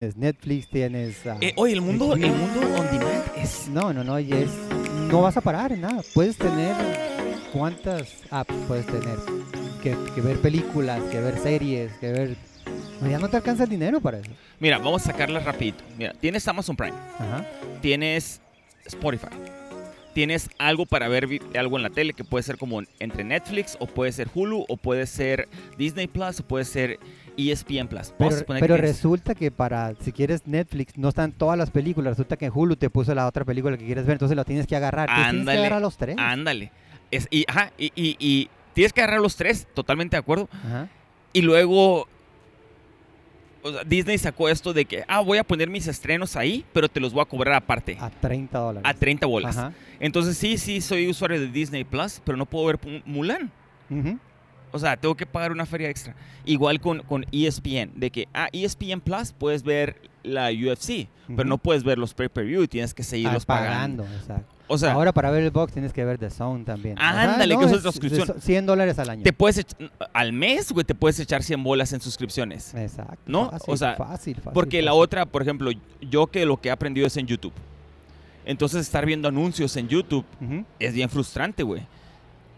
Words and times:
tienes 0.00 0.16
Netflix, 0.16 0.66
tienes... 0.68 1.26
ah, 1.26 1.36
Eh, 1.42 1.52
oye, 1.56 1.74
el 1.74 1.82
mundo, 1.82 2.14
el 2.14 2.32
mundo 2.32 2.60
on 2.78 2.86
demand 2.90 3.22
es... 3.36 3.68
No, 3.68 3.92
no, 3.92 4.02
no, 4.02 4.18
y 4.18 4.32
es, 4.32 4.48
no 5.10 5.20
vas 5.20 5.36
a 5.36 5.42
parar 5.42 5.72
en 5.72 5.82
nada. 5.82 6.00
Puedes 6.14 6.38
tener 6.38 6.74
cuántas 7.52 8.22
apps 8.30 8.54
puedes 8.66 8.86
tener. 8.86 9.18
Que, 9.82 9.94
que 10.14 10.20
ver 10.22 10.38
películas, 10.40 11.02
que 11.10 11.20
ver 11.20 11.36
series, 11.38 11.92
que 11.98 12.12
ver... 12.12 12.36
Ya 13.06 13.18
no 13.18 13.28
te 13.28 13.36
alcanza 13.36 13.64
el 13.64 13.68
dinero 13.70 14.00
para 14.00 14.20
eso. 14.20 14.30
Mira, 14.58 14.78
vamos 14.78 15.02
a 15.02 15.12
sacarlas 15.12 15.44
rapidito. 15.44 15.84
Mira, 15.98 16.14
tienes 16.18 16.48
Amazon 16.48 16.76
Prime, 16.76 16.96
Ajá. 17.18 17.44
tienes 17.82 18.40
Spotify, 18.86 19.28
tienes 20.14 20.48
algo 20.58 20.86
para 20.86 21.08
ver 21.08 21.26
algo 21.58 21.76
en 21.76 21.82
la 21.82 21.90
tele 21.90 22.14
que 22.14 22.24
puede 22.24 22.42
ser 22.42 22.56
como 22.56 22.82
entre 22.98 23.22
Netflix 23.24 23.76
o 23.80 23.86
puede 23.86 24.12
ser 24.12 24.28
Hulu 24.34 24.64
o 24.66 24.76
puede 24.78 25.06
ser 25.06 25.46
Disney 25.78 26.06
Plus 26.08 26.40
o 26.40 26.42
puede 26.42 26.64
ser 26.64 26.98
ESPN 27.48 27.88
Plus. 27.88 28.10
A 28.10 28.14
Pero, 28.18 28.36
pero 28.46 28.74
que 28.76 28.80
resulta 28.82 29.34
que 29.34 29.50
para, 29.50 29.94
si 30.00 30.12
quieres 30.12 30.46
Netflix, 30.46 30.96
no 30.98 31.08
están 31.08 31.32
todas 31.32 31.56
las 31.58 31.70
películas. 31.70 32.12
Resulta 32.12 32.36
que 32.36 32.46
en 32.46 32.52
Hulu 32.54 32.76
te 32.76 32.90
puso 32.90 33.14
la 33.14 33.26
otra 33.26 33.44
película 33.44 33.76
que 33.76 33.84
quieres 33.86 34.04
ver, 34.06 34.14
entonces 34.14 34.36
lo 34.36 34.44
tienes 34.44 34.66
que 34.66 34.76
agarrar. 34.76 35.08
Te 35.08 35.14
tienes 35.14 35.32
que 35.32 35.38
Ándale, 35.40 35.58
agarrar 35.60 35.82
los 35.82 35.96
tres. 35.96 36.16
Ándale. 36.18 36.72
Es, 37.10 37.26
y, 37.30 37.44
ajá, 37.48 37.72
y, 37.78 37.86
y- 37.96 38.16
y 38.18 38.48
tienes 38.74 38.92
que 38.92 39.00
agarrar 39.02 39.20
los 39.20 39.36
tres, 39.36 39.66
totalmente 39.74 40.16
de 40.16 40.20
acuerdo. 40.20 40.48
Ajá. 40.64 40.88
Y 41.32 41.42
luego 41.42 42.06
o 43.62 43.70
sea, 43.72 43.84
Disney 43.84 44.16
sacó 44.16 44.48
esto 44.48 44.72
de 44.72 44.86
que, 44.86 45.04
ah, 45.06 45.20
voy 45.20 45.36
a 45.38 45.44
poner 45.44 45.68
mis 45.68 45.86
estrenos 45.86 46.34
ahí, 46.36 46.64
pero 46.72 46.88
te 46.88 46.98
los 46.98 47.12
voy 47.12 47.20
a 47.22 47.26
cobrar 47.26 47.54
aparte. 47.54 47.96
A 48.00 48.08
30 48.08 48.58
dólares. 48.58 48.90
A 48.90 48.94
30 48.94 49.26
bolas. 49.26 49.56
Ajá. 49.58 49.72
Entonces 49.98 50.38
sí, 50.38 50.56
sí, 50.56 50.80
soy 50.80 51.08
usuario 51.10 51.38
de 51.38 51.48
Disney 51.48 51.84
Plus, 51.84 52.20
pero 52.24 52.38
no 52.38 52.46
puedo 52.46 52.66
ver 52.66 52.78
Mu- 52.84 53.00
Mulan. 53.04 53.50
Ujú. 53.90 54.18
O 54.72 54.78
sea, 54.78 54.96
tengo 54.96 55.14
que 55.16 55.26
pagar 55.26 55.52
una 55.52 55.66
feria 55.66 55.88
extra. 55.88 56.14
Igual 56.44 56.80
con, 56.80 57.00
con 57.02 57.24
ESPN, 57.32 57.92
de 57.96 58.10
que, 58.10 58.28
ah, 58.34 58.48
ESPN 58.52 59.00
Plus 59.00 59.32
puedes 59.32 59.62
ver 59.62 59.96
la 60.22 60.50
UFC, 60.50 61.08
pero 61.28 61.40
Ujú. 61.40 61.48
no 61.48 61.58
puedes 61.58 61.82
ver 61.82 61.98
los 61.98 62.12
pay-per-view 62.14 62.66
tienes 62.66 62.92
que 62.94 63.02
Ah, 63.02 63.04
seguirlos 63.06 63.46
pagando. 63.46 64.04
exacto. 64.04 64.54
O 64.72 64.78
sea, 64.78 64.92
Ahora 64.92 65.12
para 65.12 65.32
ver 65.32 65.42
el 65.42 65.50
box 65.50 65.72
tienes 65.72 65.92
que 65.92 66.04
ver 66.04 66.16
The 66.18 66.30
Zone 66.30 66.64
también. 66.64 66.96
Ándale, 66.96 67.56
que 67.56 67.60
no, 67.62 67.66
es 67.66 67.72
otra 67.78 67.90
suscripción. 67.90 68.28
de 68.28 68.34
so- 68.34 68.40
100 68.40 68.66
dólares 68.66 68.96
al 69.00 69.10
año. 69.10 69.22
te 69.24 69.32
puedes 69.32 69.66
al 70.12 70.32
mes, 70.32 70.70
güey, 70.70 70.84
te 70.84 70.94
puedes 70.94 71.18
echar 71.18 71.42
100 71.42 71.64
bolas 71.64 71.92
en 71.92 72.00
suscripciones. 72.00 72.72
Exacto. 72.74 73.18
¿No? 73.26 73.50
Fácil, 73.50 73.74
O 73.74 73.76
sea, 73.76 73.96
fácil, 73.96 74.36
fácil, 74.36 74.52
Porque 74.52 74.80
la 74.82 74.92
fácil. 74.92 75.02
otra, 75.02 75.26
por 75.26 75.42
ejemplo, 75.42 75.72
yo 76.00 76.28
que 76.28 76.46
lo 76.46 76.60
que 76.60 76.68
he 76.68 76.72
aprendido 76.72 77.04
es 77.08 77.16
en 77.16 77.26
YouTube. 77.26 77.52
Entonces 78.44 78.82
estar 78.82 79.04
viendo 79.06 79.26
anuncios 79.28 79.76
en 79.76 79.88
YouTube 79.88 80.24
Ujú. 80.40 80.64
es 80.78 80.94
bien 80.94 81.10
frustrante, 81.10 81.62
güey. 81.64 81.82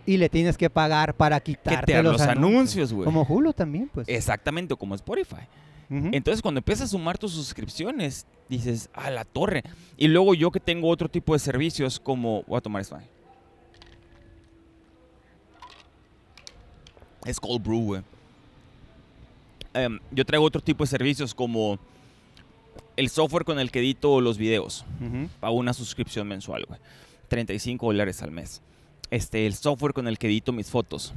Y 0.04 0.16
le 0.16 0.28
tienes 0.28 0.56
que 0.58 0.68
pagar 0.68 1.14
para 1.14 1.40
quitarte 1.40 1.92
te 1.92 2.02
los, 2.02 2.14
los 2.14 2.22
anuncios, 2.22 2.92
güey. 2.92 3.04
Como 3.04 3.22
Hulu 3.22 3.52
también, 3.52 3.88
pues. 3.92 4.08
Exactamente, 4.08 4.74
como 4.76 4.94
Spotify. 4.94 5.46
Entonces 5.94 6.40
cuando 6.40 6.60
empiezas 6.60 6.86
a 6.86 6.88
sumar 6.88 7.18
tus 7.18 7.32
suscripciones, 7.32 8.26
dices, 8.48 8.88
a 8.94 9.10
la 9.10 9.26
torre. 9.26 9.62
Y 9.98 10.08
luego 10.08 10.32
yo 10.32 10.50
que 10.50 10.58
tengo 10.58 10.88
otro 10.88 11.06
tipo 11.10 11.34
de 11.34 11.38
servicios 11.38 12.00
como... 12.00 12.44
Voy 12.44 12.56
a 12.56 12.60
tomar 12.62 12.80
esto. 12.80 12.98
Es 17.26 17.38
cold 17.38 17.62
brew, 17.62 17.84
güey. 17.84 18.02
Em, 19.74 20.00
yo 20.10 20.24
traigo 20.24 20.46
otro 20.46 20.62
tipo 20.62 20.82
de 20.82 20.88
servicios 20.88 21.34
como 21.34 21.78
el 22.96 23.10
software 23.10 23.44
con 23.44 23.58
el 23.58 23.70
que 23.70 23.80
edito 23.80 24.20
los 24.22 24.38
videos. 24.38 24.86
Ujú. 24.98 25.28
Pago 25.40 25.56
una 25.56 25.74
suscripción 25.74 26.26
mensual, 26.26 26.64
güey. 26.66 26.80
35 27.28 27.86
dólares 27.86 28.22
al 28.22 28.30
mes. 28.30 28.62
Este, 29.12 29.46
el 29.46 29.52
software 29.54 29.92
con 29.92 30.08
el 30.08 30.16
que 30.18 30.26
edito 30.26 30.52
mis 30.52 30.70
fotos. 30.70 31.12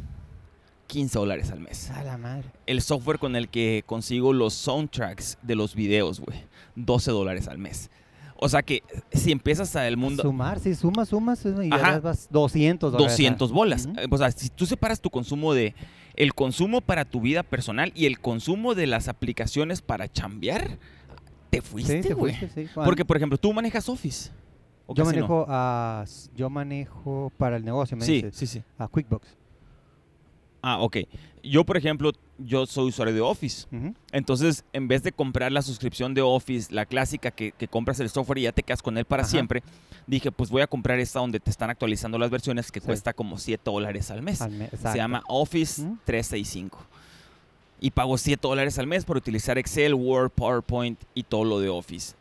15 0.88 1.18
dólares 1.18 1.50
al 1.50 1.62
mes. 1.62 1.90
A 1.92 2.04
la 2.04 2.18
madre. 2.18 2.44
El 2.68 2.82
software 2.82 3.18
con 3.20 3.36
el 3.38 3.48
que 3.48 3.84
consigo 3.86 4.34
los 4.34 4.54
soundtracks 4.54 5.38
de 5.42 5.56
los 5.56 5.74
videos, 5.76 6.20
güey. 6.20 6.44
12 6.76 7.12
dólares 7.12 7.48
al 7.48 7.58
mes. 7.58 7.90
O 8.36 8.50
sea 8.50 8.62
que 8.64 8.84
si 9.14 9.32
empiezas 9.32 9.78
a 9.78 9.88
el 9.88 9.96
mundo... 9.96 10.22
Sumar, 10.24 10.60
si 10.60 10.76
sumas, 10.76 11.08
sumas 11.08 11.44
y 11.46 11.70
ya 11.70 12.00
vas 12.02 12.28
200 12.30 12.92
dólares. 12.92 13.14
200 13.14 13.52
bolas. 13.54 13.88
Eh, 13.98 14.08
O 14.12 14.18
sea, 14.18 14.30
si 14.32 14.50
tú 14.50 14.66
separas 14.66 15.00
tu 15.00 15.10
consumo 15.10 15.54
de... 15.54 15.74
El 16.18 16.34
consumo 16.34 16.82
para 16.82 17.06
tu 17.06 17.22
vida 17.22 17.44
personal 17.44 17.94
y 17.96 18.06
el 18.08 18.20
consumo 18.20 18.76
de 18.76 18.88
las 18.88 19.08
aplicaciones 19.08 19.82
para 19.82 20.12
chambear, 20.12 20.78
te 21.50 21.62
Sí, 21.62 21.64
fuiste, 21.66 22.02
te 22.02 22.14
güey. 22.14 22.36
sí. 22.54 22.68
Cuando- 22.74 22.84
Porque, 22.90 23.06
por 23.06 23.16
ejemplo, 23.18 23.38
tú 23.38 23.54
manejas 23.54 23.88
Office. 23.90 24.32
¿O 24.88 24.94
yo 24.96 25.04
casi 25.04 25.16
no? 25.18 25.22
manejo, 25.28 25.46
a, 25.50 26.06
yo 26.36 26.50
manejo 26.50 27.32
para 27.38 27.58
el 27.58 27.66
negocio, 27.66 27.98
me 27.98 28.06
Sí, 28.06 28.14
dices, 28.22 28.36
sí, 28.36 28.48
sí. 28.48 28.64
a 28.78 28.88
QuickBooks. 28.88 29.28
Ah, 30.62 30.80
ok. 30.82 30.98
Yo, 31.44 31.64
por 31.64 31.78
ejemplo, 31.78 32.12
yo 32.40 32.66
soy 32.66 32.90
usuario 32.90 33.14
de 33.14 33.22
Office. 33.22 33.68
Entonces, 34.12 34.64
en 34.74 34.88
vez 34.88 35.04
de 35.04 35.12
comprar 35.12 35.52
la 35.52 35.62
suscripción 35.62 36.16
de 36.16 36.24
Office, 36.24 36.74
la 36.74 36.88
clásica 36.88 37.30
que, 37.30 37.52
que 37.52 37.68
compras 37.68 38.00
el 38.00 38.10
software 38.10 38.40
y 38.40 38.42
ya 38.44 38.52
te 38.52 38.64
quedas 38.64 38.82
con 38.82 38.98
él 38.98 39.06
para 39.06 39.22
Ajá. 39.22 39.30
siempre, 39.30 39.62
dije, 40.08 40.32
pues 40.32 40.50
voy 40.50 40.64
a 40.64 40.68
comprar 40.68 41.00
esta 41.00 41.20
donde 41.20 41.40
te 41.40 41.52
están 41.52 41.70
actualizando 41.70 42.18
las 42.18 42.32
versiones 42.32 42.72
que 42.72 42.80
Sí. 42.80 42.86
cuesta 42.88 43.14
como 43.14 43.38
7 43.38 43.62
dólares 43.64 44.10
al 44.10 44.24
mes. 44.24 44.42
Al 44.42 44.70
Se 44.72 44.98
llama 44.98 45.22
Office 45.28 45.84
Ujú. 45.84 45.98
365. 46.04 46.80
Y 47.80 47.92
pago 47.92 48.18
7 48.18 48.48
dólares 48.48 48.80
al 48.80 48.88
mes 48.88 49.06
por 49.06 49.18
utilizar 49.18 49.60
Excel, 49.60 49.94
Word, 49.94 50.32
PowerPoint 50.32 51.00
y 51.14 51.24
todo 51.24 51.44
lo 51.44 51.60
de 51.60 51.70
Office. 51.70 52.16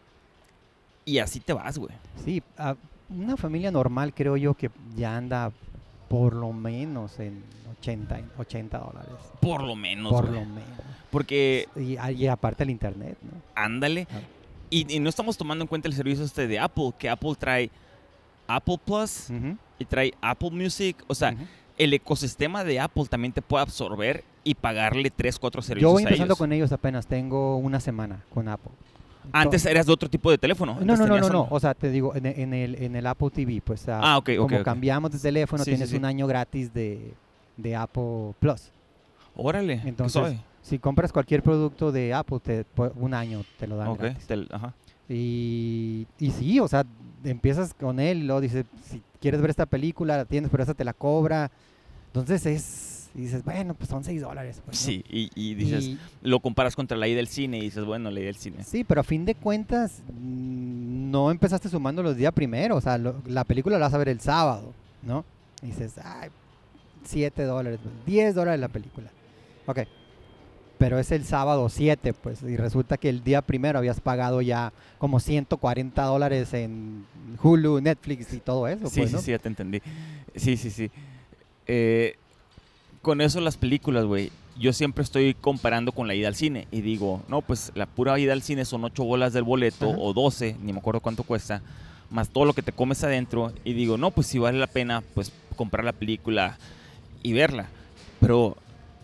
Y 1.05 1.19
así 1.19 1.41
te 1.41 1.53
vas, 1.53 1.79
güey. 1.79 1.93
Sí, 2.25 2.43
a- 2.59 2.77
una 3.11 3.37
familia 3.37 3.71
normal 3.71 4.15
creo 4.15 4.37
yo 4.37 4.55
que 4.55 4.71
ya 4.97 5.17
anda 5.17 5.53
por 6.09 6.35
lo 6.35 6.53
menos 6.53 7.19
en 7.21 7.43
80, 7.79 8.21
y- 8.21 8.25
80 8.39 8.79
dólares. 8.79 9.13
Por 9.41 9.63
lo 9.63 9.77
menos, 9.77 10.11
por 10.13 10.27
güey. 10.29 10.41
lo 10.41 10.47
menos. 10.47 10.69
Porque, 11.11 11.69
Y, 11.77 11.97
ah, 11.99 12.11
y 12.11 12.27
aparte 12.27 12.63
el 12.65 12.71
internet, 12.71 13.17
¿no? 13.23 13.31
ándale. 13.55 14.07
Ah. 14.11 14.21
Y, 14.71 14.93
y 14.97 15.01
no 15.01 15.09
estamos 15.09 15.37
tomando 15.37 15.63
en 15.63 15.69
cuenta 15.69 15.87
el 15.89 15.95
servicio 15.95 16.25
este 16.25 16.47
de 16.49 16.59
Apple, 16.59 16.93
que 16.99 17.09
Apple 17.09 17.35
trae 17.39 17.71
Apple 18.49 18.79
Plus 18.85 19.29
y 19.79 19.85
trae 19.85 20.13
Apple 20.21 20.51
Music. 20.51 20.97
O 21.07 21.15
sea, 21.15 21.35
el 21.79 21.93
ecosistema 21.93 22.65
de 22.65 22.81
Apple 22.81 23.05
también 23.07 23.33
te 23.33 23.43
puede 23.43 23.63
absorber 23.63 24.25
y 24.43 24.55
pagarle 24.55 25.11
3, 25.11 25.39
4 25.39 25.63
servicios 25.63 25.89
Yo 25.89 25.93
voy 25.93 26.03
a 26.03 26.07
empezando 26.07 26.33
ellos. 26.33 26.39
con 26.39 26.53
ellos 26.53 26.73
apenas, 26.73 27.07
tengo 27.07 27.57
una 27.59 27.79
semana 27.81 28.25
con 28.33 28.49
Apple. 28.49 28.73
Antes 29.33 29.65
eras 29.67 29.87
de 29.87 29.93
otro 29.93 30.09
tipo 30.09 30.31
de 30.31 30.39
teléfono. 30.39 30.77
No, 30.81 30.97
no, 30.97 31.07
no, 31.07 31.19
no, 31.19 31.29
no, 31.29 31.47
o 31.51 31.61
sea, 31.61 31.75
te 31.75 31.91
digo, 31.91 32.15
en, 32.15 32.27
en 32.27 32.55
el, 32.55 32.75
en 32.77 32.97
el 32.97 33.07
Apple 33.07 33.31
TV, 33.31 33.61
pues 33.65 33.89
ah, 33.89 34.01
Ah, 34.03 34.19
ok, 34.19 34.31
ok, 34.39 34.51
como 34.51 34.63
cambiamos 34.63 35.11
de 35.13 35.19
teléfono, 35.19 35.65
Sí, 35.65 35.71
tienes 35.71 35.91
sí. 35.91 35.97
un 35.97 36.05
año 36.05 36.27
gratis 36.27 36.73
de, 36.73 37.13
de 37.57 37.77
Apple 37.77 38.35
Plus. 38.39 38.71
Órale, 39.37 39.81
¿qué 39.83 39.89
Entonces. 39.89 40.37
Si 40.63 40.79
compras 40.79 41.13
cualquier 41.13 41.43
producto 41.43 41.93
de 41.93 42.15
Apple, 42.15 42.39
te, 42.43 42.65
un 42.97 43.13
año 43.13 43.45
te 43.59 43.67
lo 43.67 43.77
dan 43.77 43.89
Ok, 43.89 44.01
gratis. 44.01 44.27
ajá. 44.51 44.73
Y, 45.09 46.07
y 46.19 46.31
sí, 46.31 46.59
o 46.61 46.69
sea, 46.69 46.85
empiezas 47.23 47.75
con 47.75 48.01
él 48.01 48.19
y 48.19 48.23
luego 48.23 48.41
dice, 48.41 48.65
si 48.89 49.03
quieres 49.21 49.41
ver 49.43 49.51
esta 49.51 49.67
película, 49.67 50.17
la 50.17 50.25
tienes, 50.25 50.51
pero 50.51 50.63
esa 50.63 50.73
te 50.73 50.85
la 50.85 50.95
cobra. 50.95 51.51
Entonces 52.07 52.47
es, 52.47 52.94
y 53.15 53.21
dices, 53.23 53.45
bueno, 53.45 53.75
pues 53.75 53.89
son 53.89 54.03
6 54.03 54.21
dólares. 54.23 54.61
pues, 54.65 54.81
¿no? 54.81 54.87
Sí, 54.87 55.05
y, 55.09 55.31
y 55.35 55.55
dices, 55.55 55.85
Y- 55.85 55.99
lo 56.23 56.41
comparas 56.41 56.75
contra 56.75 56.97
la 56.97 57.07
ida 57.07 57.17
del 57.19 57.29
cine 57.29 57.59
y 57.59 57.63
dices, 57.63 57.85
bueno, 57.85 58.11
la 58.11 58.19
ida 58.21 58.27
del 58.27 58.37
cine. 58.37 58.65
sí, 58.65 58.83
pero 58.85 59.01
a 59.01 59.05
fin 59.05 59.25
de 59.25 59.35
cuentas, 59.35 60.03
mm, 60.13 61.11
no 61.11 61.31
empezaste 61.31 61.69
sumando 61.69 62.03
los 62.03 62.17
días 62.17 62.33
primero. 62.33 62.77
O 62.77 62.81
sea, 62.81 62.99
lo- 62.99 63.23
la 63.27 63.45
película 63.45 63.79
la 63.79 63.87
vas 63.87 63.95
a 63.95 63.99
ver 63.99 64.09
el 64.09 64.21
sábado, 64.21 64.73
¿no? 65.03 65.25
Y 65.63 65.67
dices, 65.67 65.95
ay, 66.03 66.31
7 67.05 67.45
dólares, 67.45 67.79
10 68.07 68.35
dólares 68.35 68.61
la 68.61 68.69
película. 68.69 69.11
Ok. 69.67 69.81
Pero 70.77 70.99
es 70.99 71.13
el 71.13 71.25
sábado 71.25 71.69
7, 71.69 72.13
pues, 72.15 72.43
y 72.43 72.57
resulta 72.57 72.97
que 72.97 73.09
el 73.09 73.23
día 73.23 73.43
primero 73.43 73.79
habías 73.79 74.01
pagado 74.01 74.43
ya 74.43 74.73
como 74.99 75.21
140 75.21 76.03
dólares 76.03 76.53
en 76.53 77.07
Hulu, 77.43 77.81
Netflix 77.81 78.33
y 78.35 78.39
todo 78.41 78.67
eso. 78.67 78.89
Sí, 78.89 79.01
pues, 79.01 79.13
sí, 79.13 79.19
sí, 79.19 79.31
ya 79.31 79.39
te 79.39 79.49
entendí. 79.49 79.81
Sí, 80.35 80.57
sí, 80.57 80.71
sí. 80.71 80.91
Eh, 81.67 82.17
con 83.05 83.21
eso 83.21 83.41
las 83.41 83.57
películas, 83.57 84.05
güey, 84.05 84.33
yo 84.59 84.73
siempre 84.73 85.05
estoy 85.05 85.35
comparando 85.35 85.93
con 85.93 86.09
la 86.09 86.15
ida 86.17 86.27
al 86.27 86.35
cine 86.35 86.67
y 86.73 86.81
digo, 86.81 87.23
no, 87.29 87.41
pues 87.43 87.71
la 87.77 87.87
pura 87.87 88.19
ida 88.19 88.33
al 88.33 88.43
cine 88.43 88.65
son 88.65 88.83
8 88.85 89.05
bolas 89.05 89.33
del 89.33 89.45
boleto 89.45 89.91
Ajá. 89.91 89.99
o 90.01 90.13
12, 90.13 90.57
ni 90.63 90.73
me 90.73 90.81
acuerdo 90.81 91.01
cuánto 91.01 91.23
cuesta, 91.23 91.63
más 92.11 92.29
todo 92.31 92.45
lo 92.45 92.53
que 92.53 92.63
te 92.63 92.73
comes 92.73 93.05
adentro 93.05 93.53
y 93.65 93.73
digo, 93.75 93.97
no, 93.97 94.11
pues 94.11 94.27
si 94.27 94.39
vale 94.39 94.59
la 94.59 94.67
pena, 94.67 95.03
pues 95.15 95.31
comprar 95.57 95.85
la 95.85 95.93
película 95.93 96.59
y 97.23 97.33
verla. 97.33 97.69
Pero 98.21 98.57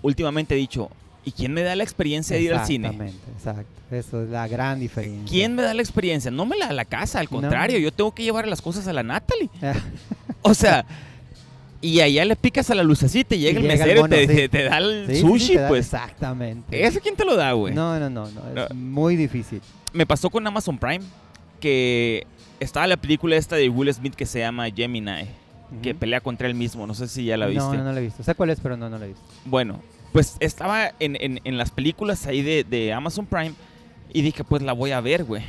últimamente 0.03 0.55
he 0.55 0.59
dicho, 0.59 0.91
¿y 1.25 1.33
quién 1.33 1.53
me 1.53 1.63
da 1.63 1.77
la 1.77 1.85
experiencia 1.85 2.37
de 2.37 2.43
ir 2.43 2.55
al 2.55 2.67
cine? 2.67 2.89
Exactamente, 2.89 3.31
exacto. 3.37 3.81
Eso 3.91 4.23
es 4.23 4.31
la 4.31 4.47
gran 4.47 4.79
diferencia. 4.79 5.29
¿Quién 5.29 5.55
me 5.57 5.63
da 5.63 5.75
la 5.75 5.83
experiencia? 5.83 6.31
No 6.31 6.47
me 6.47 6.57
la 6.57 6.67
da 6.69 6.73
la 6.73 6.85
casa, 6.85 7.19
al 7.19 7.27
No. 7.27 7.41
contrario, 7.41 7.79
yo 7.79 7.93
tengo 7.93 8.15
que 8.15 8.23
llevar 8.23 8.47
las 8.47 8.63
cosas 8.63 8.87
a 8.87 8.93
la 8.93 9.03
Natalie. 9.03 9.51
O 10.43 10.55
sea, 10.55 10.87
y 11.83 12.01
allá 12.01 12.25
le 12.25 12.37
picas 12.37 12.71
a 12.71 12.75
la 12.75 12.83
lucecita 12.83 13.35
y 13.35 13.39
llega 13.39 13.59
el 13.61 13.67
llega 13.69 13.85
el 13.85 13.89
mesero 14.03 14.07
y 14.07 14.11
te, 14.11 14.21
sí. 14.21 14.35
te- 14.35 14.49
te 14.59 14.63
da 14.65 14.79
el 14.79 15.07
Sí, 15.07 15.15
sí, 15.15 15.21
sí, 15.21 15.27
sushi, 15.27 15.55
da- 15.57 15.69
pues. 15.69 15.87
Exactamente. 15.87 16.85
¿Ese 16.85 17.01
quién 17.01 17.17
te 17.17 17.25
lo 17.25 17.37
da, 17.37 17.53
güey? 17.53 17.75
No, 17.75 17.99
no, 17.99 18.11
no, 18.11 18.29
no, 18.31 18.41
es 18.49 18.71
No. 18.71 18.75
muy 18.77 19.17
difícil. 19.17 19.61
Me 19.93 20.07
pasó 20.07 20.29
con 20.31 20.47
Amazon 20.47 20.79
Prime 20.79 21.05
que 21.61 22.27
estaba 22.61 22.87
la 22.87 22.97
película 22.97 23.37
esta 23.37 23.57
de 23.57 23.69
Will 23.69 23.93
Smith 23.93 24.15
que 24.15 24.27
se 24.27 24.41
llama 24.41 24.69
Gemini, 24.71 25.27
que 25.83 25.95
pelea 25.95 26.21
contra 26.21 26.47
él 26.49 26.55
mismo. 26.55 26.87
No 26.87 26.95
sé 26.95 27.09
si 27.09 27.25
ya 27.25 27.37
la 27.37 27.47
viste. 27.47 27.63
No, 27.65 27.75
no, 27.75 27.85
no 27.85 27.93
la 27.93 28.01
he 28.01 28.05
visto. 28.05 28.23
Sé 28.23 28.35
cuál 28.35 28.51
es, 28.51 28.61
pero 28.61 28.77
no, 28.77 28.89
no 28.91 28.99
la 28.99 29.05
he 29.07 29.09
visto. 29.09 29.23
Bueno, 29.45 29.81
pues 30.13 30.37
estaba 30.41 30.93
en, 31.01 31.17
en- 31.21 31.41
en 31.45 31.59
las 31.59 31.71
películas 31.71 32.27
ahí 32.27 32.43
de, 32.43 32.65
de 32.65 32.93
Amazon 32.93 33.27
Prime 33.27 33.53
Y 34.13 34.23
dije, 34.23 34.43
pues 34.45 34.63
la 34.63 34.73
voy 34.73 34.91
a 34.91 35.01
ver, 35.01 35.25
güey. 35.25 35.43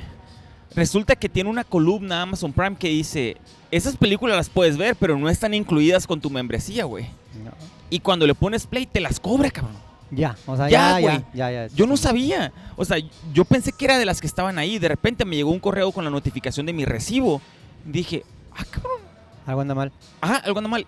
Resulta 0.76 1.16
que 1.16 1.28
tiene 1.30 1.50
una 1.50 1.64
columna 1.64 2.22
Amazon 2.22 2.54
Prime 2.54 2.76
que 2.78 2.90
dice, 2.90 3.38
esas 3.72 3.98
películas 3.98 4.38
las 4.38 4.50
puedes 4.50 4.78
ver, 4.78 4.96
pero 4.96 5.18
no 5.18 5.30
están 5.30 5.54
incluidas 5.54 6.08
con 6.08 6.22
tu 6.22 6.30
membresía, 6.30 6.86
güey. 6.86 7.06
No. 7.44 7.52
Y 7.90 8.00
cuando 8.00 8.26
le 8.26 8.36
pones 8.36 8.66
play, 8.68 8.86
te 8.86 9.02
las 9.02 9.20
cobra, 9.20 9.52
cabrón. 9.52 9.76
Ya, 10.12 10.36
o 10.46 10.56
sea, 10.58 10.70
Ya, 10.70 10.94
ya, 10.94 11.00
güey. 11.00 11.16
ya, 11.34 11.52
ya, 11.52 11.68
ya. 11.68 11.76
Yo 11.76 11.88
no 11.88 11.98
sabía. 11.98 12.52
O 12.76 12.86
sea, 12.86 12.98
yo 13.34 13.46
pensé 13.46 13.72
que 13.72 13.86
era 13.86 13.98
de 13.98 14.06
las 14.06 14.20
que 14.22 14.28
estaban 14.28 14.58
ahí. 14.60 14.78
De 14.80 14.88
repente 14.88 15.26
me 15.26 15.36
llegó 15.36 15.52
un 15.52 15.60
correo 15.60 15.92
con 15.92 16.04
la 16.04 16.10
notificación 16.10 16.66
de 16.66 16.74
mi 16.74 16.86
recibo. 16.86 17.42
Dije, 17.86 18.24
ah, 18.56 18.66
cabrón. 18.70 19.00
Algo 19.46 19.62
anda 19.62 19.76
mal. 19.76 19.92
Ah, 20.22 20.42
algo 20.44 20.60
anda 20.60 20.70
mal. 20.70 20.86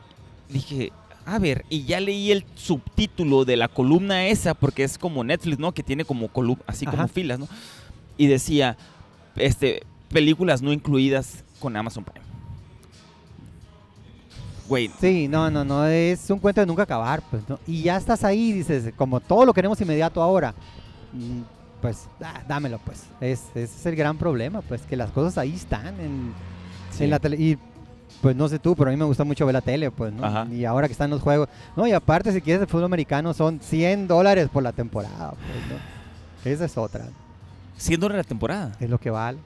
Dije, 0.49 0.91
a 1.25 1.39
ver, 1.39 1.65
y 1.69 1.83
ya 1.85 1.99
leí 1.99 2.31
el 2.31 2.45
subtítulo 2.55 3.45
de 3.45 3.55
la 3.55 3.69
columna 3.69 4.27
esa, 4.27 4.53
porque 4.53 4.83
es 4.83 4.97
como 4.97 5.23
Netflix, 5.23 5.57
¿no? 5.57 5.71
Que 5.73 5.83
tiene 5.83 6.03
como 6.05 6.29
así 6.67 6.85
como 6.85 7.07
filas, 7.07 7.39
¿no? 7.39 7.47
Y 8.17 8.27
decía, 8.27 8.77
este, 9.35 9.83
películas 10.09 10.61
no 10.61 10.71
incluidas 10.71 11.43
con 11.59 11.75
Amazon 11.75 12.03
Prime. 12.03 12.23
Güey, 14.67 14.89
Sí, 14.99 15.27
no, 15.27 15.51
no, 15.51 15.65
no, 15.65 15.85
es 15.85 16.29
un 16.29 16.39
cuento 16.39 16.61
de 16.61 16.67
nunca 16.67 16.83
acabar, 16.83 17.21
pues, 17.29 17.47
¿no? 17.49 17.59
Y 17.67 17.83
ya 17.83 17.97
estás 17.97 18.23
ahí, 18.23 18.53
dices, 18.53 18.93
como 18.95 19.19
todo 19.19 19.45
lo 19.45 19.53
queremos 19.53 19.79
inmediato 19.81 20.21
ahora, 20.21 20.53
mm, 21.11 21.41
pues, 21.81 22.07
ah, 22.23 22.41
dámelo, 22.47 22.79
pues. 22.79 23.03
Es, 23.19 23.43
ese 23.53 23.63
es 23.63 23.85
el 23.85 23.95
gran 23.95 24.17
problema, 24.17 24.61
pues, 24.61 24.81
que 24.83 24.95
las 24.95 25.11
cosas 25.11 25.37
ahí 25.37 25.53
están 25.53 25.99
en, 25.99 26.33
sí. 26.91 27.03
en 27.03 27.09
la 27.09 27.19
tele. 27.19 27.35
Y, 27.37 27.57
pues, 28.21 28.37
no 28.37 28.47
sé 28.47 28.57
tú, 28.57 28.73
pero 28.73 28.89
a 28.89 28.93
mí 28.93 28.97
me 28.97 29.03
gusta 29.03 29.25
mucho 29.25 29.45
ver 29.45 29.53
la 29.53 29.61
tele, 29.61 29.91
pues, 29.91 30.13
¿no? 30.13 30.23
Ajá. 30.23 30.47
Y 30.49 30.63
ahora 30.63 30.87
que 30.87 30.93
están 30.93 31.09
los 31.09 31.21
juegos. 31.21 31.49
No, 31.75 31.85
y 31.85 31.91
aparte, 31.91 32.31
si 32.31 32.39
quieres 32.39 32.61
el 32.61 32.67
fútbol 32.69 32.85
americano, 32.85 33.33
son 33.33 33.59
100 33.59 34.07
dólares 34.07 34.47
por 34.47 34.63
la 34.63 34.71
temporada, 34.71 35.31
pues, 35.31 35.67
¿no? 35.69 36.49
Esa 36.49 36.65
es 36.65 36.77
otra, 36.77 37.05
siendo 37.77 38.09
la 38.09 38.23
temporada. 38.23 38.75
es 38.79 38.89
lo 38.89 38.99
que 38.99 39.09
vale. 39.09 39.39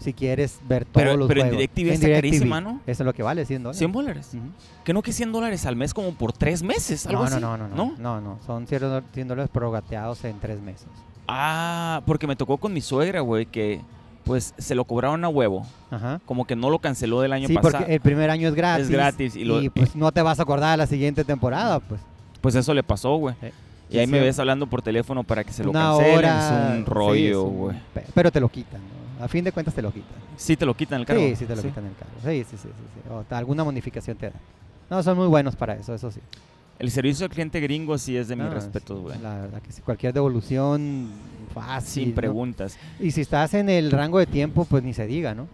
Si 0.00 0.12
quieres 0.12 0.60
ver 0.68 0.84
todos 0.84 0.94
Pero- 0.94 1.16
los 1.16 1.26
pero 1.26 1.40
en 1.40 1.48
juegos. 1.48 1.58
DirecTV 1.74 1.92
está 1.94 2.08
carísima, 2.08 2.60
¿no? 2.60 2.80
Eso 2.86 3.02
es 3.02 3.06
lo 3.06 3.12
que 3.12 3.24
vale, 3.24 3.44
100 3.44 3.64
dólares. 3.64 3.78
100 3.78 3.90
dólares. 3.92 4.30
Ujú. 4.32 4.46
Que 4.84 4.92
no 4.92 5.02
que 5.02 5.12
100 5.12 5.32
dólares 5.32 5.66
al 5.66 5.74
mes 5.74 5.92
como 5.92 6.12
por 6.14 6.32
tres 6.32 6.62
meses, 6.62 7.04
algo 7.06 7.22
No, 7.22 7.26
así. 7.26 7.40
no, 7.40 7.56
no, 7.56 7.66
no, 7.68 7.74
no, 7.76 7.94
no, 7.98 8.20
no, 8.20 8.38
son 8.46 8.68
100 8.68 8.80
dólares- 8.80 9.08
100 9.12 9.26
dólares 9.26 9.50
prorrateados 9.52 10.24
en 10.24 10.38
tres 10.38 10.60
meses. 10.60 10.86
Ah, 11.26 12.02
porque 12.06 12.26
me 12.28 12.36
tocó 12.36 12.58
con 12.58 12.72
mi 12.72 12.80
suegra, 12.80 13.20
güey, 13.20 13.46
que 13.46 13.80
pues 14.24 14.54
se 14.58 14.74
lo 14.74 14.84
cobraron 14.84 15.24
a 15.24 15.28
huevo. 15.28 15.66
Ajá. 15.90 16.20
Como 16.26 16.46
que 16.46 16.54
no 16.54 16.70
lo 16.70 16.78
canceló 16.78 17.20
del 17.22 17.32
año 17.32 17.48
Sí, 17.48 17.54
pasado. 17.54 17.78
porque 17.78 17.94
el 17.94 18.00
primer 18.00 18.30
año 18.30 18.46
es 18.48 18.54
gratis. 18.54 18.84
Es 18.86 18.90
gratis 18.92 19.36
y 19.36 19.44
lo- 19.44 19.60
pues 19.72 19.96
no 19.96 20.12
te 20.12 20.22
vas 20.22 20.38
a 20.38 20.42
acordar 20.42 20.70
de 20.72 20.76
la 20.76 20.86
siguiente 20.86 21.24
temporada, 21.24 21.80
pues. 21.80 22.00
Pues 22.40 22.54
eso 22.54 22.72
le 22.72 22.82
pasó, 22.84 23.16
güey. 23.16 23.34
Eh, 23.42 23.52
Y 23.90 23.98
ahí 23.98 24.06
sí, 24.06 24.12
me 24.12 24.18
sí. 24.18 24.24
ves 24.24 24.38
hablando 24.38 24.66
por 24.66 24.82
teléfono 24.82 25.22
para 25.24 25.44
que 25.44 25.52
se 25.52 25.64
lo 25.64 25.70
Una 25.70 25.90
cancelen. 25.90 26.16
hora. 26.18 26.68
es 26.72 26.78
un 26.78 26.84
sí, 26.84 26.90
rollo, 26.90 27.42
güey. 27.44 27.76
pe- 27.94 28.04
Pero 28.14 28.30
te 28.30 28.40
lo 28.40 28.48
quitan, 28.48 28.80
¿no? 28.80 29.24
A 29.24 29.28
fin 29.28 29.42
de 29.44 29.50
cuentas 29.52 29.74
te 29.74 29.82
lo 29.82 29.90
quitan. 29.92 30.16
Sí 30.36 30.56
te 30.56 30.64
lo 30.66 30.74
quitan 30.74 31.00
el 31.00 31.06
cargo. 31.06 31.22
Sí, 31.22 31.36
sí 31.36 31.44
te 31.46 31.56
lo 31.56 31.62
quitan 31.62 31.86
el 31.86 31.94
cargo. 31.94 32.14
Sí, 32.22 32.44
sí, 32.50 32.56
sí, 32.56 32.68
sí, 32.68 32.68
sí. 32.68 33.10
O 33.10 33.24
alguna 33.34 33.64
modificación 33.64 34.16
te 34.16 34.26
dan. 34.26 34.40
No, 34.90 35.02
son 35.02 35.16
muy 35.18 35.26
buenos 35.26 35.56
para 35.56 35.74
eso, 35.74 35.94
eso 35.94 36.10
sí. 36.10 36.20
El 36.78 36.90
servicio 36.92 37.24
al 37.24 37.30
cliente 37.30 37.58
gringo 37.60 37.98
sí 37.98 38.16
es 38.16 38.28
de 38.28 38.36
mis 38.36 38.44
No, 38.46 38.54
respetos, 38.54 38.96
sí, 38.98 39.02
güey. 39.02 39.18
La 39.20 39.40
verdad 39.40 39.60
que 39.60 39.72
sí, 39.72 39.82
cualquier 39.82 40.12
devolución 40.12 41.08
fácil. 41.52 42.04
Sin 42.04 42.08
¿no? 42.10 42.14
preguntas. 42.14 42.78
Y 43.00 43.10
si 43.10 43.22
estás 43.22 43.54
en 43.54 43.68
el 43.68 43.90
rango 43.90 44.18
de 44.20 44.26
tiempo, 44.26 44.64
pues 44.64 44.84
ni 44.84 44.94
se 44.94 45.06
diga, 45.06 45.34
¿no? 45.34 45.48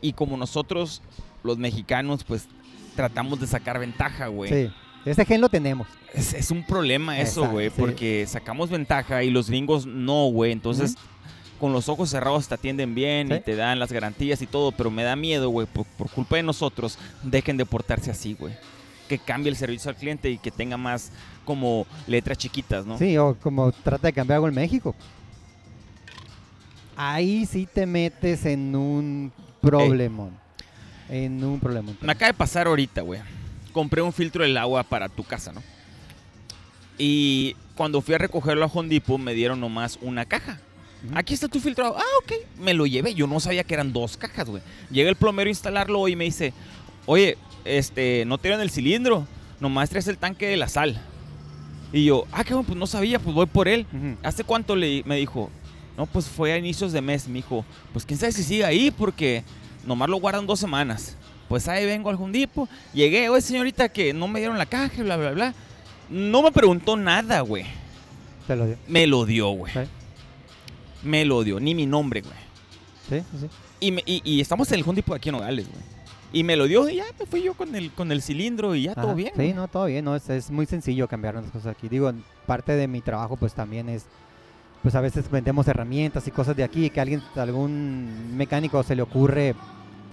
Y 0.00 0.12
como 0.12 0.36
nosotros, 0.36 1.02
los 1.42 1.58
mexicanos, 1.58 2.22
pues 2.22 2.46
tratamos 2.94 3.40
de 3.40 3.48
sacar 3.48 3.80
ventaja, 3.80 4.28
güey. 4.28 4.50
Sí. 4.68 4.72
Ese 5.04 5.24
gen 5.24 5.40
lo 5.40 5.48
tenemos. 5.48 5.86
Es, 6.12 6.32
es 6.34 6.50
un 6.50 6.64
problema 6.64 7.20
eso, 7.20 7.48
güey, 7.48 7.68
sí. 7.68 7.74
porque 7.78 8.24
sacamos 8.28 8.70
ventaja 8.70 9.22
y 9.22 9.30
los 9.30 9.48
gringos 9.50 9.84
no, 9.86 10.26
güey. 10.28 10.52
Entonces, 10.52 10.96
con 11.60 11.72
los 11.72 11.88
ojos 11.88 12.10
cerrados 12.10 12.48
te 12.48 12.54
atienden 12.54 12.94
bien 12.94 13.28
Sí. 13.28 13.34
y 13.34 13.40
te 13.40 13.56
dan 13.56 13.78
las 13.78 13.92
garantías 13.92 14.40
y 14.42 14.46
todo, 14.46 14.72
pero 14.72 14.90
me 14.90 15.02
da 15.02 15.14
miedo, 15.16 15.48
güey, 15.50 15.66
por, 15.66 15.84
por 15.86 16.10
culpa 16.10 16.36
de 16.36 16.42
nosotros, 16.42 16.98
dejen 17.22 17.56
de 17.56 17.66
portarse 17.66 18.10
así, 18.10 18.34
güey. 18.34 18.54
Que 19.08 19.18
cambie 19.18 19.50
el 19.50 19.56
servicio 19.56 19.90
al 19.90 19.96
cliente 19.96 20.30
y 20.30 20.38
que 20.38 20.50
tenga 20.50 20.76
más 20.78 21.12
como 21.44 21.86
letras 22.06 22.38
chiquitas, 22.38 22.86
¿no? 22.86 22.96
Sí, 22.96 23.18
o 23.18 23.36
como 23.42 23.70
trata 23.72 24.08
de 24.08 24.12
cambiar 24.14 24.36
algo 24.36 24.48
en 24.48 24.54
México. 24.54 24.94
Ahí 26.96 27.44
sí 27.46 27.66
te 27.72 27.86
metes 27.86 28.46
en 28.46 28.74
un 28.74 29.32
problemón. 29.60 30.30
En 31.08 31.42
un 31.44 31.60
problemón. 31.60 31.98
Me 32.00 32.12
acaba 32.12 32.28
de 32.28 32.34
pasar 32.38 32.66
ahorita, 32.66 33.02
güey. 33.02 33.20
Compré 33.74 34.00
un 34.00 34.14
filtro 34.14 34.44
del 34.44 34.56
agua 34.56 34.84
para 34.84 35.10
tu 35.10 35.22
casa, 35.24 35.52
¿no? 35.52 35.62
Y 36.96 37.56
cuando 37.74 38.00
fui 38.00 38.14
a 38.14 38.18
recogerlo 38.18 38.64
a 38.64 38.70
Home 38.72 38.88
Depot 38.88 39.20
me 39.20 39.34
dieron 39.34 39.60
nomás 39.60 39.98
una 40.00 40.24
caja. 40.24 40.60
Aquí 41.14 41.34
está 41.34 41.48
tu 41.48 41.60
filtro. 41.60 41.94
Ah, 41.98 42.02
ok. 42.22 42.32
Me 42.60 42.72
lo 42.72 42.86
llevé. 42.86 43.14
Yo 43.14 43.26
no 43.26 43.40
sabía 43.40 43.64
que 43.64 43.74
eran 43.74 43.92
dos 43.92 44.16
cajas, 44.16 44.48
güey. 44.48 44.62
Llega 44.90 45.10
el 45.10 45.16
plomero 45.16 45.48
a 45.48 45.50
instalarlo 45.50 46.08
y 46.08 46.16
me 46.16 46.24
dice, 46.24 46.54
oye, 47.04 47.36
este, 47.64 48.24
no 48.26 48.38
tienen 48.38 48.60
el 48.60 48.70
cilindro. 48.70 49.26
Nomás 49.60 49.90
traes 49.90 50.08
el 50.08 50.16
tanque 50.16 50.46
de 50.46 50.56
la 50.56 50.68
sal. 50.68 50.98
Y 51.92 52.04
yo, 52.04 52.24
ah, 52.32 52.42
qué 52.42 52.54
bueno, 52.54 52.66
pues 52.66 52.78
no 52.78 52.86
sabía, 52.86 53.18
pues 53.18 53.34
voy 53.34 53.46
por 53.46 53.68
él. 53.68 53.86
¿Hace 54.22 54.44
cuánto 54.44 54.76
le 54.76 55.02
me 55.04 55.16
dijo? 55.16 55.50
No, 55.96 56.06
pues 56.06 56.26
fue 56.26 56.52
a 56.52 56.58
inicios 56.58 56.92
de 56.92 57.00
mes. 57.00 57.28
Me 57.28 57.34
dijo, 57.34 57.64
pues 57.92 58.06
quién 58.06 58.18
sabe 58.18 58.32
si 58.32 58.42
sigue 58.42 58.64
ahí 58.64 58.90
porque 58.90 59.44
nomás 59.84 60.08
lo 60.08 60.16
guardan 60.16 60.46
dos 60.46 60.58
semanas. 60.58 61.16
Pues 61.54 61.68
ahí 61.68 61.86
vengo 61.86 62.10
al 62.10 62.16
Jundipo. 62.16 62.68
Llegué, 62.92 63.28
oye 63.28 63.40
señorita, 63.40 63.88
que 63.88 64.12
no 64.12 64.26
me 64.26 64.40
dieron 64.40 64.58
la 64.58 64.66
caja, 64.66 65.04
bla, 65.04 65.16
bla, 65.16 65.30
bla. 65.30 65.54
No 66.10 66.42
me 66.42 66.50
preguntó 66.50 66.96
nada, 66.96 67.42
güey. 67.42 67.64
Te 68.48 68.56
lo 68.56 68.66
dio. 68.66 68.76
Me 68.88 69.06
lo 69.06 69.24
dio, 69.24 69.50
güey. 69.50 69.72
Sí, 69.72 69.78
Me 71.04 71.24
lo 71.24 71.44
dio, 71.44 71.60
ni 71.60 71.72
mi 71.76 71.86
nombre, 71.86 72.22
güey. 72.22 72.34
sí, 73.08 73.24
sí. 73.40 73.46
Y, 73.78 73.92
me- 73.92 74.02
y- 74.04 74.20
y 74.24 74.40
estamos 74.40 74.66
en 74.72 74.78
el 74.78 74.82
Jundipo 74.82 75.12
de 75.12 75.18
aquí 75.18 75.28
en 75.28 75.36
Nogales, 75.36 75.68
güey. 75.68 75.80
Y 76.32 76.42
me 76.42 76.56
lo 76.56 76.66
dio 76.66 76.88
y 76.88 76.96
ya 76.96 77.04
me 77.20 77.24
fui 77.26 77.42
yo 77.44 77.54
con 77.54 77.72
el, 77.76 77.92
con 77.92 78.10
el 78.10 78.20
cilindro 78.20 78.74
y 78.74 78.82
ya 78.82 78.96
todo 78.96 79.14
bien. 79.14 79.28
Sí, 79.36 79.36
güey. 79.36 79.52
no, 79.52 79.68
todo 79.68 79.84
bien. 79.86 80.04
No, 80.04 80.16
es, 80.16 80.28
es 80.28 80.50
muy 80.50 80.66
sencillo 80.66 81.06
cambiar 81.06 81.36
las 81.36 81.44
cosas 81.52 81.68
aquí. 81.68 81.88
Digo, 81.88 82.12
parte 82.46 82.72
de 82.72 82.88
mi 82.88 83.00
trabajo 83.00 83.36
pues 83.36 83.54
también 83.54 83.88
es, 83.88 84.06
pues 84.82 84.96
a 84.96 85.00
veces 85.00 85.30
vendemos 85.30 85.68
herramientas 85.68 86.26
y 86.26 86.32
cosas 86.32 86.56
de 86.56 86.64
aquí 86.64 86.90
que 86.90 86.98
a 86.98 87.04
alguien, 87.04 87.22
algún 87.36 88.36
mecánico 88.36 88.82
se 88.82 88.96
le 88.96 89.02
ocurre, 89.02 89.54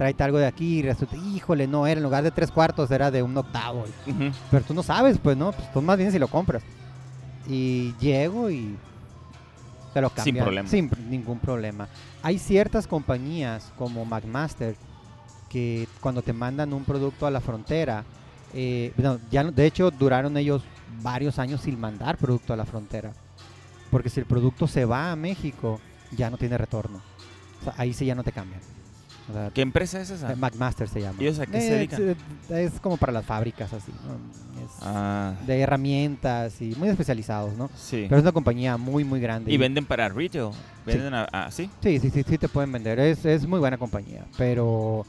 tráete 0.02 0.24
algo 0.24 0.40
de 0.40 0.48
aquí 0.48 0.80
y 0.80 0.82
resulta, 0.82 1.16
híjole, 1.16 1.68
no, 1.68 1.86
era 1.86 2.00
en 2.00 2.04
lugar 2.04 2.24
de 2.24 2.32
tres 2.32 2.50
cuartos, 2.50 2.90
era 2.90 3.12
de 3.12 3.22
un 3.22 3.38
octavo. 3.38 3.86
Ujú. 4.08 4.32
Pero 4.50 4.66
tú 4.66 4.74
no 4.74 4.82
sabes, 4.82 5.20
pues, 5.20 5.38
¿no? 5.38 5.52
Pues 5.52 5.72
tú 5.72 5.80
más 5.80 5.96
bien 5.96 6.12
si 6.12 6.18
lo 6.18 6.28
compras. 6.28 6.64
Y 7.48 7.94
llego 8.00 8.50
y 8.50 8.76
te 9.94 10.02
lo 10.02 10.10
Sin 10.10 10.16
cambian. 10.16 10.44
problema. 10.44 10.70
Sin 10.70 10.90
ningún 11.08 11.38
problema. 11.38 11.88
Hay 12.24 12.40
ciertas 12.40 12.88
compañías 12.88 13.72
como 13.78 14.04
McMaster 14.04 14.76
que 15.50 15.88
cuando 16.00 16.24
te 16.24 16.34
mandan 16.34 16.74
un 16.74 16.84
producto 16.84 17.28
a 17.28 17.30
la 17.30 17.40
frontera, 17.40 18.04
eh, 18.56 18.94
no, 18.98 19.20
ya, 19.30 19.44
de 19.44 19.66
hecho 19.68 19.92
duraron 19.92 20.36
ellos 20.36 20.64
varios 21.04 21.38
años 21.38 21.62
sin 21.62 21.80
mandar 21.80 22.18
producto 22.18 22.54
a 22.54 22.58
la 22.58 22.66
frontera. 22.66 23.14
Porque 23.92 24.10
si 24.10 24.20
el 24.20 24.26
producto 24.26 24.66
se 24.66 24.84
va 24.84 25.12
a 25.12 25.16
México, 25.16 25.80
ya 26.18 26.32
no 26.32 26.38
tiene 26.38 26.58
retorno. 26.58 27.04
O 27.60 27.64
sea, 27.66 27.76
ahí 27.78 27.94
sí 27.94 28.08
ya 28.08 28.16
no 28.16 28.24
te 28.24 28.32
cambian. 28.32 28.62
O 29.30 29.34
sea, 29.34 29.50
¿Qué 29.54 29.62
empresa 29.62 30.02
es 30.02 30.10
esa? 30.10 30.32
eh, 30.32 30.36
McMaster 30.36 30.88
se 30.90 31.02
llama. 31.02 31.18
¿Ellos 31.22 31.40
a 31.40 31.46
qué 31.46 31.62
se 31.62 31.68
Eh, 31.74 31.78
dedican? 31.78 32.02
Es, 32.50 32.74
es 32.74 32.80
como 32.80 32.98
para 32.98 33.12
las 33.14 33.26
fábricas 33.26 33.72
así, 33.72 33.92
¿no? 34.06 34.14
Es 34.64 34.72
Ah, 34.82 35.34
de 35.46 35.60
herramientas 35.62 36.62
y 36.62 36.76
muy 36.76 36.90
especializados, 36.90 37.54
¿no? 37.56 37.70
sí. 37.76 38.06
Pero 38.10 38.18
es 38.18 38.24
una 38.24 38.32
compañía 38.32 38.78
muy, 38.78 39.04
muy 39.04 39.20
grande. 39.20 39.52
Y 39.52 39.58
venden 39.58 39.86
para 39.86 40.10
retail. 40.10 40.50
Venden 40.86 41.14
a, 41.14 41.24
a- 41.26 41.52
¿sí? 41.52 41.70
Sí, 41.82 42.00
sí, 42.00 42.10
sí, 42.10 42.24
sí 42.28 42.38
te 42.38 42.50
pueden 42.50 42.72
vender. 42.72 43.00
Es, 43.00 43.24
es 43.26 43.46
muy 43.48 43.60
buena 43.60 43.78
compañía. 43.78 44.26
Pero 44.38 45.06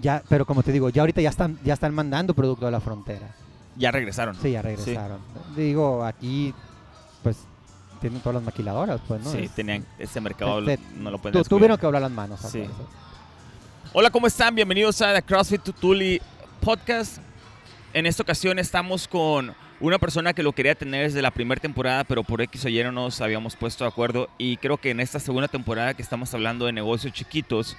ya, 0.00 0.22
pero 0.28 0.46
como 0.46 0.62
te 0.62 0.72
digo, 0.72 0.88
ya 0.88 1.02
ahorita 1.02 1.20
ya 1.20 1.30
están, 1.30 1.58
ya 1.64 1.74
están 1.74 1.94
mandando 1.94 2.34
producto 2.34 2.66
a 2.66 2.70
la 2.70 2.80
frontera. 2.80 3.34
Ya 3.76 3.90
regresaron. 3.90 4.36
Sí, 4.36 4.52
ya 4.52 4.62
regresaron. 4.62 5.18
Digo, 5.56 6.04
aquí, 6.04 6.54
pues, 7.22 7.36
tienen 8.00 8.20
todas 8.20 8.36
las 8.36 8.44
maquiladoras, 8.44 9.00
pues, 9.06 9.22
¿no? 9.22 9.30
Sí, 9.30 9.38
Es- 9.44 9.50
tenían 9.54 9.84
ese 9.98 10.20
mercado, 10.20 10.60
no 10.60 11.10
lo 11.10 11.18
pueden 11.18 11.42
tuvieron 11.44 11.76
que 11.76 11.86
hablar 11.86 12.02
las 12.02 12.10
manos. 12.10 12.40
Sí. 12.40 12.64
Hola, 13.92 14.10
¿cómo 14.10 14.28
están? 14.28 14.54
Bienvenidos 14.54 15.02
a 15.02 15.12
The 15.12 15.20
CrossFit 15.20 15.64
Tutuli 15.64 16.22
Podcast. 16.60 17.18
En 17.92 18.06
esta 18.06 18.22
ocasión 18.22 18.60
estamos 18.60 19.08
con 19.08 19.52
una 19.80 19.98
persona 19.98 20.32
que 20.32 20.44
lo 20.44 20.52
quería 20.52 20.76
tener 20.76 21.06
desde 21.08 21.20
la 21.20 21.32
primera 21.32 21.60
temporada, 21.60 22.04
pero 22.04 22.22
por 22.22 22.40
X 22.40 22.64
o 22.64 22.68
Y 22.68 22.80
no 22.84 22.92
nos 22.92 23.20
habíamos 23.20 23.56
puesto 23.56 23.82
de 23.82 23.88
acuerdo. 23.88 24.30
Y 24.38 24.58
creo 24.58 24.76
que 24.76 24.90
en 24.90 25.00
esta 25.00 25.18
segunda 25.18 25.48
temporada 25.48 25.94
que 25.94 26.02
estamos 26.02 26.32
hablando 26.34 26.66
de 26.66 26.72
negocios 26.72 27.12
chiquitos 27.12 27.76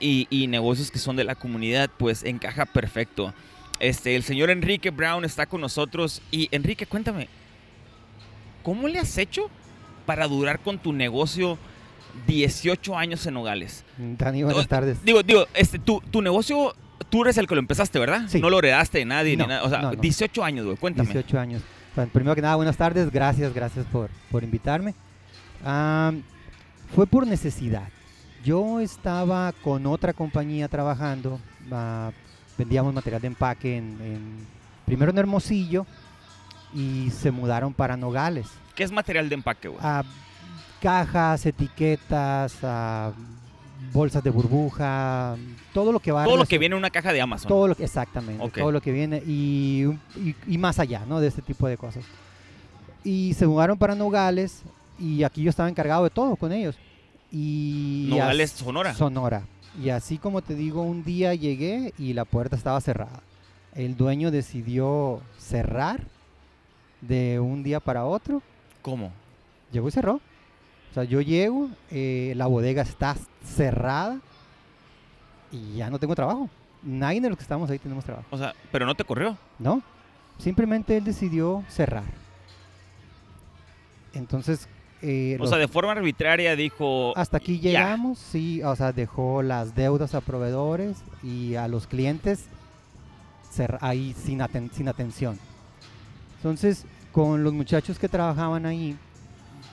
y, 0.00 0.26
y 0.28 0.48
negocios 0.48 0.90
que 0.90 0.98
son 0.98 1.14
de 1.14 1.22
la 1.22 1.36
comunidad, 1.36 1.88
pues 1.96 2.24
encaja 2.24 2.66
perfecto. 2.66 3.32
Este, 3.78 4.16
el 4.16 4.24
señor 4.24 4.50
Enrique 4.50 4.90
Brown 4.90 5.24
está 5.24 5.46
con 5.46 5.60
nosotros. 5.60 6.20
Y 6.32 6.48
Enrique, 6.50 6.84
cuéntame, 6.84 7.28
¿cómo 8.64 8.88
le 8.88 8.98
has 8.98 9.16
hecho 9.16 9.48
para 10.04 10.26
durar 10.26 10.58
con 10.58 10.80
tu 10.80 10.92
negocio 10.92 11.58
18 12.26 12.96
años 12.96 13.26
en 13.26 13.34
Nogales? 13.34 13.84
Dani, 13.96 14.42
buenas 14.42 14.68
tardes. 14.68 15.02
Digo, 15.04 15.22
digo, 15.22 15.46
este, 15.54 15.78
tu, 15.78 16.00
tu 16.10 16.22
negocio, 16.22 16.74
tú 17.10 17.22
eres 17.22 17.36
el 17.38 17.46
que 17.46 17.54
lo 17.54 17.60
empezaste, 17.60 17.98
¿verdad? 17.98 18.22
Sí. 18.28 18.40
No 18.40 18.50
lo 18.50 18.58
heredaste 18.58 18.98
de 18.98 19.04
nadie 19.04 19.36
No, 19.36 19.44
ni 19.44 19.48
nada. 19.48 19.64
O 19.64 19.68
sea, 19.68 19.80
no, 19.82 19.92
no. 19.92 20.00
18 20.00 20.44
años, 20.44 20.64
güey, 20.66 20.76
cuéntame. 20.76 21.06
18 21.10 21.38
años. 21.38 21.62
Bueno, 21.96 22.10
primero 22.12 22.34
que 22.34 22.42
nada, 22.42 22.56
buenas 22.56 22.76
tardes. 22.76 23.10
Gracias, 23.10 23.52
gracias 23.54 23.86
por, 23.86 24.10
por 24.30 24.44
invitarme. 24.44 24.94
Fue 26.94 27.06
por 27.06 27.26
necesidad. 27.26 27.88
Yo 28.44 28.80
estaba 28.80 29.52
con 29.52 29.86
otra 29.86 30.12
compañía 30.12 30.68
trabajando, 30.68 31.40
ah, 31.72 32.12
vendíamos 32.56 32.94
material 32.94 33.20
de 33.20 33.26
empaque 33.26 33.76
en, 33.76 33.84
en- 34.00 34.46
primero 34.86 35.10
en 35.10 35.18
Hermosillo 35.18 35.86
y 36.72 37.10
se 37.10 37.30
mudaron 37.30 37.74
para 37.74 37.96
Nogales. 37.96 38.46
¿Qué 38.74 38.84
es 38.84 38.92
material 38.92 39.28
de 39.28 39.34
empaque, 39.34 39.68
güey? 39.68 39.80
a 39.82 40.04
cajas, 40.80 41.44
etiquetas, 41.46 42.56
a 42.62 43.12
bolsas 43.92 44.22
de 44.22 44.30
burbuja, 44.30 45.36
todo 45.72 45.92
lo 45.92 46.00
que 46.00 46.12
va 46.12 46.24
Todo 46.24 46.36
lo 46.36 46.44
que 46.46 46.58
viene 46.58 46.74
en 46.74 46.78
una 46.78 46.90
caja 46.90 47.12
de 47.12 47.20
Amazon. 47.20 47.48
todo 47.48 47.68
lo 47.68 47.74
que 47.74 47.84
exactamente, 47.84 48.48
todo 48.60 48.72
lo 48.72 48.80
que 48.80 48.92
viene 48.92 49.22
y, 49.26 49.84
un- 49.84 50.00
y, 50.16 50.34
y 50.46 50.58
más 50.58 50.78
allá, 50.78 51.04
¿no? 51.06 51.20
De 51.20 51.28
este 51.28 51.42
tipo 51.42 51.66
de 51.68 51.76
cosas. 51.76 52.04
Y 53.04 53.34
se 53.34 53.46
mudaron 53.46 53.78
para 53.78 53.94
Nogales 53.94 54.62
y 54.98 55.22
aquí 55.22 55.42
yo 55.42 55.50
estaba 55.50 55.68
encargado 55.68 56.04
de 56.04 56.10
todo 56.10 56.36
con 56.36 56.52
ellos. 56.52 56.76
Y 57.30 58.06
Nogales, 58.10 58.50
Sonora. 58.50 58.94
Sonora. 58.94 59.42
Y 59.82 59.90
así 59.90 60.18
como 60.18 60.42
te 60.42 60.54
digo, 60.54 60.82
un 60.82 61.04
día 61.04 61.34
llegué 61.34 61.92
y 61.98 62.12
la 62.14 62.24
puerta 62.24 62.56
estaba 62.56 62.80
cerrada. 62.80 63.20
El 63.74 63.96
dueño 63.96 64.30
decidió 64.30 65.20
cerrar 65.38 66.00
de 67.00 67.38
un 67.38 67.62
día 67.62 67.78
para 67.78 68.04
otro 68.04 68.42
¿Cómo? 68.82 69.12
llegó 69.72 69.86
y 69.88 69.92
cerró. 69.92 70.20
O 70.90 70.94
sea, 70.94 71.04
yo 71.04 71.20
llego, 71.20 71.68
eh, 71.90 72.32
la 72.36 72.46
bodega 72.46 72.82
está 72.82 73.16
cerrada 73.44 74.18
y 75.52 75.76
ya 75.76 75.90
no 75.90 75.98
tengo 75.98 76.14
trabajo. 76.14 76.48
Nadie 76.82 77.20
de 77.20 77.28
los 77.28 77.38
que 77.38 77.42
estamos 77.42 77.68
ahí 77.70 77.78
tenemos 77.78 78.04
trabajo. 78.04 78.26
O 78.30 78.38
sea, 78.38 78.54
pero 78.72 78.86
no 78.86 78.94
te 78.94 79.04
corrió. 79.04 79.36
¿No? 79.58 79.82
Simplemente 80.38 80.96
él 80.96 81.04
decidió 81.04 81.64
cerrar. 81.68 82.04
Entonces, 84.14 84.68
eh, 85.02 85.36
O 85.38 85.42
los- 85.42 85.50
sea, 85.50 85.58
de 85.58 85.68
forma 85.68 85.92
arbitraria 85.92 86.56
dijo. 86.56 87.16
hasta 87.16 87.36
aquí 87.36 87.60
ya. 87.60 87.70
llegamos, 87.70 88.18
sí, 88.18 88.62
o 88.62 88.74
sea, 88.74 88.92
dejó 88.92 89.42
las 89.42 89.74
deudas 89.74 90.14
a 90.14 90.20
proveedores 90.20 90.98
y 91.22 91.54
a 91.54 91.68
los 91.68 91.86
clientes 91.86 92.46
ahí 93.80 94.14
sin, 94.16 94.38
aten- 94.40 94.70
sin 94.72 94.88
atención. 94.88 95.38
Entonces, 96.36 96.84
con 97.12 97.42
los 97.42 97.52
muchachos 97.52 97.98
que 97.98 98.08
trabajaban 98.08 98.66
ahí, 98.66 98.96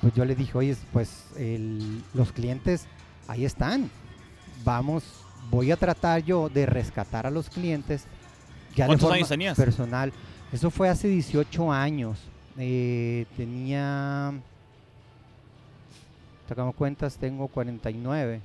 pues 0.02 0.14
yo 0.14 0.26
le 0.26 0.36
dije, 0.36 0.58
oye, 0.58 0.76
pues 0.94 1.26
el- 1.38 2.04
los 2.14 2.32
clientes 2.32 2.86
ahí 3.28 3.46
están. 3.46 3.90
Vamos, 4.64 5.04
voy 5.50 5.72
a 5.72 5.78
tratar 5.78 6.24
yo 6.24 6.50
de 6.50 6.66
rescatar 6.66 7.26
a 7.28 7.30
los 7.32 7.50
clientes. 7.50 8.06
Ya 8.76 8.86
de 8.86 8.90
¿Cuántos 8.90 9.04
forma 9.04 9.16
años 9.16 9.30
tenías? 9.30 9.58
Personal. 9.58 10.12
Eso 10.52 10.70
fue 10.70 10.90
hace 10.90 11.08
18 11.08 11.72
años. 11.72 12.20
Eh, 12.58 13.26
tenía, 13.36 14.34
sacamos 16.48 16.76
cuentas, 16.76 17.18
tengo 17.18 17.48
49. 17.48 18.42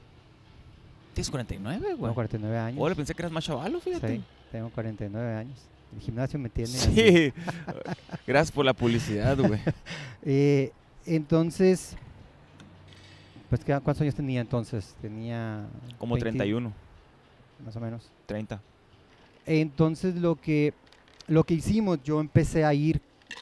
Tienes 1.14 1.30
49, 1.30 1.78
güey. 1.80 1.96
Tengo 1.96 2.14
49 2.14 2.58
años. 2.58 2.78
Hola, 2.82 2.94
pensé 2.94 3.14
que 3.14 3.22
eras 3.22 3.32
más 3.32 3.44
chavalo, 3.44 3.80
fíjate. 3.80 4.16
Sí, 4.16 4.24
tengo 4.52 4.70
49 4.70 5.34
años. 5.36 5.58
El 5.94 6.00
gimnasio 6.00 6.38
me 6.38 6.48
tiene. 6.48 6.70
Sí. 6.70 7.32
Gracias 8.26 8.52
por 8.52 8.64
la 8.64 8.72
publicidad, 8.74 9.36
güey. 9.36 9.60
Eh, 10.22 10.70
entonces, 11.06 11.96
pues, 13.48 13.64
¿qué- 13.64 13.72
¿cuántos 13.80 14.00
años 14.02 14.14
tenía 14.14 14.40
entonces? 14.40 14.94
Tenía. 15.00 15.66
Como 15.98 16.14
20, 16.14 16.30
31, 16.30 16.72
Más 17.64 17.76
o 17.76 17.80
menos. 17.80 18.10
30. 18.26 18.60
Entonces, 19.46 20.14
lo 20.16 20.36
que, 20.36 20.72
lo 21.26 21.44
que 21.44 21.54
hicimos, 21.54 21.98
yo 22.04 22.20
empecé 22.20 22.64
a 22.64 22.72
ir 22.74 23.00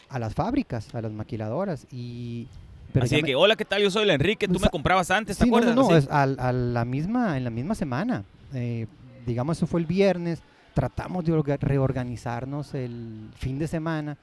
a 0.08 0.18
las 0.18 0.34
fábricas, 0.34 0.94
a 0.94 1.02
las 1.02 1.12
maquiladoras. 1.12 1.86
y 1.92 2.46
pero 2.92 3.04
Así 3.04 3.16
de 3.16 3.22
que, 3.22 3.34
hola, 3.36 3.54
¿qué 3.56 3.66
tal? 3.66 3.82
Yo 3.82 3.90
soy 3.90 4.04
el 4.04 4.10
Enrique, 4.10 4.46
tú 4.46 4.54
Pues, 4.54 4.62
me 4.62 4.70
comprabas 4.70 5.10
antes, 5.10 5.36
¿te 5.36 5.44
Sí, 5.44 5.50
acuerdas? 5.50 5.74
No, 5.76 5.90
no, 5.90 5.96
es 5.96 6.08
a, 6.10 6.24
la 6.26 6.84
misma, 6.86 7.36
en 7.36 7.44
la 7.44 7.50
misma 7.50 7.74
semana. 7.74 8.24
Eh, 8.54 8.86
digamos, 9.26 9.58
eso 9.58 9.66
fue 9.66 9.80
el 9.80 9.86
viernes. 9.86 10.40
Tratamos 10.72 11.24
de 11.26 11.32
orga- 11.34 11.58
reorganizarnos 11.60 12.72
el 12.74 13.28
fin 13.36 13.58
de 13.58 13.66
semana, 13.68 14.16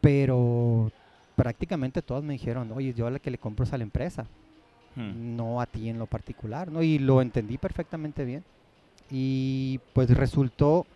pero 0.00 0.90
prácticamente 1.36 2.02
todos 2.02 2.22
me 2.22 2.34
dijeron, 2.34 2.72
oye, 2.72 2.94
yo 2.94 3.06
a 3.06 3.10
la 3.10 3.18
que 3.18 3.30
le 3.30 3.38
compro 3.38 3.64
es 3.64 3.72
a 3.72 3.78
la 3.78 3.84
empresa, 3.84 4.26
Hmm. 4.96 5.34
no 5.36 5.60
a 5.60 5.66
ti 5.66 5.88
en 5.88 5.98
lo 5.98 6.06
particular, 6.06 6.70
¿no? 6.70 6.80
Y 6.80 7.00
lo 7.00 7.20
entendí 7.20 7.58
perfectamente 7.58 8.24
bien. 8.24 8.44
Y 9.10 9.80
pues 9.92 10.08
resultó 10.16 10.86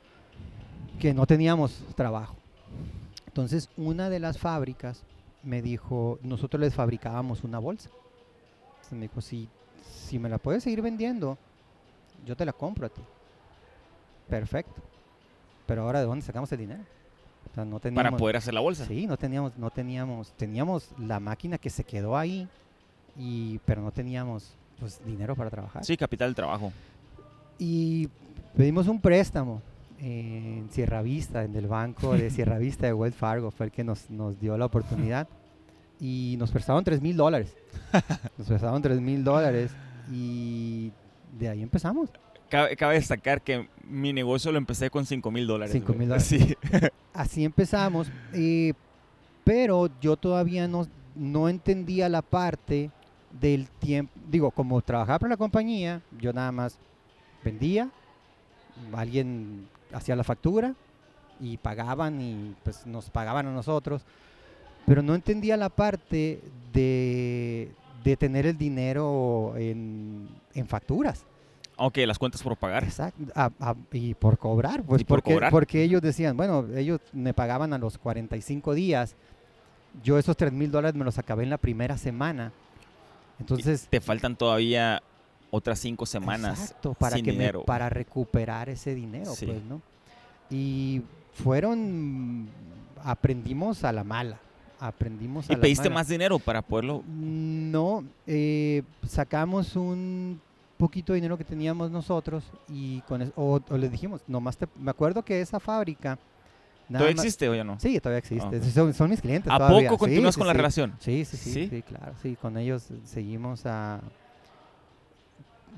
que 1.01 1.13
no 1.13 1.27
teníamos 1.27 1.83
trabajo. 1.97 2.37
Entonces, 3.27 3.69
una 3.77 4.09
de 4.09 4.21
las 4.21 4.39
fábricas 4.39 5.03
me 5.43 5.63
dijo, 5.63 6.19
nosotros 6.23 6.61
les 6.61 6.75
fabricábamos 6.75 7.43
una 7.43 7.59
bolsa. 7.59 7.91
Entonces 8.71 8.93
me 8.93 9.01
dijo, 9.09 9.21
si, 9.21 9.49
si 9.83 10.19
me 10.19 10.29
la 10.29 10.39
puedes 10.39 10.63
seguir 10.63 10.81
vendiendo, 10.81 11.37
yo 12.25 12.37
te 12.37 12.45
la 12.45 12.53
compro 12.53 12.87
a 12.87 12.91
ti. 12.91 13.03
Perfecto. 14.29 14.81
Pero 15.67 15.83
ahora, 15.83 16.01
¿de 16.01 16.07
dónde 16.07 16.25
sacamos 16.25 16.51
el 16.53 16.59
dinero? 16.59 16.83
O 17.51 17.55
sea, 17.55 17.65
no 17.65 17.81
teníamos, 17.81 18.11
Para 18.11 18.17
poder 18.17 18.37
hacer 18.37 18.55
la 18.55 18.61
bolsa. 18.61 18.87
Sí, 18.87 19.07
no 19.07 19.17
teníamos, 19.17 19.57
no 19.57 19.71
teníamos, 19.71 20.33
teníamos 20.33 20.91
la 20.99 21.21
máquina 21.21 21.59
que 21.59 21.71
se 21.71 21.85
quedó 21.85 22.17
ahí, 22.17 22.49
y, 23.17 23.59
pero 23.65 23.83
no 23.83 23.91
teníamos 23.91 24.55
pues, 24.79 25.01
dinero 25.05 25.35
para 25.35 25.51
trabajar. 25.51 25.85
Sí, 25.85 25.97
capital 25.97 26.29
del 26.29 26.35
trabajo. 26.35 26.73
Y 27.59 28.09
pedimos 28.57 28.87
un 28.87 29.01
préstamo 29.01 29.63
en 29.99 30.69
Sierra 30.71 31.03
Vista, 31.03 31.43
en 31.43 31.55
el 31.57 31.67
banco 31.67 32.15
de 32.15 32.31
Sierra 32.31 32.59
Vista 32.59 32.87
de 32.87 32.93
Wells 32.93 33.17
Fargo, 33.17 33.51
fue 33.51 33.67
el 33.67 33.73
que 33.73 33.85
nos, 33.85 34.09
nos 34.11 34.39
dio 34.41 34.57
la 34.57 34.67
oportunidad. 34.67 35.29
Y 36.01 36.37
nos 36.39 36.53
prestaron 36.53 36.85
3 36.85 37.03
mil 37.03 37.17
dólares. 37.17 37.57
Nos 38.39 38.47
prestaron 38.47 38.81
3 38.81 39.01
mil 39.01 39.25
dólares 39.25 39.73
y 40.13 40.93
de 41.37 41.49
ahí 41.49 41.61
empezamos. 41.63 42.11
Cabe, 42.49 42.77
cabe 42.77 42.95
destacar 42.95 43.43
que 43.43 43.69
mi 43.85 44.13
negocio 44.13 44.51
lo 44.53 44.59
empecé 44.59 44.91
con 44.91 45.05
5 45.07 45.31
mil 45.31 45.47
dólares. 45.47 45.73
Cinco 45.73 45.89
güey. 45.89 46.01
mil 46.01 46.09
dólares. 46.09 46.27
Sí. 46.27 46.57
Así 47.13 47.45
empezamos, 47.45 48.11
eh, 48.33 48.73
pero 49.45 49.89
yo 50.01 50.17
todavía 50.17 50.69
no, 50.69 50.87
no 51.15 51.49
entendía 51.49 52.09
la 52.09 52.23
parte 52.23 52.91
del 53.41 53.69
tiempo. 53.69 54.13
Digo, 54.31 54.51
como 54.51 54.81
trabajaba 54.83 55.19
para 55.19 55.31
la 55.31 55.37
compañía, 55.37 56.03
yo 56.19 56.33
nada 56.33 56.53
más 56.53 56.79
vendía, 57.45 57.91
alguien 58.93 59.69
hacía 59.93 60.17
la 60.17 60.25
factura 60.25 60.75
y 61.41 61.57
pagaban 61.57 62.21
y 62.21 62.55
pues 62.63 62.87
nos 62.87 63.11
pagaban 63.11 63.47
a 63.47 63.53
nosotros, 63.53 64.05
pero 64.87 65.03
no 65.03 65.15
entendía 65.15 65.57
la 65.57 65.69
parte 65.69 66.41
de, 66.73 67.73
de 68.05 68.17
tener 68.17 68.47
el 68.47 68.57
dinero 68.57 69.55
en, 69.57 70.29
en 70.55 70.67
facturas. 70.67 71.25
Ok, 71.79 71.99
las 72.07 72.19
cuentas 72.19 72.43
por 72.43 72.57
pagar. 72.57 72.83
Exacto, 72.85 73.23
a- 73.35 73.51
a- 73.61 73.75
y 73.93 74.15
por 74.15 74.37
cobrar, 74.39 74.83
pues 74.83 75.01
Y 75.01 75.05
por 75.05 75.19
porque, 75.21 75.35
cobrar. 75.35 75.51
porque 75.53 75.83
ellos 75.83 76.03
decían, 76.03 76.37
bueno, 76.37 76.67
ellos 76.77 77.01
me 77.13 77.33
pagaban 77.35 77.73
a 77.73 77.79
los 77.79 77.99
45 77.99 78.75
días, 78.75 79.15
yo 80.03 80.19
esos 80.19 80.37
3 80.37 80.53
mil 80.53 80.71
dólares 80.71 80.97
me 80.99 81.05
los 81.05 81.19
acabé 81.19 81.45
en 81.45 81.51
la 81.51 81.59
primera 81.59 81.97
semana, 81.97 82.53
entonces... 83.41 83.87
Te 83.89 84.01
faltan 84.01 84.35
todavía 84.37 85.03
otras 85.51 85.79
5 85.79 86.05
semanas 86.05 86.61
Exacto, 86.61 86.95
para 86.95 87.17
sin 87.17 87.25
que 87.25 87.31
me- 87.33 87.39
dinero. 87.39 87.65
para 87.65 87.89
recuperar 87.89 88.69
ese 88.69 88.95
dinero, 88.95 89.33
Sí. 89.35 89.47
pues, 89.47 89.63
¿no? 89.63 89.81
Y 90.51 91.03
fueron, 91.35 92.49
aprendimos 93.05 93.85
a 93.85 93.93
la 93.93 94.03
mala, 94.05 94.39
aprendimos 94.81 95.49
a 95.49 95.53
¿Y 95.53 95.57
pediste 95.57 95.89
más 95.91 96.09
dinero 96.09 96.39
para 96.39 96.61
poderlo? 96.63 97.03
No, 97.07 98.05
eh, 98.27 98.83
sacamos 99.07 99.77
un 99.77 100.41
poquito 100.79 101.13
dinero 101.13 101.37
que 101.37 101.45
teníamos 101.45 101.91
nosotros 101.91 102.45
y 102.69 103.01
con 103.03 103.21
eso, 103.21 103.33
o, 103.37 103.61
o 103.69 103.77
les 103.77 103.91
dijimos, 103.91 104.23
nomás 104.27 104.57
te, 104.57 104.67
me 104.79 104.91
acuerdo 104.91 105.23
que 105.23 105.41
esa 105.41 105.61
fábrica... 105.61 106.19
¿Todavía 106.89 107.15
más- 107.17 107.25
existe 107.25 107.47
o 107.51 107.55
ya 107.55 107.65
no? 107.65 107.79
Sí, 107.79 108.01
todavía 108.01 108.19
existe. 108.21 108.57
Ah. 108.63 108.71
Son, 108.73 108.95
son 108.95 109.11
mis 109.11 109.21
clientes 109.21 109.53
¿A 109.53 109.59
todavía. 109.59 109.91
poco 109.91 109.99
continúas 110.07 110.35
sí, 110.35 110.41
con 110.41 110.47
la 110.47 110.55
sí. 110.55 110.57
relación? 110.57 110.97
Sí, 111.01 111.25
sí, 111.27 111.37
sí, 111.37 111.53
¿Sí? 111.53 111.69
sí, 111.69 111.83
claro. 111.83 112.15
Sí, 112.23 112.35
con 112.41 112.57
ellos 112.57 112.89
seguimos 113.05 113.67
a... 113.67 114.01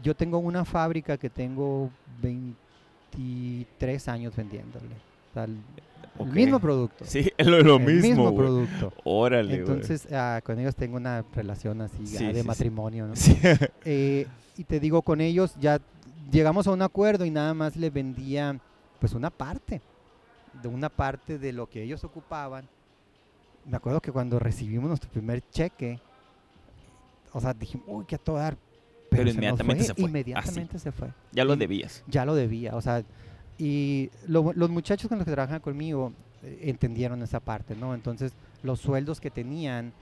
Yo 0.04 0.14
tengo 0.14 0.38
una 0.38 0.64
fábrica 0.64 1.16
que 1.19 1.28
tengo 1.28 1.90
23 2.23 4.09
años 4.09 4.37
vendiéndole. 4.37 4.95
O 5.30 5.35
sea, 5.35 5.47
el, 6.19 6.26
el 6.26 6.33
mismo 6.33 6.61
producto. 6.61 7.05
Sí, 7.05 7.31
es 7.37 7.47
lo, 7.47 7.61
lo 7.62 7.76
el 7.76 7.83
mismo, 8.02 8.31
güey. 8.31 8.37
producto. 8.37 8.93
Órale. 9.05 9.55
Entonces, 9.57 10.07
ah, 10.12 10.40
con 10.45 10.59
ellos 10.59 10.75
tengo 10.76 10.97
una 10.97 11.25
relación 11.35 11.81
así 11.81 12.07
Sí, 12.07 12.26
de 12.26 12.43
sí, 12.43 12.47
matrimonio, 12.47 13.07
¿no? 13.07 13.17
Sí. 13.17 13.38
Eh, 13.85 14.26
y 14.57 14.64
te 14.64 14.81
digo, 14.81 15.02
con 15.02 15.21
ellos 15.21 15.55
ya 15.61 15.81
llegamos 16.31 16.67
a 16.67 16.73
un 16.73 16.83
acuerdo 16.83 17.25
y 17.25 17.31
nada 17.31 17.55
más 17.55 17.76
le 17.76 17.90
vendía 17.90 18.59
pues 18.99 19.14
una 19.14 19.31
parte, 19.31 19.81
de 20.62 20.69
una 20.69 20.88
parte 20.90 21.38
de 21.38 21.52
lo 21.52 21.69
que 21.69 21.83
ellos 21.83 22.05
ocupaban. 22.05 22.69
Me 23.64 23.76
acuerdo 23.76 24.00
que 24.00 24.12
cuando 24.12 24.38
recibimos 24.38 24.88
nuestro 24.88 25.11
primer 25.11 25.43
cheque, 25.50 26.00
o 27.33 27.40
sea, 27.40 27.55
dijimos, 27.55 27.87
uy, 27.88 28.05
que 28.05 28.17
a 28.17 28.19
todo 28.19 28.37
dar. 28.37 28.57
Pero 29.11 29.23
se 29.25 29.29
nos 29.29 29.35
inmediatamente 29.37 29.85
se 29.85 29.95
fue, 29.95 30.05
Inmediatamente 30.05 30.79
se 30.79 30.93
fue. 30.93 31.09
ya 31.33 31.45
lo 31.45 31.57
debías. 31.57 32.05
Ya 32.07 32.25
lo 32.25 32.35
debía, 32.35 32.76
o 32.76 32.81
sea, 32.81 33.02
y 33.61 34.11
lo- 34.26 34.52
los 34.55 34.71
muchachos 34.71 35.09
con 35.09 35.19
los 35.19 35.25
que 35.26 35.33
trabajan 35.33 35.61
conmigo 35.61 36.12
eh, 36.43 36.61
entendieron 36.64 37.23
esa 37.23 37.40
parte, 37.40 37.76
¿no? 37.76 37.95
Entonces, 37.95 38.33
los 38.62 38.81
sueldos 38.81 39.21
que 39.21 39.31
tenían 39.31 39.93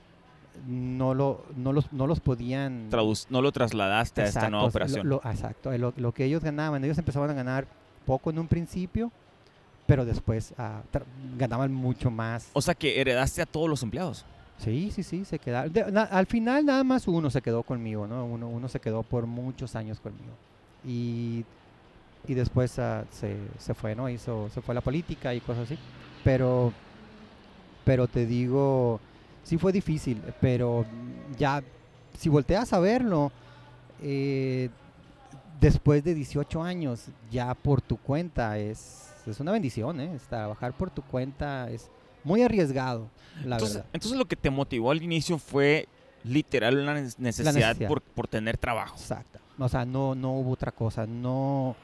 no, 0.66 1.14
lo, 1.14 1.44
no, 1.56 1.72
los, 1.72 1.92
no 1.92 2.06
los 2.06 2.20
podían... 2.20 2.90
Traduc- 2.90 3.26
no 3.30 3.42
lo 3.42 3.52
trasladaste 3.52 4.22
a 4.22 4.24
esta 4.24 4.40
Exacto, 4.40 4.50
nueva 4.50 4.68
operación. 4.68 5.08
lo- 5.08 5.20
exacto, 5.24 5.76
lo, 5.76 5.92
lo 5.96 6.12
que 6.12 6.24
ellos 6.24 6.42
ganaban, 6.42 6.82
ellos 6.84 6.98
empezaban 6.98 7.30
a 7.30 7.34
ganar 7.34 7.66
poco 8.06 8.30
en 8.30 8.38
un 8.38 8.46
principio, 8.48 9.10
pero 9.86 10.04
después 10.04 10.54
ah, 10.58 10.82
ganaban 11.36 11.72
mucho 11.72 12.10
más. 12.10 12.50
o 12.52 12.62
sea 12.62 12.74
que 12.74 13.00
heredaste 13.00 13.42
a 13.42 13.46
todos 13.46 13.68
los 13.68 13.82
empleados. 13.82 14.24
Sí, 14.58 14.90
sí, 14.92 15.02
sí, 15.04 15.24
se 15.24 15.38
quedaron. 15.38 15.72
de- 15.72 15.90
na- 15.92 16.02
al 16.04 16.26
final 16.26 16.64
nada 16.66 16.82
más 16.82 17.06
uno 17.06 17.30
se 17.30 17.40
quedó 17.42 17.62
conmigo, 17.62 18.06
¿no? 18.08 18.24
Uno, 18.24 18.48
uno 18.48 18.68
se 18.68 18.80
quedó 18.80 19.02
por 19.04 19.26
muchos 19.26 19.76
años 19.76 20.00
conmigo. 20.00 20.32
Y, 20.84 21.44
y 22.26 22.34
después 22.34 22.78
ah, 22.78 23.04
se, 23.10 23.36
se 23.58 23.74
fue, 23.74 23.94
¿no? 23.94 24.08
Hizo, 24.08 24.48
se 24.50 24.60
fue 24.60 24.72
a 24.72 24.76
la 24.76 24.80
política 24.80 25.34
y 25.34 25.40
cosas 25.40 25.64
así. 25.64 25.78
Pero, 26.24 26.72
pero 27.84 28.06
te 28.06 28.26
digo, 28.26 29.00
sí 29.44 29.56
fue 29.58 29.72
difícil, 29.72 30.22
pero 30.40 30.84
ya, 31.38 31.62
si 32.18 32.28
volteas 32.28 32.72
a 32.72 32.80
verlo, 32.80 33.32
eh, 34.02 34.68
después 35.60 36.04
de 36.04 36.14
18 36.14 36.62
años, 36.62 37.06
ya 37.30 37.54
por 37.54 37.80
tu 37.80 37.96
cuenta, 37.96 38.58
es, 38.58 39.10
es 39.26 39.40
una 39.40 39.52
bendición, 39.52 40.00
¿eh? 40.00 40.12
Es 40.14 40.22
Trabajar 40.22 40.72
por 40.76 40.90
tu 40.90 41.02
cuenta 41.02 41.70
es 41.70 41.90
muy 42.24 42.42
arriesgado, 42.42 43.08
la 43.44 43.56
Entonces, 43.56 43.76
verdad. 43.76 43.90
entonces 43.92 44.18
lo 44.18 44.24
que 44.26 44.36
te 44.36 44.50
motivó 44.50 44.90
al 44.90 45.02
inicio 45.02 45.38
fue 45.38 45.88
literal 46.24 46.78
una 46.78 46.94
necesidad. 47.18 47.76
Por, 47.86 48.02
por 48.02 48.28
tener 48.28 48.56
trabajo. 48.58 48.96
Exacto. 48.96 49.38
O 49.58 49.68
sea, 49.68 49.84
no, 49.84 50.14
no 50.14 50.32
hubo 50.32 50.52
otra 50.52 50.72
cosa. 50.72 51.06
No, 51.06 51.74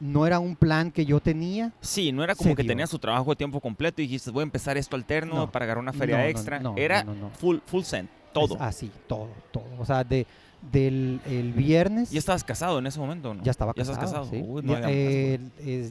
no 0.00 0.26
era 0.26 0.38
un 0.38 0.54
plan 0.56 0.90
que 0.90 1.04
yo 1.04 1.20
tenía. 1.20 1.72
Sí, 1.80 2.12
no 2.12 2.22
era 2.24 2.34
como 2.34 2.54
que 2.54 2.62
dio. 2.62 2.70
tenías 2.70 2.90
tu 2.90 2.98
trabajo 2.98 3.30
de 3.30 3.36
tiempo 3.36 3.60
completo 3.60 4.00
y 4.02 4.06
dijiste, 4.06 4.30
voy 4.30 4.40
a 4.40 4.44
empezar 4.44 4.76
esto 4.76 4.96
alterno 4.96 5.34
No. 5.34 5.50
para 5.50 5.64
agarrar 5.64 5.82
una 5.82 5.92
feria 5.92 6.18
No, 6.18 6.24
extra. 6.24 6.58
no, 6.60 6.74
era 6.76 7.02
no, 7.04 7.14
no, 7.14 7.20
no. 7.22 7.30
full, 7.30 7.58
full 7.66 7.82
send, 7.82 8.08
todo. 8.32 8.54
Es 8.56 8.60
así, 8.60 8.90
todo, 9.08 9.28
todo. 9.50 9.64
O 9.78 9.84
sea, 9.84 10.04
de, 10.04 10.26
del 10.72 11.20
el 11.26 11.52
viernes 11.52 12.10
¿Ya 12.10 12.18
estabas 12.18 12.42
casado 12.42 12.80
en 12.80 12.86
ese 12.88 12.98
momento 12.98 13.32
no? 13.32 13.42
ya 13.44 13.52
estaba 13.52 13.72
¿Ya 13.76 13.82
casado. 13.84 13.94
estás 13.94 14.10
casado? 14.10 14.30
sí. 14.30 14.44
Uy, 14.44 14.62
no 14.62 14.72
Ya, 14.72 14.80
güey. 14.80 15.40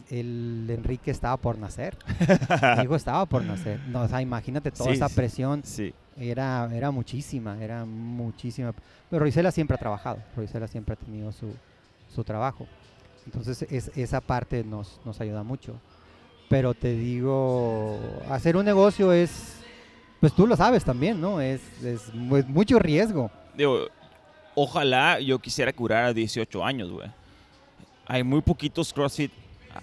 el, 0.09 0.67
Enrique 0.69 1.11
estaba 1.11 1.37
por 1.37 1.57
nacer. 1.57 1.97
Mi 2.77 2.83
hijo 2.83 2.95
estaba 2.95 3.25
por 3.25 3.43
nacer. 3.43 3.79
No, 3.87 4.01
o 4.01 4.07
sea, 4.07 4.21
imagínate 4.21 4.71
toda 4.71 4.89
Sí, 4.89 4.95
esa 4.95 5.09
presión. 5.09 5.61
Sí. 5.63 5.93
Era, 6.19 6.69
era 6.73 6.91
muchísima, 6.91 7.61
era 7.63 7.85
muchísima. 7.85 8.73
Pero 9.09 9.19
Roisela 9.21 9.51
siempre 9.51 9.75
ha 9.75 9.77
trabajado. 9.77 10.17
Roisela 10.35 10.67
siempre 10.67 10.93
ha 10.93 10.97
tenido 10.97 11.31
su, 11.31 11.53
su 12.13 12.23
trabajo. 12.23 12.65
Entonces 13.27 13.61
es- 13.69 13.91
esa 13.97 14.21
parte 14.21 14.63
nos, 14.63 14.99
nos 15.03 15.19
ayuda 15.19 15.43
mucho. 15.43 15.75
Pero 16.49 16.73
te 16.73 16.93
digo, 16.93 17.99
hacer 18.29 18.55
un 18.55 18.63
negocio 18.63 19.11
es, 19.11 19.57
pues 20.21 20.31
tú 20.33 20.47
lo 20.47 20.55
sabes 20.55 20.85
también, 20.85 21.19
¿no? 21.19 21.41
Es, 21.41 21.59
es 21.83 22.03
es 22.07 22.47
mucho 22.47 22.79
riesgo. 22.79 23.29
Digo, 23.53 23.87
ojalá 24.55 25.19
yo 25.19 25.39
quisiera 25.39 25.73
curar 25.73 26.05
a 26.05 26.13
18 26.13 26.63
años, 26.65 26.89
güey. 26.89 27.09
Hay 28.05 28.23
muy 28.23 28.41
poquitos 28.41 28.93
CrossFit 28.93 29.31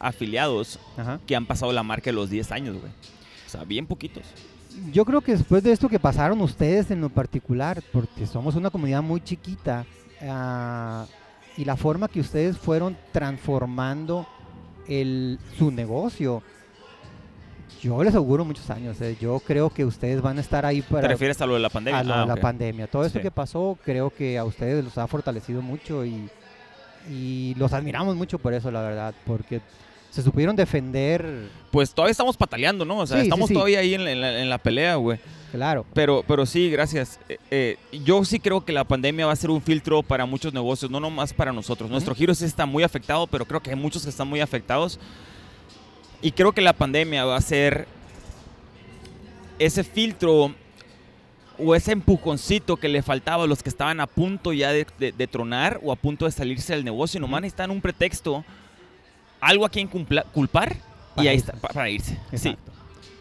afiliados 0.00 0.78
Ajá. 0.96 1.20
que 1.26 1.36
han 1.36 1.44
pasado 1.44 1.70
la 1.70 1.82
marca 1.82 2.06
de 2.06 2.14
los 2.14 2.30
10 2.30 2.50
años, 2.50 2.78
güey. 2.80 2.90
O 3.46 3.50
sea, 3.50 3.64
bien 3.64 3.86
poquitos. 3.86 4.22
Yo 4.90 5.04
creo 5.04 5.20
que 5.20 5.32
después 5.32 5.62
de 5.62 5.70
esto 5.70 5.88
que 5.90 6.00
pasaron 6.00 6.40
ustedes 6.40 6.90
en 6.90 7.02
lo 7.02 7.10
particular, 7.10 7.82
porque 7.92 8.26
somos 8.26 8.54
una 8.56 8.70
comunidad 8.70 9.02
muy 9.02 9.20
chiquita, 9.20 9.84
ah, 10.22 11.04
y 11.56 11.64
la 11.64 11.76
forma 11.76 12.08
que 12.08 12.20
ustedes 12.20 12.56
fueron 12.58 12.96
transformando 13.12 14.26
el, 14.88 15.38
su 15.58 15.70
negocio, 15.70 16.42
yo 17.80 18.02
les 18.02 18.14
auguro 18.14 18.44
muchos 18.44 18.68
años. 18.70 19.00
eh. 19.00 19.16
Yo 19.20 19.40
creo 19.40 19.70
que 19.70 19.84
ustedes 19.84 20.20
van 20.22 20.38
a 20.38 20.40
estar 20.40 20.64
ahí 20.64 20.80
¿Te 20.82 20.88
para 20.94 21.08
refieres 21.08 21.40
a 21.40 21.46
lo 21.46 21.54
de 21.54 21.60
la 21.60 21.68
pandemia? 21.68 22.00
a 22.00 22.04
lo 22.04 22.14
Ah, 22.14 22.20
de 22.22 22.26
la 22.26 22.36
pandemia. 22.36 22.86
Todo 22.86 23.04
esto 23.04 23.18
Sí. 23.18 23.22
que 23.22 23.30
pasó, 23.30 23.78
creo 23.84 24.10
que 24.10 24.38
a 24.38 24.44
ustedes 24.44 24.82
los 24.82 24.96
ha 24.98 25.06
fortalecido 25.06 25.60
mucho 25.62 26.04
y, 26.04 26.28
y 27.10 27.54
los 27.56 27.72
admiramos 27.72 28.16
mucho 28.16 28.38
por 28.38 28.54
eso, 28.54 28.70
la 28.70 28.80
verdad, 28.82 29.14
porque 29.26 29.60
se 30.10 30.22
supieron 30.22 30.56
defender, 30.56 31.48
Pues 31.70 31.92
todavía 31.92 32.12
estamos 32.12 32.36
pataleando, 32.36 32.84
¿no? 32.84 32.98
O 32.98 33.06
sea, 33.06 33.18
sí, 33.18 33.24
estamos 33.24 33.48
sí. 33.48 33.54
todavía 33.54 33.80
ahí 33.80 33.94
en 33.94 34.04
la, 34.04 34.10
en 34.12 34.20
la- 34.20 34.40
en 34.42 34.48
la 34.48 34.58
pelea, 34.58 34.94
güey. 34.96 35.18
Claro. 35.54 35.86
Pero, 35.94 36.24
pero 36.26 36.44
sí, 36.46 36.68
gracias. 36.68 37.20
Eh, 37.28 37.38
eh, 37.50 37.78
yo 38.04 38.24
sí 38.24 38.40
creo 38.40 38.64
que 38.64 38.72
la 38.72 38.82
pandemia 38.84 39.24
va 39.26 39.32
a 39.32 39.36
ser 39.36 39.50
un 39.50 39.62
filtro 39.62 40.02
para 40.02 40.26
muchos 40.26 40.52
negocios, 40.52 40.90
no 40.90 40.98
nomás 40.98 41.32
para 41.32 41.52
nosotros. 41.52 41.88
Nuestro 41.88 42.12
giro 42.14 42.34
sí 42.34 42.44
está 42.44 42.66
muy 42.66 42.82
afectado, 42.82 43.26
pero 43.28 43.44
creo 43.46 43.60
que 43.62 43.70
hay 43.70 43.76
muchos 43.76 44.02
que 44.02 44.10
están 44.10 44.26
muy 44.28 44.40
afectados. 44.40 44.98
Y 46.20 46.32
creo 46.32 46.50
que 46.52 46.60
la 46.60 46.72
pandemia 46.72 47.24
va 47.24 47.36
a 47.36 47.40
ser 47.40 47.86
ese 49.58 49.84
filtro 49.84 50.52
o 51.56 51.74
ese 51.76 51.92
empujoncito 51.92 52.76
que 52.76 52.88
le 52.88 53.00
faltaba 53.02 53.44
a 53.44 53.46
los 53.46 53.62
que 53.62 53.68
estaban 53.68 54.00
a 54.00 54.08
punto 54.08 54.52
ya 54.52 54.72
de, 54.72 54.86
de- 54.98 55.12
de 55.12 55.26
tronar 55.28 55.78
o 55.84 55.92
a 55.92 55.96
punto 55.96 56.24
de 56.24 56.32
salirse 56.32 56.74
del 56.74 56.84
negocio. 56.84 57.20
Nomás 57.20 57.42
necesitan 57.42 57.70
un 57.70 57.80
pretexto, 57.80 58.44
algo 59.40 59.64
a 59.64 59.68
quien 59.68 59.88
cumpla- 59.88 60.24
culpar 60.32 60.74
y 61.16 61.28
ahí 61.28 61.36
irse. 61.36 61.46
está, 61.52 61.60
pa- 61.60 61.68
para 61.68 61.88
irse. 61.90 62.18
Sí 62.32 62.48
Exacto. 62.48 62.72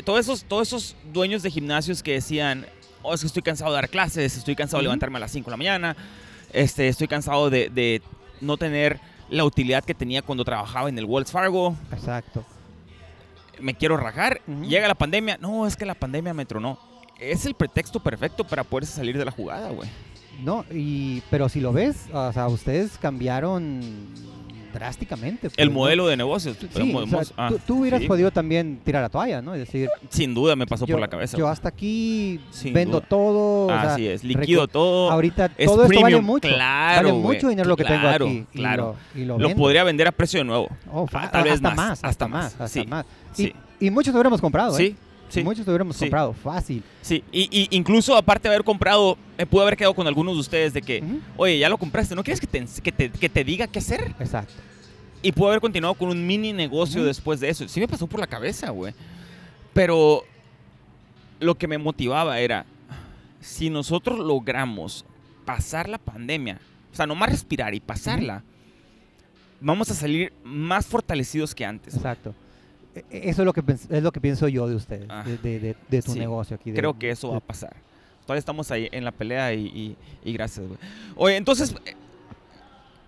Todos 0.03 0.19
esos, 0.21 0.43
todos 0.43 0.67
esos 0.67 0.95
dueños 1.11 1.43
de 1.43 1.51
gimnasios 1.51 2.03
que 2.03 2.13
decían, 2.13 2.65
oh, 3.01 3.13
es 3.13 3.21
que 3.21 3.27
estoy 3.27 3.43
cansado 3.43 3.71
de 3.71 3.75
dar 3.75 3.89
clases, 3.89 4.37
estoy 4.37 4.55
cansado 4.55 4.79
de 4.79 4.83
levantarme 4.83 5.17
a 5.17 5.21
las 5.21 5.31
5 5.31 5.45
de 5.45 5.51
la 5.51 5.57
mañana, 5.57 5.95
este, 6.51 6.87
estoy 6.87 7.07
cansado 7.07 7.49
de, 7.49 7.69
de 7.69 8.01
no 8.41 8.57
tener 8.57 8.99
la 9.29 9.45
utilidad 9.45 9.83
que 9.83 9.93
tenía 9.93 10.21
cuando 10.21 10.43
trabajaba 10.43 10.89
en 10.89 10.97
el 10.97 11.05
Wells 11.05 11.31
Fargo, 11.31 11.75
Exacto. 11.91 12.45
me 13.59 13.73
quiero 13.75 13.97
rajar, 13.97 14.41
llega 14.67 14.87
la 14.87 14.95
pandemia, 14.95 15.37
no, 15.39 15.65
es 15.65 15.75
que 15.75 15.85
la 15.85 15.95
pandemia 15.95 16.33
me 16.33 16.45
tronó. 16.45 16.77
Es 17.19 17.45
el 17.45 17.53
pretexto 17.53 18.01
perfecto 18.01 18.43
para 18.43 18.63
poderse 18.63 18.93
salir 18.93 19.17
de 19.17 19.23
la 19.23 19.31
jugada, 19.31 19.69
güey. 19.69 19.89
No, 20.43 20.65
y 20.71 21.21
pero 21.29 21.47
si 21.47 21.61
lo 21.61 21.71
ves, 21.71 22.07
o 22.11 22.33
sea, 22.33 22.47
ustedes 22.47 22.97
cambiaron 22.97 23.81
drásticamente. 24.73 25.49
pues, 25.49 25.53
El 25.57 25.69
¿no? 25.69 25.75
modelo 25.75 26.07
de 26.07 26.17
negocios. 26.17 26.57
Sí, 26.73 26.93
o 26.93 27.07
sea, 27.07 27.21
ah, 27.37 27.49
tú, 27.49 27.59
tú 27.65 27.79
hubieras 27.81 28.01
sí, 28.01 28.07
podido 28.07 28.31
también 28.31 28.79
tirar 28.83 29.01
la 29.01 29.09
toalla, 29.09 29.41
¿no? 29.41 29.53
Es 29.53 29.59
decir, 29.61 29.89
Sin 30.09 30.33
duda 30.33 30.55
me 30.55 30.65
pasó 30.67 30.85
yo, 30.85 30.95
por 30.95 31.01
la 31.01 31.07
cabeza. 31.07 31.37
yo 31.37 31.47
hasta 31.47 31.69
aquí 31.69 32.39
Sin 32.51 32.73
vendo 32.73 32.97
duda. 32.99 33.07
todo. 33.07 33.65
o 33.67 33.69
sea, 33.69 33.93
Así 33.93 34.07
es, 34.07 34.23
liquido 34.23 34.67
todo. 34.67 35.11
Ahorita 35.11 35.51
es 35.57 35.67
todo 35.67 35.85
esto 35.85 36.01
vale 36.01 36.19
mucho. 36.21 36.47
claro, 36.49 37.09
vale 37.09 37.13
mucho 37.19 37.49
dinero 37.49 37.69
lo 37.69 37.77
que 37.77 37.83
claro, 37.85 38.25
tengo 38.25 38.41
aquí. 38.41 38.47
y 38.53 38.57
claro. 38.57 38.95
lo- 39.15 39.21
Y 39.21 39.25
lo, 39.25 39.37
Lo 39.37 39.47
vendo. 39.47 39.61
podría 39.61 39.83
vender 39.83 40.07
a 40.07 40.11
precio 40.11 40.39
de 40.39 40.43
nuevo. 40.45 40.67
Oh, 40.91 41.07
tal 41.31 41.43
vez 41.43 41.53
hasta 41.53 41.69
más, 41.69 41.75
más, 41.77 41.89
hasta 41.91 42.07
hasta 42.07 42.27
más, 42.27 42.45
hasta 42.53 42.67
sí, 42.67 42.85
más. 42.87 43.05
sí. 43.33 43.53
Y, 43.79 43.87
y 43.87 43.89
muchos 43.91 44.13
lo 44.13 44.19
hubiéramos 44.19 44.41
comprado, 44.41 44.77
¿eh? 44.79 44.95
Sí. 45.29 45.43
Muchos 45.43 45.67
hubiéramos 45.67 45.95
Sí. 45.95 46.05
comprado, 46.05 46.33
fácil. 46.33 46.83
Sí, 47.01 47.23
y, 47.31 47.49
y 47.51 47.67
incluso 47.75 48.15
aparte 48.15 48.47
de 48.47 48.53
haber 48.55 48.63
comprado, 48.63 49.17
me 49.37 49.45
pude 49.47 49.63
haber 49.63 49.75
quedado 49.77 49.93
con 49.95 50.05
algunos 50.05 50.35
de 50.35 50.39
ustedes 50.41 50.73
de 50.73 50.81
que, 50.81 51.03
oye, 51.37 51.57
ya 51.57 51.69
lo 51.69 51.77
compraste, 51.77 52.13
¿no 52.15 52.23
quieres 52.23 52.39
que 52.39 52.45
te, 52.47 52.65
que 52.83 52.91
te, 52.91 53.09
que 53.09 53.29
te 53.29 53.43
diga 53.43 53.65
qué 53.67 53.79
hacer? 53.79 54.13
Exacto. 54.19 54.53
Y 55.23 55.31
pude 55.31 55.47
haber 55.49 55.61
continuado 55.61 55.95
con 55.95 56.09
un 56.09 56.27
mini 56.27 56.53
negocio 56.53 57.03
después 57.03 57.39
de 57.39 57.49
eso. 57.49 57.67
Sí 57.67 57.79
me 57.79 57.87
pasó 57.87 58.05
por 58.07 58.19
la 58.19 58.27
cabeza, 58.27 58.69
güey. 58.69 58.93
Pero 59.73 60.23
lo 61.39 61.55
que 61.55 61.67
me 61.67 61.77
motivaba 61.79 62.39
era, 62.39 62.65
si 63.41 63.69
nosotros 63.69 64.19
logramos 64.19 65.03
pasar 65.45 65.89
la 65.89 65.97
pandemia, 65.97 66.59
o 66.91 66.95
sea, 66.95 67.07
nomás 67.07 67.29
respirar 67.29 67.73
y 67.73 67.79
pasarla, 67.79 68.43
vamos 69.61 69.89
a 69.89 69.93
salir 69.95 70.31
más 70.43 70.85
fortalecidos 70.85 71.55
que 71.55 71.65
antes. 71.65 71.95
Exacto. 71.95 72.35
E- 72.95 73.29
Eso 73.29 73.41
es 73.41 73.45
lo 73.45 73.53
que 73.53 73.63
es 73.89 74.03
lo 74.03 74.11
que 74.11 74.21
pienso 74.21 74.47
yo 74.47 74.67
de 74.67 74.75
ustedes, 74.75 75.07
Ah, 75.09 75.23
de, 75.25 75.37
de- 75.37 75.59
de- 75.59 75.75
de 75.89 76.01
tu 76.01 76.11
sí. 76.13 76.19
negocio 76.19 76.55
aquí. 76.55 76.71
de- 76.71 76.77
Creo 76.77 76.97
que 76.97 77.09
eso 77.09 77.31
va 77.31 77.37
a 77.37 77.41
pasar. 77.41 77.75
Todavía 78.25 78.39
estamos 78.39 78.69
ahí 78.71 78.87
en 78.91 79.03
la 79.03 79.11
pelea 79.11 79.53
y, 79.53 79.65
y- 79.67 79.95
y 80.23 80.33
gracias, 80.33 80.65
güey. 80.67 80.79
Oye, 81.15 81.35
entonces, 81.37 81.75
eh, 81.85 81.95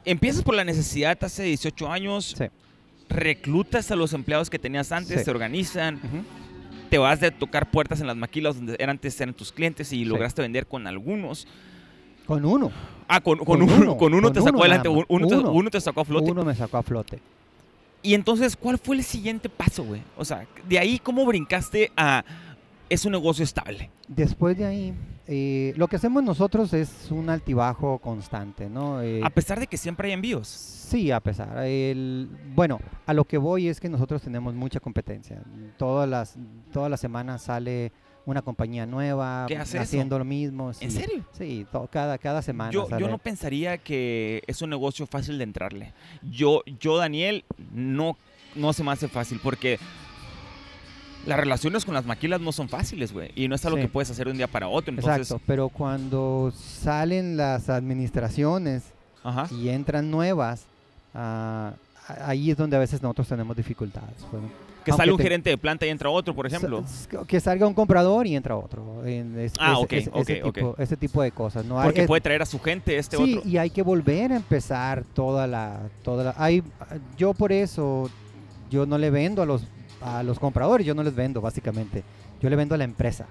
empiezas 0.06 0.44
por 0.44 0.56
la 0.56 0.64
necesidad 0.66 1.18
hace 1.24 1.44
18 1.44 1.90
años, 1.92 2.36
Sí. 2.38 2.46
reclutas 3.10 3.92
a 3.92 3.96
los 3.96 4.14
empleados 4.14 4.50
que 4.50 4.60
tenías 4.60 4.92
antes, 4.92 5.20
Sí. 5.20 5.26
se 5.26 5.32
organizan, 5.32 6.00
te 6.90 6.98
vas 6.98 7.20
de 7.20 7.32
tocar 7.32 7.70
puertas 7.72 8.02
en 8.02 8.08
las 8.08 8.16
maquilas 8.16 8.56
donde 8.56 8.74
eran- 8.80 8.92
antes 8.92 9.20
eran 9.22 9.34
tus 9.34 9.52
clientes 9.52 9.92
y 9.94 10.04
lograste 10.06 10.42
vender 10.42 10.66
con 10.68 10.86
algunos. 10.88 11.48
Con 12.26 12.44
uno. 12.44 12.72
Ah, 13.08 13.22
con, 13.22 13.38
con 13.38 13.46
Con 13.46 13.62
uno, 13.62 13.76
uno, 13.76 13.98
con 13.98 14.14
uno 14.16 14.24
con 14.28 14.34
te 14.34 14.42
sacó 14.42 14.60
adelante, 14.62 14.90
Uno. 14.90 15.06
uno 15.52 15.70
te 15.70 15.80
sacó 15.80 16.02
a 16.02 16.06
flote. 16.06 16.32
Uno 16.32 16.44
me 16.44 16.56
sacó 16.56 16.78
a 16.78 16.84
flote. 16.84 17.20
Y 18.06 18.14
entonces, 18.14 18.56
¿cuál 18.56 18.78
fue 18.78 18.96
el 18.98 19.04
siguiente 19.04 19.50
paso, 19.50 19.84
güey? 19.84 20.02
O 20.16 20.24
sea, 20.24 20.46
de 20.68 20.80
ahí, 20.80 21.00
¿cómo 21.00 21.26
brincaste 21.26 21.92
a 21.98 22.24
es 22.88 23.04
un 23.04 23.14
negocio 23.14 23.44
estable? 23.44 23.90
Después 24.08 24.56
de 24.58 24.66
ahí, 24.66 24.94
eh, 25.28 25.74
lo 25.76 25.88
que 25.88 25.96
hacemos 25.96 26.22
nosotros 26.24 26.72
es 26.74 27.10
un 27.10 27.30
altibajo 27.32 27.98
constante, 27.98 28.70
¿no? 28.70 29.02
Eh, 29.02 29.22
A 29.24 29.32
pesar 29.32 29.60
de 29.60 29.66
que 29.66 29.76
siempre 29.78 30.08
hay 30.10 30.14
envíos. 30.14 30.48
sí, 30.48 31.10
a 31.10 31.20
pesar. 31.20 31.58
El, 31.66 32.30
bueno, 32.54 32.80
a 33.08 33.14
lo 33.16 33.26
que 33.26 33.40
voy 33.40 33.68
es 33.70 33.80
que 33.80 33.90
nosotros 33.90 34.22
tenemos 34.22 34.54
mucha 34.54 34.80
competencia. 34.80 35.42
Todas 35.78 36.08
las, 36.08 36.36
todas 36.72 36.92
las 36.92 37.00
semanas 37.00 37.42
sale 37.42 37.92
una 38.26 38.42
compañía 38.42 38.86
nueva 38.86 39.46
haciendo 39.46 40.18
lo 40.20 40.26
mismo. 40.26 40.72
¿En 40.80 40.92
serio? 40.92 41.24
Sí, 41.38 41.66
cada, 41.92 42.18
cada 42.18 42.42
semana. 42.42 42.72
Yo, 42.72 42.88
yo 42.98 43.08
no 43.08 43.18
pensaría 43.18 43.78
que 43.78 44.42
es 44.48 44.62
un 44.62 44.70
negocio 44.72 45.06
fácil 45.08 45.38
de 45.38 45.44
entrarle. 45.44 45.94
Yo, 46.24 46.62
yo 46.80 46.98
Daniel, 46.98 47.44
no, 47.74 48.18
no 48.56 48.74
se 48.74 48.84
me 48.84 48.92
hace 48.92 49.08
fácil 49.08 49.40
porque 49.44 49.78
las 51.26 51.40
relaciones 51.40 51.86
con 51.86 51.94
las 51.96 52.06
maquilas 52.06 52.40
no 52.42 52.52
son 52.52 52.70
fáciles, 52.70 53.12
güey. 53.12 53.32
Y 53.36 53.48
no 53.48 53.56
es 53.56 53.66
algo 53.66 53.78
Sí. 53.78 53.84
que 53.84 53.90
puedes 53.90 54.10
hacer 54.12 54.26
de 54.26 54.32
un 54.32 54.38
día 54.38 54.48
para 54.48 54.68
otro. 54.68 54.92
Entonces, 54.92 55.18
Exacto, 55.22 55.42
pero 55.48 55.70
cuando 55.70 56.52
salen 56.56 57.36
las 57.38 57.70
administraciones 57.70 58.84
Ajá. 59.24 59.48
y 59.56 59.70
entran 59.70 60.12
nuevas, 60.12 60.66
a- 61.16 61.74
ahí 62.08 62.52
es 62.52 62.58
donde 62.58 62.76
a 62.76 62.80
veces 62.80 63.02
nosotros 63.02 63.28
tenemos 63.28 63.58
dificultades. 63.58 64.16
pues, 64.30 64.44
¿no? 64.44 64.65
Que 64.86 64.94
sale 64.94 65.12
un 65.12 65.18
te- 65.18 65.24
gerente 65.24 65.50
de 65.50 65.58
planta 65.58 65.86
y 65.86 65.90
entra 65.90 66.10
otro, 66.10 66.34
por 66.36 66.46
ejemplo. 66.48 66.84
Que 67.28 67.40
salga 67.40 67.68
un 67.68 67.74
comprador 67.74 68.28
y 68.28 68.36
entra 68.36 68.56
otro. 68.56 69.04
es- 69.06 69.54
Ah, 69.60 69.74
ese- 69.74 69.84
ok, 69.84 69.94
ese, 69.94 70.10
ok, 70.10 70.20
ese 70.30 70.44
ok. 70.44 70.54
tipo, 70.56 70.76
ese 70.78 70.98
tipo 70.98 71.22
de 71.22 71.32
cosas. 71.32 71.66
¿no? 71.66 71.80
Hay- 71.80 71.88
Porque 71.88 72.02
es- 72.02 72.08
puede 72.08 72.22
traer 72.22 72.42
a 72.42 72.46
su 72.46 72.60
gente 72.60 72.98
este 72.98 73.18
sí, 73.18 73.36
otro. 73.38 73.50
y 73.50 73.58
hay 73.58 73.70
que 73.70 73.82
volver 73.82 74.32
a 74.32 74.36
empezar 74.38 75.04
toda 75.14 75.48
la... 75.48 75.90
Toda 76.04 76.24
la 76.24 76.36
hay, 76.38 76.64
yo 77.18 77.34
por 77.34 77.52
eso, 77.52 78.10
yo 78.70 78.86
no 78.86 78.98
le 78.98 79.10
vendo 79.10 79.42
a 79.42 79.46
los, 79.46 79.68
a 80.02 80.24
los 80.24 80.40
compradores, 80.40 80.86
yo 80.86 80.94
no 80.94 81.04
les 81.04 81.16
vendo 81.16 81.42
básicamente. 81.42 82.04
Yo 82.42 82.50
le 82.50 82.56
vendo 82.56 82.76
a 82.76 82.78
la 82.78 82.84
empresa. 82.84 83.26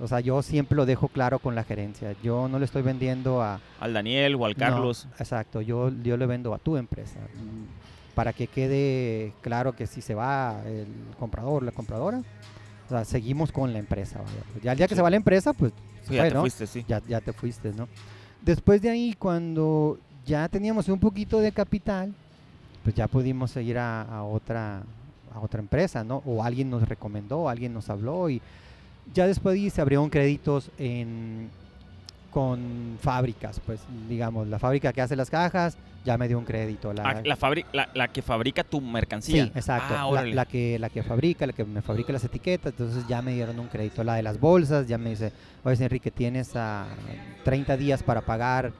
O 0.00 0.08
sea, 0.08 0.18
yo 0.20 0.42
siempre 0.42 0.74
lo 0.74 0.84
dejo 0.84 1.06
claro 1.08 1.38
con 1.38 1.54
la 1.54 1.62
gerencia. 1.62 2.14
Yo 2.22 2.48
no 2.48 2.58
le 2.58 2.64
estoy 2.64 2.82
vendiendo 2.82 3.40
a... 3.42 3.60
Al 3.78 3.92
Daniel 3.92 4.34
o 4.34 4.44
al 4.44 4.56
Carlos. 4.56 5.06
no, 5.08 5.16
exacto, 5.18 5.60
yo, 5.60 5.90
yo 6.02 6.16
le 6.16 6.26
vendo 6.26 6.52
a 6.54 6.58
tu 6.58 6.76
empresa. 6.76 7.20
Para 8.16 8.32
que 8.32 8.46
quede 8.48 9.32
claro 9.42 9.76
que 9.76 9.86
si 9.86 10.00
se 10.00 10.14
va 10.14 10.62
el 10.66 10.86
comprador 11.20 11.62
la 11.62 11.70
compradora, 11.70 12.22
o 12.86 12.88
sea, 12.88 13.04
seguimos 13.04 13.52
con 13.52 13.72
la 13.72 13.78
empresa. 13.78 14.20
Pues 14.52 14.64
Ya 14.64 14.72
el 14.72 14.78
día 14.78 14.88
que 14.88 14.94
Sí. 14.94 14.96
se 14.96 15.02
va 15.02 15.10
la 15.10 15.16
empresa, 15.16 15.52
pues 15.52 15.72
Sí, 16.08 16.14
ya 16.14 16.24
te 16.28 16.34
¿no? 16.34 16.40
fuiste, 16.40 16.66
sí. 16.66 16.82
ya, 16.88 17.02
ya 17.06 17.20
te 17.20 17.32
fuiste, 17.34 17.72
¿no? 17.74 17.88
Después 18.42 18.80
de 18.80 18.88
ahí, 18.90 19.14
cuando 19.18 19.98
ya 20.24 20.48
teníamos 20.48 20.88
un 20.88 20.98
poquito 20.98 21.40
de 21.40 21.52
capital, 21.52 22.14
pues 22.84 22.94
ya 22.96 23.06
pudimos 23.06 23.54
ir 23.56 23.76
a, 23.78 24.00
a 24.02 24.22
otra 24.24 24.82
a 25.34 25.40
otra 25.40 25.60
empresa, 25.60 26.02
¿no? 26.02 26.22
O 26.24 26.42
alguien 26.42 26.70
nos 26.70 26.88
recomendó, 26.88 27.50
alguien 27.50 27.74
nos 27.74 27.90
habló 27.90 28.30
y 28.30 28.40
ya 29.12 29.26
después 29.26 29.54
ahí 29.56 29.68
se 29.68 29.82
abrieron 29.82 30.08
créditos 30.08 30.70
en 30.78 31.50
con 32.36 32.98
fábricas, 33.00 33.62
pues 33.64 33.80
digamos, 34.10 34.46
la 34.46 34.58
fábrica 34.58 34.92
que 34.92 35.00
hace 35.00 35.16
las 35.16 35.30
cajas 35.30 35.78
ya 36.04 36.18
me 36.18 36.28
dio 36.28 36.38
un 36.38 36.44
crédito. 36.44 36.92
La, 36.92 37.02
Ah, 37.08 37.22
la, 37.24 37.38
la, 37.72 37.88
la 37.94 38.08
que 38.08 38.20
fabrica 38.20 38.62
tu 38.62 38.82
mercancía. 38.82 39.44
Sí, 39.46 39.52
exacto. 39.54 39.94
Ah, 39.96 40.22
la, 40.22 40.44
que, 40.44 40.78
la 40.78 40.90
que 40.90 41.02
fabrica, 41.02 41.46
la 41.46 41.54
que 41.54 41.64
me 41.64 41.80
fabrica 41.80 42.12
las 42.12 42.24
etiquetas, 42.24 42.74
entonces 42.74 43.08
ya 43.08 43.22
me 43.22 43.32
dieron 43.32 43.58
un 43.58 43.68
crédito. 43.68 44.04
La 44.04 44.16
de 44.16 44.22
las 44.22 44.38
bolsas, 44.38 44.86
ya 44.86 44.98
me 44.98 45.08
dice, 45.08 45.32
oye 45.64 45.82
Enrique, 45.82 46.10
tienes 46.10 46.54
a 46.56 46.84
30 47.44 47.74
días 47.78 48.02
para 48.02 48.20
pagar 48.20 48.70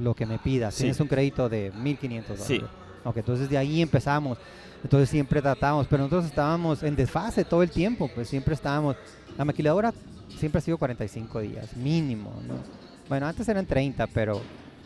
lo 0.00 0.14
que 0.14 0.24
me 0.24 0.38
pidas. 0.38 0.72
Sí. 0.72 0.84
Tienes 0.84 0.98
un 0.98 1.08
crédito 1.08 1.50
de 1.50 1.70
1.500 1.70 2.22
dólares. 2.22 2.44
Sí. 2.46 2.62
Ok, 3.04 3.18
entonces 3.18 3.50
de 3.50 3.58
ahí 3.58 3.82
empezamos. 3.82 4.38
Entonces 4.82 5.10
siempre 5.10 5.42
tratábamos, 5.42 5.86
pero 5.86 6.04
nosotros 6.04 6.24
estábamos 6.24 6.82
en 6.82 6.96
desfase 6.96 7.44
todo 7.44 7.62
el 7.62 7.70
tiempo, 7.70 8.10
pues 8.14 8.30
siempre 8.30 8.54
estábamos. 8.54 8.96
La 9.36 9.44
maquiladora 9.44 9.92
siempre 10.38 10.60
ha 10.60 10.62
sido 10.62 10.78
45 10.78 11.40
días, 11.40 11.76
mínimo, 11.76 12.32
¿no? 12.48 12.81
Bueno, 13.12 13.26
antes 13.26 13.46
eran 13.46 13.66
30, 13.66 14.06
pero, 14.06 14.40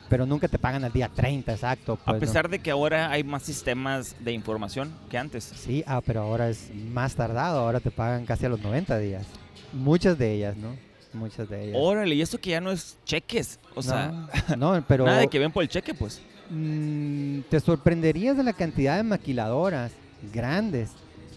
pero 0.09 0.27
nunca 0.27 0.49
te 0.49 0.59
pagan 0.59 0.83
al 0.83 0.93
día 0.93 1.09
30, 1.09 1.53
exacto. 1.53 1.93
A 1.93 1.97
pues, 2.07 2.15
¿no? 2.15 2.19
pesar 2.19 2.49
de 2.49 2.59
que 2.59 2.73
ahora 2.73 3.13
hay 3.13 3.23
más 3.23 3.45
sistemas 3.45 4.17
de 4.19 4.33
información 4.33 4.93
que 5.09 5.17
antes. 5.17 5.45
Sí, 5.45 5.85
ah, 5.87 6.01
pero 6.05 6.23
ahora 6.23 6.49
es 6.49 6.75
más 6.75 7.15
tardado, 7.15 7.61
ahora 7.61 7.79
te 7.79 7.93
pagan 7.93 8.27
casi 8.27 8.45
a 8.45 8.49
los 8.49 8.61
90 8.61 8.99
días. 8.99 9.29
Muchas 9.73 10.19
de 10.19 10.33
ellas, 10.33 10.57
¿no? 10.57 10.75
Muchas 11.13 11.49
de 11.49 11.67
ellas. 11.67 11.77
Órale, 11.81 12.17
y 12.17 12.21
eso 12.21 12.37
que 12.39 12.51
ya 12.51 12.61
no 12.61 12.73
es 12.73 12.99
cheques. 13.05 13.61
O 13.77 13.83
sea, 13.83 14.27
no, 14.57 14.75
no, 14.75 14.85
pero 14.89 15.05
nada 15.07 15.21
de 15.21 15.29
que 15.29 15.39
ven 15.39 15.53
por 15.53 15.63
el 15.63 15.69
cheque, 15.69 15.95
pues. 15.95 16.21
mm, 16.51 17.43
te 17.49 17.61
sorprenderías 17.61 18.37
de 18.37 18.43
la 18.43 18.55
cantidad 18.55 18.97
de 18.97 19.05
maquiladoras 19.05 19.93
grandes 20.33 20.91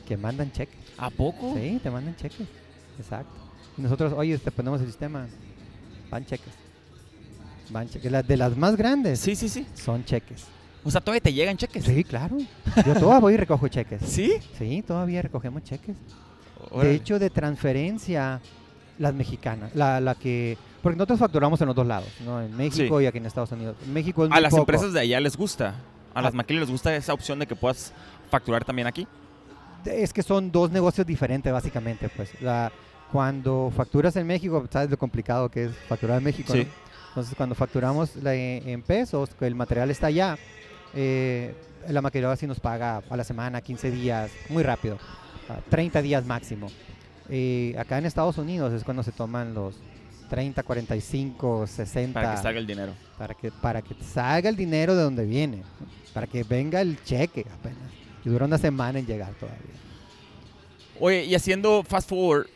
que 0.07 0.17
mandan 0.17 0.51
cheques. 0.51 0.79
¿A 0.97 1.11
poco? 1.11 1.53
Sí, 1.55 1.79
te 1.83 1.91
mandan 1.91 2.15
cheques. 2.15 2.47
Exacto. 2.97 3.35
Y 3.77 3.83
nosotros, 3.83 4.11
oye, 4.13 4.35
te 4.39 4.49
ponemos 4.49 4.81
el 4.81 4.87
sistema, 4.87 5.27
van 6.09 6.25
cheques. 6.25 6.68
Van 7.69 7.87
cheques. 7.89 8.11
Las 8.11 8.27
de 8.27 8.37
las 8.37 8.55
más 8.57 8.75
grandes 8.75 9.19
Sí, 9.19 9.35
sí, 9.35 9.47
sí. 9.49 9.65
son 9.75 10.03
cheques. 10.05 10.45
O 10.83 10.89
sea, 10.91 11.01
todavía 11.01 11.21
te 11.21 11.33
llegan 11.33 11.57
cheques. 11.57 11.83
Sí, 11.83 12.03
claro. 12.03 12.37
Yo 12.85 12.93
todavía 12.95 13.19
voy 13.19 13.33
y 13.33 13.37
recojo 13.37 13.67
cheques. 13.67 14.01
¿Sí? 14.03 14.33
Sí, 14.57 14.81
todavía 14.85 15.21
recogemos 15.21 15.63
cheques. 15.63 15.97
Órale. 16.71 16.89
De 16.89 16.95
hecho, 16.95 17.19
de 17.19 17.29
transferencia, 17.29 18.39
las 18.97 19.13
mexicanas, 19.13 19.75
la, 19.75 19.99
la 19.99 20.15
que... 20.15 20.57
Porque 20.81 20.95
nosotros 20.97 21.19
facturamos 21.19 21.59
en 21.61 21.67
los 21.67 21.75
dos 21.75 21.85
lados, 21.85 22.07
¿no? 22.25 22.41
En 22.41 22.55
México 22.55 22.99
Sí. 22.99 23.03
y 23.03 23.07
aquí 23.07 23.17
en 23.17 23.25
Estados 23.25 23.51
Unidos. 23.51 23.75
En 23.85 23.91
México 23.93 24.23
es 24.25 24.31
a 24.31 24.35
muy 24.35 24.41
las 24.41 24.51
poco. 24.51 24.61
empresas 24.61 24.93
de 24.93 24.99
allá 25.01 25.19
les 25.19 25.35
gusta. 25.35 25.75
A 26.13 26.21
las 26.21 26.33
Ah. 26.33 26.37
maquilas 26.37 26.61
les 26.61 26.71
gusta 26.71 26.95
esa 26.95 27.13
opción 27.13 27.37
de 27.39 27.45
que 27.47 27.55
puedas 27.55 27.91
facturar 28.31 28.63
también 28.63 28.87
aquí. 28.87 29.05
Es 29.85 30.13
que 30.13 30.23
son 30.23 30.51
dos 30.51 30.71
negocios 30.71 31.05
diferentes, 31.05 31.51
básicamente, 31.51 32.09
pues. 32.09 32.29
La, 32.41 32.71
cuando 33.11 33.71
facturas 33.75 34.15
en 34.15 34.25
México, 34.27 34.65
sabes 34.71 34.89
lo 34.89 34.97
complicado 34.97 35.49
que 35.49 35.65
es 35.65 35.71
facturar 35.87 36.17
en 36.19 36.23
México, 36.23 36.53
Sí. 36.53 36.59
¿no? 36.59 36.88
Entonces, 37.19 37.35
cuando 37.35 37.53
facturamos 37.53 38.15
la- 38.15 38.33
en 38.33 38.81
pesos, 38.81 39.29
que 39.37 39.45
el 39.45 39.53
material 39.53 39.91
está 39.91 40.07
allá, 40.07 40.37
eh, 40.93 41.53
la 41.89 42.01
maquiladora 42.01 42.37
sí 42.37 42.47
nos 42.47 42.61
paga 42.61 43.03
a 43.09 43.17
la 43.17 43.25
semana, 43.25 43.59
15 43.59 43.91
días, 43.91 44.31
muy 44.47 44.63
rápido, 44.63 44.97
ah, 45.49 45.57
30 45.69 46.01
días 46.01 46.25
máximo. 46.25 46.67
Eh, 47.27 47.75
acá 47.77 47.97
en 47.97 48.05
Estados 48.05 48.37
Unidos 48.37 48.71
es 48.71 48.85
cuando 48.85 49.03
se 49.03 49.11
toman 49.11 49.53
los 49.53 49.75
30, 50.29 50.63
45, 50.63 51.67
60 51.67 52.21
Para 52.21 52.35
que 52.35 52.41
salga 52.41 52.59
el 52.59 52.65
dinero. 52.67 52.93
para 53.17 53.33
que 53.33 53.51
para 53.51 53.81
que 53.81 53.95
salga 54.01 54.47
el 54.47 54.55
dinero 54.55 54.95
de 54.95 55.03
donde 55.03 55.25
viene, 55.25 55.63
para 56.13 56.25
que 56.25 56.43
venga 56.45 56.79
el 56.79 57.03
cheque 57.03 57.45
apenas. 57.53 57.91
Y 58.23 58.29
dura 58.29 58.45
una 58.45 58.57
semana 58.57 58.97
en 58.97 59.05
llegar 59.05 59.33
todavía. 59.33 59.59
Oye, 61.01 61.25
y 61.25 61.35
haciendo 61.35 61.83
fast 61.83 62.07
forward, 62.07 62.47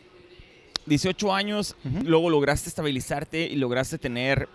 18 0.86 1.34
años, 1.34 1.76
luego 2.04 2.30
lograste 2.30 2.68
estabilizarte 2.68 3.46
y 3.46 3.56
lograste 3.56 3.98
tener 3.98 4.48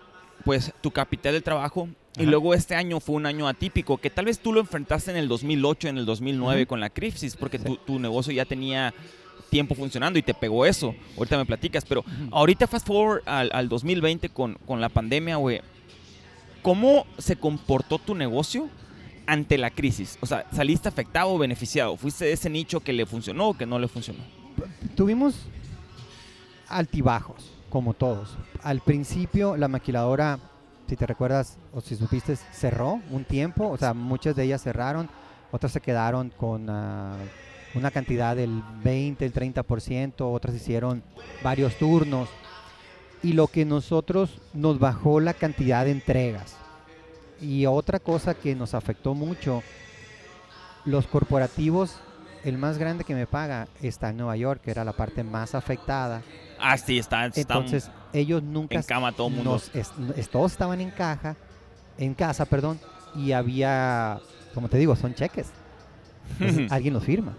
pues 0.44 0.72
tu 0.80 0.90
capital 0.90 1.34
de 1.34 1.40
trabajo 1.42 1.88
y 2.16 2.24
luego 2.24 2.54
este 2.54 2.74
año 2.74 2.98
fue 3.00 3.16
un 3.16 3.26
año 3.26 3.46
atípico 3.46 3.98
que 3.98 4.08
tal 4.10 4.24
vez 4.24 4.38
tú 4.38 4.52
lo 4.52 4.60
enfrentaste 4.60 5.10
en 5.10 5.16
el 5.18 5.28
2008, 5.28 5.88
en 5.88 5.98
el 5.98 6.06
2009 6.06 6.62
Ujú. 6.62 6.68
con 6.68 6.80
la 6.80 6.88
crisis 6.90 7.36
porque 7.36 7.58
Sí. 7.58 7.64
tu, 7.64 7.76
tu 7.76 7.98
negocio 7.98 8.32
ya 8.32 8.44
tenía 8.46 8.94
tiempo 9.50 9.74
funcionando 9.74 10.18
y 10.18 10.22
te 10.22 10.32
pegó 10.32 10.64
eso. 10.64 10.94
Ahorita 11.18 11.36
me 11.36 11.44
platicas, 11.44 11.84
pero 11.84 12.04
ahorita 12.30 12.66
fast 12.68 12.86
forward 12.86 13.22
al, 13.26 13.50
al 13.52 13.68
2020 13.68 14.28
con, 14.28 14.54
con 14.66 14.80
la 14.80 14.88
pandemia, 14.88 15.36
güey. 15.36 15.60
¿Cómo 16.62 17.06
se 17.18 17.36
comportó 17.36 17.98
tu 17.98 18.14
negocio 18.14 18.68
ante 19.26 19.58
la 19.58 19.70
crisis? 19.70 20.18
O 20.20 20.26
sea, 20.26 20.46
¿saliste 20.52 20.88
afectado 20.88 21.30
o 21.30 21.38
beneficiado? 21.38 21.96
¿Fuiste 21.96 22.26
de 22.26 22.32
ese 22.32 22.50
nicho 22.50 22.80
que 22.80 22.92
le 22.92 23.06
funcionó 23.06 23.48
o 23.50 23.54
que 23.56 23.66
no 23.66 23.78
le 23.78 23.88
funcionó? 23.88 24.20
Tuvimos 24.94 25.34
altibajos, 26.70 27.52
como 27.68 27.94
todos. 27.94 28.36
Al 28.62 28.80
principio 28.80 29.56
la 29.56 29.68
maquiladora, 29.68 30.38
si 30.88 30.96
te 30.96 31.06
recuerdas 31.06 31.58
o 31.74 31.80
si 31.80 31.96
supiste, 31.96 32.36
cerró 32.36 33.00
un 33.10 33.24
tiempo, 33.24 33.68
o 33.68 33.76
sea, 33.76 33.94
muchas 33.94 34.34
de 34.36 34.44
ellas 34.44 34.62
cerraron, 34.62 35.08
otras 35.50 35.72
se 35.72 35.80
quedaron 35.80 36.30
con 36.30 36.68
ah, 36.70 37.16
una 37.74 37.90
cantidad 37.90 38.36
del 38.36 38.62
20, 38.82 39.24
el 39.24 39.32
30%, 39.32 40.14
otras 40.18 40.54
hicieron 40.54 41.02
varios 41.42 41.76
turnos. 41.76 42.28
Y 43.22 43.34
lo 43.34 43.48
que 43.48 43.66
nosotros 43.66 44.40
nos 44.54 44.78
bajó 44.78 45.20
la 45.20 45.34
cantidad 45.34 45.84
de 45.84 45.90
entregas. 45.90 46.56
Y 47.40 47.66
otra 47.66 47.98
cosa 47.98 48.34
que 48.34 48.54
nos 48.54 48.74
afectó 48.74 49.14
mucho, 49.14 49.62
los 50.84 51.06
corporativos, 51.06 52.00
el 52.44 52.56
más 52.56 52.78
grande 52.78 53.04
que 53.04 53.14
me 53.14 53.26
paga 53.26 53.68
está 53.82 54.10
en 54.10 54.18
Nueva 54.18 54.36
York, 54.36 54.62
que 54.62 54.70
era 54.70 54.84
la 54.84 54.92
parte 54.92 55.22
más 55.24 55.54
afectada. 55.54 56.22
Ah, 56.62 56.76
sí, 56.76 56.98
está, 56.98 57.26
está 57.26 57.40
Entonces, 57.40 57.90
ellos 58.12 58.42
nunca 58.42 58.76
en 58.76 58.82
cama 58.82 59.12
todo 59.12 59.30
mundo. 59.30 59.52
nos 59.52 59.70
es- 59.74 59.92
es- 60.16 60.28
todos 60.28 60.52
estaban 60.52 60.80
en 60.80 60.90
caja, 60.90 61.36
en 61.98 62.14
casa, 62.14 62.44
perdón, 62.44 62.78
y 63.16 63.32
había, 63.32 64.20
como 64.54 64.68
te 64.68 64.78
digo, 64.78 64.94
son 64.96 65.14
cheques. 65.14 65.48
Entonces, 66.38 66.70
alguien 66.72 66.94
los 66.94 67.04
firma. 67.04 67.32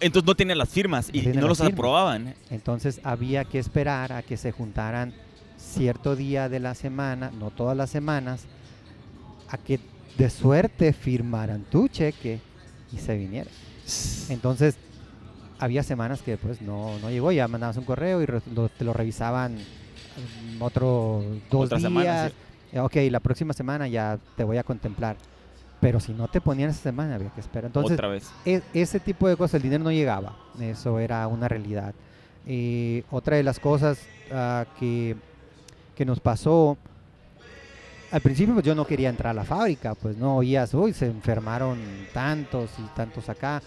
Entonces 0.00 0.26
no 0.26 0.34
tienen 0.34 0.58
las 0.58 0.68
firmas 0.68 1.08
y, 1.12 1.22
No 1.22 1.46
los 1.48 1.58
firmas. 1.58 1.72
aprobaban. 1.74 2.34
Entonces 2.50 3.00
había 3.04 3.44
que 3.44 3.58
esperar 3.60 4.12
a 4.12 4.22
que 4.22 4.36
se 4.36 4.50
juntaran 4.50 5.14
cierto 5.56 6.16
día 6.16 6.48
de 6.48 6.58
la 6.60 6.74
semana, 6.74 7.30
no 7.38 7.50
todas 7.50 7.76
las 7.76 7.90
semanas, 7.90 8.46
a 9.48 9.56
que 9.58 9.78
de 10.16 10.30
suerte 10.30 10.92
firmaran 10.92 11.62
tu 11.62 11.86
cheque 11.88 12.40
y 12.92 12.98
se 12.98 13.16
viniera. 13.16 13.50
Entonces 14.28 14.76
había 15.58 15.82
semanas 15.82 16.22
que 16.22 16.36
pues 16.36 16.60
no, 16.62 16.98
no 17.00 17.10
llegó, 17.10 17.32
ya 17.32 17.48
mandabas 17.48 17.76
un 17.76 17.84
correo 17.84 18.22
y 18.22 18.26
re- 18.26 18.42
lo- 18.54 18.68
te 18.68 18.84
lo 18.84 18.92
revisaban 18.92 19.56
otro 20.60 21.22
dos 21.50 21.66
Otra 21.66 21.78
días. 21.78 21.82
semana, 21.90 22.32
Eh, 22.72 22.80
Ok, 22.80 22.96
la 23.10 23.20
próxima 23.20 23.54
semana 23.54 23.88
ya 23.88 24.18
te 24.36 24.44
voy 24.44 24.58
a 24.58 24.62
contemplar. 24.62 25.16
Pero 25.80 26.00
si 26.00 26.12
no 26.12 26.28
te 26.28 26.40
ponían 26.40 26.68
esa 26.70 26.82
semana 26.82 27.14
había 27.14 27.30
que 27.30 27.40
esperar. 27.40 27.66
Entonces 27.66 27.92
Otra 27.94 28.08
vez. 28.08 28.30
e- 28.44 28.60
ese 28.74 29.00
tipo 29.00 29.26
de 29.28 29.36
cosas, 29.36 29.54
el 29.54 29.62
dinero 29.62 29.84
no 29.84 29.90
llegaba, 29.92 30.36
eso 30.60 30.98
era 30.98 31.26
una 31.28 31.48
realidad. 31.48 31.94
Eh, 32.46 33.04
otra 33.10 33.36
de 33.36 33.42
las 33.42 33.58
cosas 33.58 34.00
ah, 34.32 34.66
que, 34.78 35.16
que 35.94 36.04
nos 36.04 36.20
pasó, 36.20 36.76
al 38.10 38.20
principio 38.20 38.54
pues, 38.54 38.66
yo 38.66 38.74
no 38.74 38.86
quería 38.86 39.08
entrar 39.08 39.30
a 39.30 39.34
la 39.34 39.44
fábrica, 39.44 39.94
pues 39.94 40.16
no 40.16 40.36
oías, 40.36 40.74
uy, 40.74 40.92
se 40.92 41.06
enfermaron 41.06 41.78
tantos 42.12 42.70
y 42.78 42.82
tantos 42.96 43.28
acá. 43.30 43.62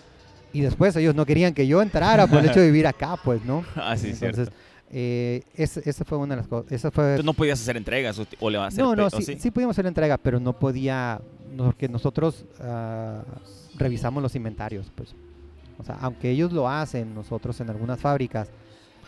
Y 0.53 0.61
después 0.61 0.95
ellos 0.95 1.15
no 1.15 1.25
querían 1.25 1.53
que 1.53 1.65
yo 1.67 1.81
entrara 1.81 2.27
por 2.27 2.39
el 2.39 2.45
hecho 2.49 2.59
de 2.59 2.65
vivir 2.67 2.87
acá, 2.87 3.17
pues, 3.23 3.43
¿no? 3.45 3.63
Ah, 3.75 3.95
sí, 3.97 4.09
Entonces, 4.09 4.49
cierto. 4.49 4.53
eh, 4.91 5.43
esa 5.55 6.03
fue 6.05 6.17
una 6.17 6.35
de 6.35 6.41
las 6.41 6.47
cosas. 6.47 6.71
Esa 6.71 6.91
fue 6.91 7.03
Entonces 7.05 7.25
no 7.25 7.33
podías 7.33 7.61
hacer 7.61 7.77
entregas 7.77 8.19
o, 8.19 8.25
o 8.39 8.49
le 8.49 8.57
vas 8.57 8.65
a 8.65 8.67
hacer 8.69 8.83
no, 8.83 8.95
no, 8.95 9.09
sí, 9.09 9.37
sí 9.39 9.51
pudimos 9.51 9.73
hacer 9.75 9.85
entrega, 9.85 10.17
pero 10.17 10.39
no 10.39 10.53
podía, 10.59 11.21
porque 11.57 11.87
nosotros 11.87 12.45
ah, 12.59 13.23
revisamos 13.75 14.21
los 14.21 14.35
inventarios, 14.35 14.91
pues. 14.95 15.15
O 15.77 15.83
sea, 15.83 15.95
aunque 16.01 16.29
ellos 16.29 16.51
lo 16.51 16.69
hacen, 16.69 17.15
nosotros 17.15 17.59
en 17.61 17.69
algunas 17.69 17.99
fábricas, 17.99 18.49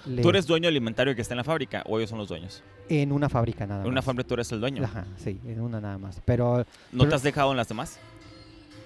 ¿Tú 0.05 0.09
les- 0.11 0.25
eres 0.25 0.47
dueño 0.47 0.67
del 0.67 0.77
inventario 0.77 1.13
que 1.15 1.21
está 1.21 1.33
en 1.33 1.37
la 1.37 1.43
fábrica 1.43 1.83
o 1.87 1.97
ellos 1.99 2.09
son 2.09 2.19
los 2.19 2.27
dueños? 2.29 2.63
en 2.89 3.13
una 3.13 3.29
fábrica 3.29 3.65
nada 3.65 3.81
En 3.83 3.87
una 3.87 3.95
más. 3.99 4.05
fábrica 4.05 4.27
tú 4.27 4.33
eres 4.33 4.51
el 4.51 4.59
dueño. 4.59 4.83
Ajá, 4.83 5.05
sí, 5.17 5.39
en 5.45 5.61
una 5.61 5.79
nada 5.79 5.97
más. 5.97 6.21
Pero 6.25 6.57
¿No 6.59 6.65
pero- 6.99 7.09
te 7.09 7.15
has 7.15 7.23
dejado 7.23 7.51
en 7.51 7.57
las 7.57 7.67
demás? 7.69 7.97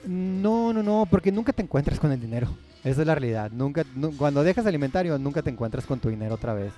No, 0.07 0.73
no, 0.73 0.81
no, 0.83 1.05
porque 1.09 1.31
nunca 1.31 1.53
te 1.53 1.61
encuentras 1.61 1.99
con 1.99 2.11
el 2.11 2.19
dinero. 2.19 2.47
Esa 2.83 3.01
es 3.01 3.07
la 3.07 3.15
realidad. 3.15 3.51
Nunca, 3.51 3.83
nu- 3.95 4.15
cuando 4.17 4.43
dejas 4.43 4.65
el 4.65 4.75
inventario, 4.75 5.17
nunca 5.17 5.41
te 5.41 5.49
encuentras 5.49 5.85
con 5.85 5.99
tu 5.99 6.09
dinero 6.09 6.35
otra 6.35 6.53
vez. 6.53 6.71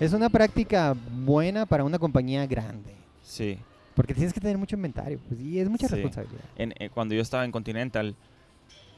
Es 0.00 0.12
una 0.12 0.30
práctica 0.30 0.94
buena 1.24 1.66
para 1.66 1.84
una 1.84 1.98
compañía 1.98 2.46
grande. 2.46 2.94
Sí. 3.22 3.58
Porque 3.94 4.14
tienes 4.14 4.32
que 4.32 4.40
tener 4.40 4.56
mucho 4.56 4.74
inventario, 4.76 5.20
pues, 5.28 5.38
y 5.40 5.58
es 5.60 5.68
mucha 5.68 5.86
Sí. 5.88 5.94
responsabilidad. 5.96 6.40
En- 6.56 6.72
eh, 6.78 6.88
cuando 6.88 7.14
yo 7.14 7.20
estaba 7.20 7.44
en 7.44 7.52
Continental, 7.52 8.14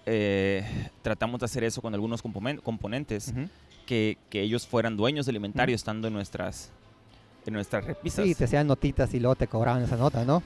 eh, 0.07 0.65
tratamos 1.03 1.41
de 1.41 1.47
hacer 1.47 1.65
eso 1.65 1.83
con 1.83 1.95
algunos 1.95 2.23
componen- 2.23 2.61
componentes, 2.63 3.33
que, 3.87 4.17
que 4.31 4.41
ellos 4.43 4.67
fueran 4.67 4.97
dueños 4.97 5.27
del 5.27 5.37
inventario 5.37 5.75
estando 5.75 6.09
en 6.09 6.15
nuestras, 6.15 6.71
en 7.47 7.55
nuestras 7.55 7.85
repisas. 7.85 8.25
Sí, 8.25 8.35
te 8.35 8.45
hacían 8.45 8.67
notitas 8.67 9.13
y 9.15 9.21
luego 9.21 9.35
te 9.35 9.47
cobraban 9.47 9.83
esa 9.83 9.97
nota, 9.97 10.25
¿no? 10.25 10.43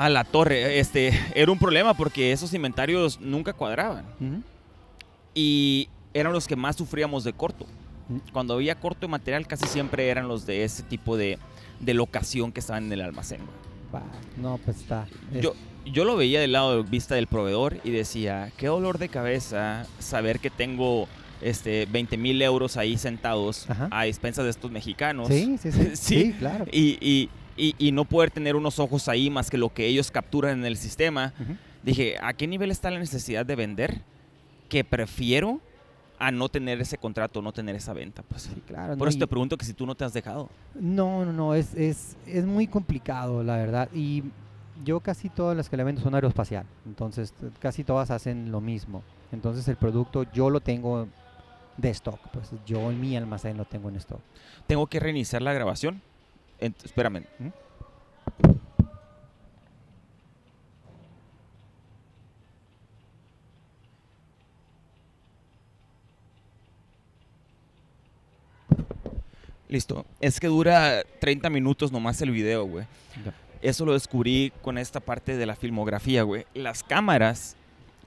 A 0.00 0.08
la 0.08 0.24
torre, 0.24 0.78
este, 0.78 1.12
era 1.34 1.52
un 1.52 1.58
problema 1.58 1.92
porque 1.94 2.32
esos 2.32 2.54
inventarios 2.54 3.20
nunca 3.20 3.52
cuadraban. 3.52 4.04
Y 5.34 5.88
eran 6.14 6.32
los 6.32 6.46
que 6.46 6.56
más 6.56 6.76
sufríamos 6.76 7.22
de 7.24 7.32
corto. 7.32 7.66
Cuando 8.32 8.54
había 8.54 8.74
corto 8.74 9.02
de 9.02 9.08
material, 9.08 9.46
casi 9.46 9.66
siempre 9.66 10.08
eran 10.08 10.26
los 10.26 10.46
de 10.46 10.64
ese 10.64 10.82
tipo 10.82 11.16
de, 11.16 11.38
de 11.80 11.94
locación 11.94 12.50
que 12.50 12.60
estaban 12.60 12.86
en 12.86 12.92
el 12.94 13.02
almacén. 13.02 13.40
No, 14.36 14.58
pues 14.64 14.78
está. 14.78 15.06
es- 15.34 15.42
Yo, 15.42 15.54
yo 15.84 16.04
lo 16.04 16.16
veía 16.16 16.40
del 16.40 16.52
lado 16.52 16.82
de 16.82 16.88
vista 16.90 17.14
del 17.14 17.26
proveedor 17.26 17.76
y 17.84 17.90
decía, 17.90 18.50
qué 18.56 18.66
dolor 18.68 18.98
de 18.98 19.08
cabeza 19.10 19.86
saber 19.98 20.40
que 20.40 20.48
tengo 20.50 21.08
este, 21.42 21.86
20 21.86 22.16
mil 22.16 22.40
euros 22.42 22.76
ahí 22.76 22.96
sentados 22.98 23.68
Ajá. 23.70 23.88
a 23.90 24.06
expensas 24.06 24.44
de 24.44 24.50
estos 24.50 24.70
mexicanos. 24.70 25.28
sí, 25.28 25.56
sí, 25.60 25.70
sí, 25.72 25.82
Sí. 25.94 25.96
sí, 25.96 26.32
claro. 26.38 26.64
Y, 26.72 26.98
y- 27.00 27.28
y- 27.60 27.74
y 27.78 27.92
no 27.92 28.04
poder 28.04 28.30
tener 28.30 28.56
unos 28.56 28.78
ojos 28.78 29.08
ahí 29.08 29.30
más 29.30 29.50
que 29.50 29.58
lo 29.58 29.72
que 29.72 29.86
ellos 29.86 30.10
capturan 30.10 30.58
en 30.60 30.64
el 30.64 30.76
sistema. 30.76 31.32
Ujú. 31.40 31.56
Dije, 31.82 32.16
¿a 32.20 32.32
qué 32.32 32.46
nivel 32.46 32.70
está 32.70 32.90
la 32.90 32.98
necesidad 32.98 33.44
de 33.46 33.56
vender? 33.56 34.02
Que 34.68 34.84
prefiero 34.84 35.60
a 36.18 36.30
no 36.30 36.48
tener 36.48 36.80
ese 36.80 36.98
contrato, 36.98 37.40
no 37.40 37.52
tener 37.52 37.74
esa 37.76 37.92
venta. 37.94 38.22
Pues. 38.22 38.42
Sí, 38.42 38.62
claro. 38.66 38.96
Por 38.96 39.06
no, 39.06 39.08
eso 39.08 39.18
te 39.18 39.26
pregunto 39.26 39.56
que 39.56 39.64
si 39.64 39.72
tú 39.72 39.86
no 39.86 39.94
te 39.94 40.04
has 40.04 40.12
dejado. 40.12 40.50
No, 40.74 41.24
no, 41.24 41.32
no, 41.32 41.54
es, 41.54 41.74
es, 41.74 42.16
es 42.26 42.44
muy 42.44 42.66
complicado, 42.66 43.42
la 43.42 43.56
verdad. 43.56 43.88
Y 43.94 44.24
yo 44.84 45.00
casi 45.00 45.28
todas 45.30 45.56
las 45.56 45.68
que 45.70 45.76
le 45.78 45.84
vendo 45.84 46.00
son 46.02 46.14
aeroespacial. 46.14 46.66
Entonces, 46.86 47.32
casi 47.58 47.84
todas 47.84 48.10
hacen 48.10 48.50
lo 48.52 48.60
mismo. 48.60 49.02
Entonces, 49.32 49.66
el 49.68 49.76
producto 49.76 50.24
yo 50.32 50.50
lo 50.50 50.60
tengo 50.60 51.08
de 51.78 51.88
stock. 51.90 52.20
Pues 52.32 52.50
yo 52.66 52.90
en 52.90 53.00
mi 53.00 53.16
almacén 53.16 53.56
lo 53.56 53.64
tengo 53.64 53.88
en 53.88 53.96
stock. 53.96 54.20
Tengo 54.66 54.86
que 54.88 55.00
reiniciar 55.00 55.40
la 55.40 55.54
grabación. 55.54 56.02
Ent- 56.60 56.84
espérame. 56.84 57.24
¿Mm? 57.38 57.48
Listo. 69.68 70.04
Es 70.20 70.40
que 70.40 70.48
dura 70.48 71.04
30 71.20 71.48
minutos 71.48 71.92
nomás 71.92 72.20
el 72.22 72.30
video, 72.32 72.64
güey. 72.64 72.86
Eso 73.62 73.84
lo 73.84 73.92
descubrí 73.92 74.52
con 74.62 74.78
esta 74.78 75.00
parte 75.00 75.36
de 75.36 75.46
la 75.46 75.54
filmografía, 75.54 76.22
güey. 76.22 76.46
Las 76.54 76.82
cámaras 76.82 77.56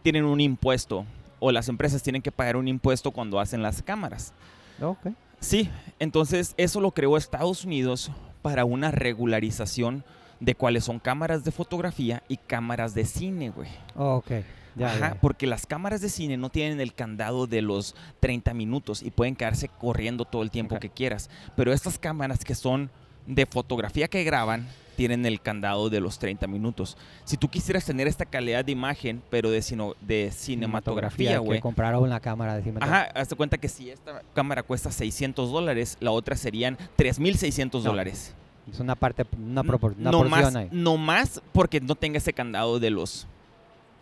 tienen 0.01 0.25
un 0.25 0.41
impuesto 0.41 1.05
o 1.39 1.51
las 1.51 1.69
empresas 1.69 2.03
tienen 2.03 2.21
que 2.21 2.31
pagar 2.31 2.57
un 2.57 2.67
impuesto 2.67 3.11
cuando 3.11 3.39
hacen 3.39 3.61
las 3.61 3.81
cámaras. 3.81 4.33
Ok. 4.81 5.07
Sí, 5.39 5.69
entonces 5.99 6.53
eso 6.57 6.81
lo 6.81 6.91
creó 6.91 7.15
Estados 7.17 7.63
Unidos 7.65 8.09
para 8.43 8.63
una 8.65 8.91
regularización 8.91 10.03
de 10.39 10.53
cuáles 10.53 10.83
son 10.83 10.99
cámaras 10.99 11.43
de 11.43 11.51
fotografía 11.51 12.21
y 12.27 12.37
cámaras 12.37 12.93
de 12.93 13.05
cine, 13.05 13.49
güey. 13.49 13.69
Ok. 13.95 14.31
Ya, 14.75 14.87
Ajá, 14.87 15.09
ya. 15.13 15.21
porque 15.21 15.45
las 15.47 15.65
cámaras 15.67 16.01
de 16.01 16.09
cine 16.09 16.35
no 16.35 16.49
tienen 16.49 16.79
el 16.81 16.93
candado 16.93 17.45
de 17.47 17.61
los 17.61 17.95
30 18.19 18.53
minutos 18.53 19.01
y 19.03 19.11
pueden 19.11 19.35
quedarse 19.35 19.67
corriendo 19.69 20.25
todo 20.25 20.41
el 20.43 20.51
tiempo 20.51 20.75
Ok. 20.75 20.81
que 20.81 20.89
quieras. 20.89 21.29
Pero 21.55 21.71
estas 21.73 21.97
cámaras 21.99 22.43
que 22.43 22.55
son 22.55 22.89
de 23.27 23.45
fotografía 23.45 24.07
que 24.07 24.23
graban 24.23 24.67
tienen 24.95 25.25
el 25.25 25.41
candado 25.41 25.89
de 25.89 25.99
los 25.99 26.19
30 26.19 26.47
minutos. 26.47 26.97
Si 27.25 27.37
tú 27.37 27.49
quisieras 27.49 27.85
tener 27.85 28.07
esta 28.07 28.25
calidad 28.25 28.63
de 28.65 28.71
imagen, 28.71 29.21
pero 29.29 29.49
de, 29.49 29.61
sino, 29.61 29.95
de 30.01 30.31
cinematografía, 30.31 31.39
güey. 31.39 31.57
Que 31.59 31.61
compraron 31.61 32.03
una 32.03 32.19
cámara 32.19 32.55
de 32.55 32.61
cinematografía. 32.63 33.09
Ajá, 33.11 33.19
hazte 33.19 33.35
cuenta 33.35 33.57
que 33.57 33.67
si 33.69 33.89
esta 33.89 34.21
cámara 34.33 34.63
cuesta 34.63 34.91
600 34.91 35.51
dólares, 35.51 35.97
la 35.99 36.11
otra 36.11 36.35
serían 36.35 36.77
3.600 36.97 37.83
No. 37.83 37.89
dólares. 37.91 38.33
Es 38.71 38.79
una 38.79 38.95
parte, 38.95 39.25
una, 39.37 39.61
propor- 39.63 39.95
una 39.97 40.11
no 40.11 40.19
porción 40.19 40.29
más, 40.43 40.55
ahí. 40.55 40.69
no 40.71 40.95
más 40.97 41.41
porque 41.51 41.81
no 41.81 41.95
tenga 41.95 42.17
ese 42.17 42.31
candado 42.31 42.79
de 42.79 42.89
los 42.91 43.27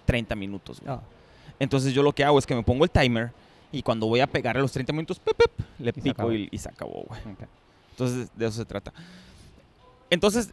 30 0.06 0.36
minutos. 0.36 0.80
güey. 0.82 0.94
Oh, 0.96 1.02
Entonces 1.60 1.94
yo 1.94 2.04
lo 2.04 2.12
que 2.14 2.24
hago 2.24 2.38
es 2.38 2.46
que 2.46 2.54
me 2.54 2.62
pongo 2.64 2.84
el 2.84 2.92
timer 2.92 3.32
y 3.72 3.82
cuando 3.82 4.06
voy 4.06 4.20
a 4.20 4.28
pegar 4.28 4.58
a 4.58 4.62
los 4.62 4.72
30 4.72 4.94
minutos, 4.94 5.18
pip, 5.20 5.36
pip, 5.36 5.66
le 5.80 5.90
Y 5.90 5.94
pico 5.94 6.32
y, 6.34 6.48
y 6.52 6.58
se 6.58 6.70
acabó, 6.70 7.06
güey. 7.08 7.22
Entonces 7.92 8.30
de 8.36 8.46
eso 8.46 8.58
se 8.58 8.66
trata. 8.66 8.94
Entonces, 10.10 10.52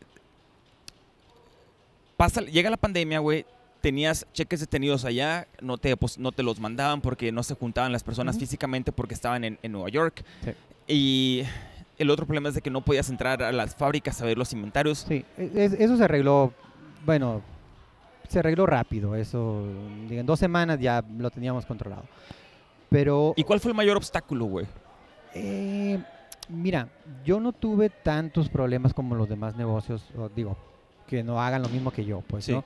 pasa, 2.19 2.43
llega 2.43 2.69
la 2.69 2.77
pandemia, 2.77 3.21
güey. 3.21 3.47
Tenías 3.81 4.27
cheques 4.35 4.59
detenidos 4.61 5.05
allá, 5.05 5.47
no 5.63 5.79
te, 5.79 5.97
pues, 5.97 6.19
no 6.19 6.33
te 6.33 6.43
los 6.43 6.59
mandaban 6.61 7.01
porque 7.01 7.31
no 7.33 7.43
se 7.45 7.55
juntaban 7.55 7.93
las 7.93 8.03
personas 8.03 8.37
físicamente 8.39 8.91
porque 8.93 9.15
estaban 9.15 9.45
en, 9.45 9.59
en 9.63 9.73
Nueva 9.73 9.89
York. 9.89 10.25
Sí. 10.45 10.51
Y 10.89 11.43
el 11.97 12.11
otro 12.11 12.27
problema 12.27 12.49
es 12.49 12.57
de 12.57 12.61
que 12.61 12.71
no 12.71 12.81
podías 12.81 13.09
entrar 13.09 13.41
a 13.43 13.53
las 13.53 13.77
fábricas 13.77 14.21
a 14.21 14.25
ver 14.25 14.37
los 14.37 14.53
inventarios. 14.53 15.05
Sí, 15.07 15.25
e- 15.39 15.51
es- 15.55 15.75
eso 15.75 15.97
se 15.97 16.03
arregló, 16.05 16.53
bueno, 17.07 17.41
se 18.29 18.41
arregló 18.41 18.67
rápido, 18.67 19.15
eso, 19.15 19.65
en 20.11 20.27
dos 20.27 20.41
semanas 20.41 20.81
ya 20.81 21.05
lo 21.17 21.31
teníamos 21.31 21.65
controlado. 21.65 22.03
Pero, 22.91 23.33
¿Y 23.37 23.45
cuál 23.45 23.61
fue 23.61 23.71
el 23.71 23.77
mayor 23.77 23.97
obstáculo, 23.97 24.47
güey? 24.47 24.67
eh, 25.35 26.03
mira, 26.49 26.89
yo 27.25 27.39
no 27.39 27.53
tuve 27.53 27.91
tantos 27.91 28.49
problemas 28.49 28.93
como 28.93 29.15
los 29.15 29.29
demás 29.29 29.55
negocios, 29.57 30.03
digo, 30.35 30.57
que 31.09 31.25
no 31.25 31.41
hagan 31.43 31.63
lo 31.63 31.69
mismo 31.69 31.91
que 31.91 32.05
yo, 32.05 32.21
pues, 32.21 32.45
Sí. 32.45 32.53
¿no? 32.53 32.65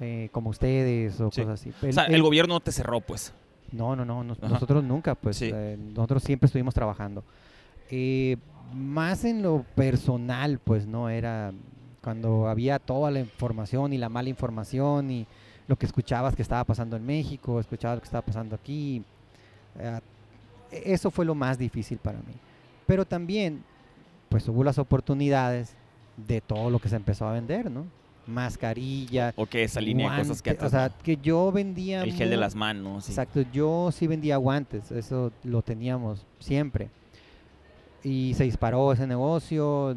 Eh, 0.00 0.28
como 0.32 0.50
ustedes 0.50 1.18
o 1.20 1.30
Sí. 1.30 1.40
cosas 1.42 1.60
así. 1.60 1.72
o 1.88 1.92
sea, 1.92 2.04
el, 2.04 2.20
gobierno 2.22 2.54
no 2.54 2.60
te 2.60 2.72
cerró, 2.72 3.00
pues. 3.00 3.32
No, 3.72 3.96
no, 3.96 4.04
no, 4.04 4.22
nos- 4.22 4.38
nosotros 4.42 4.84
nunca, 4.84 5.14
pues 5.14 5.38
Sí. 5.38 5.50
eh, 5.54 5.78
nosotros 5.78 6.22
siempre 6.22 6.46
estuvimos 6.46 6.74
trabajando. 6.74 7.24
Eh, 7.90 8.36
más 8.74 9.24
en 9.24 9.42
lo 9.42 9.64
personal, 9.74 10.58
pues 10.62 10.86
no 10.86 11.08
era 11.08 11.52
cuando 12.02 12.46
había 12.48 12.78
toda 12.78 13.10
la 13.10 13.20
información 13.20 13.92
y 13.92 13.98
la 13.98 14.08
mala 14.08 14.28
información 14.28 15.10
y 15.10 15.26
lo 15.66 15.76
que 15.76 15.86
escuchabas 15.86 16.36
que 16.36 16.42
estaba 16.42 16.62
pasando 16.64 16.96
en 16.96 17.04
México, 17.06 17.58
escuchabas 17.58 17.96
lo 17.96 18.00
que 18.02 18.06
estaba 18.06 18.24
pasando 18.26 18.54
aquí. 18.54 19.02
eh, 19.78 20.00
eso 20.70 21.10
fue 21.10 21.24
lo 21.24 21.34
más 21.34 21.58
difícil 21.58 21.98
para 21.98 22.18
mí. 22.18 22.34
Pero 22.86 23.04
también, 23.04 23.62
pues 24.28 24.48
hubo 24.48 24.62
las 24.64 24.78
oportunidades 24.78 25.74
de 26.16 26.40
todo 26.40 26.70
lo 26.70 26.78
que 26.78 26.88
se 26.88 26.96
empezó 26.96 27.26
a 27.26 27.32
vender, 27.32 27.70
¿no? 27.70 27.84
Mascarilla, 28.26 29.32
O 29.36 29.46
que 29.46 29.62
esa 29.62 29.80
línea 29.80 30.10
de 30.10 30.18
cosas 30.22 30.42
que 30.42 30.50
guante, 30.50 30.66
o 30.66 30.68
sea, 30.70 30.88
que 30.88 31.16
yo 31.16 31.52
vendía 31.52 32.02
El 32.02 32.12
gel 32.12 32.30
de 32.30 32.36
las 32.36 32.54
manos. 32.54 33.04
sí. 33.04 33.12
Exacto, 33.12 33.42
yo 33.52 33.90
sí 33.92 34.06
vendía 34.06 34.36
guantes, 34.36 34.90
eso 34.90 35.30
lo 35.44 35.62
teníamos 35.62 36.26
siempre. 36.40 36.90
Y 38.02 38.34
se 38.34 38.44
disparó 38.44 38.92
ese 38.92 39.06
negocio, 39.06 39.96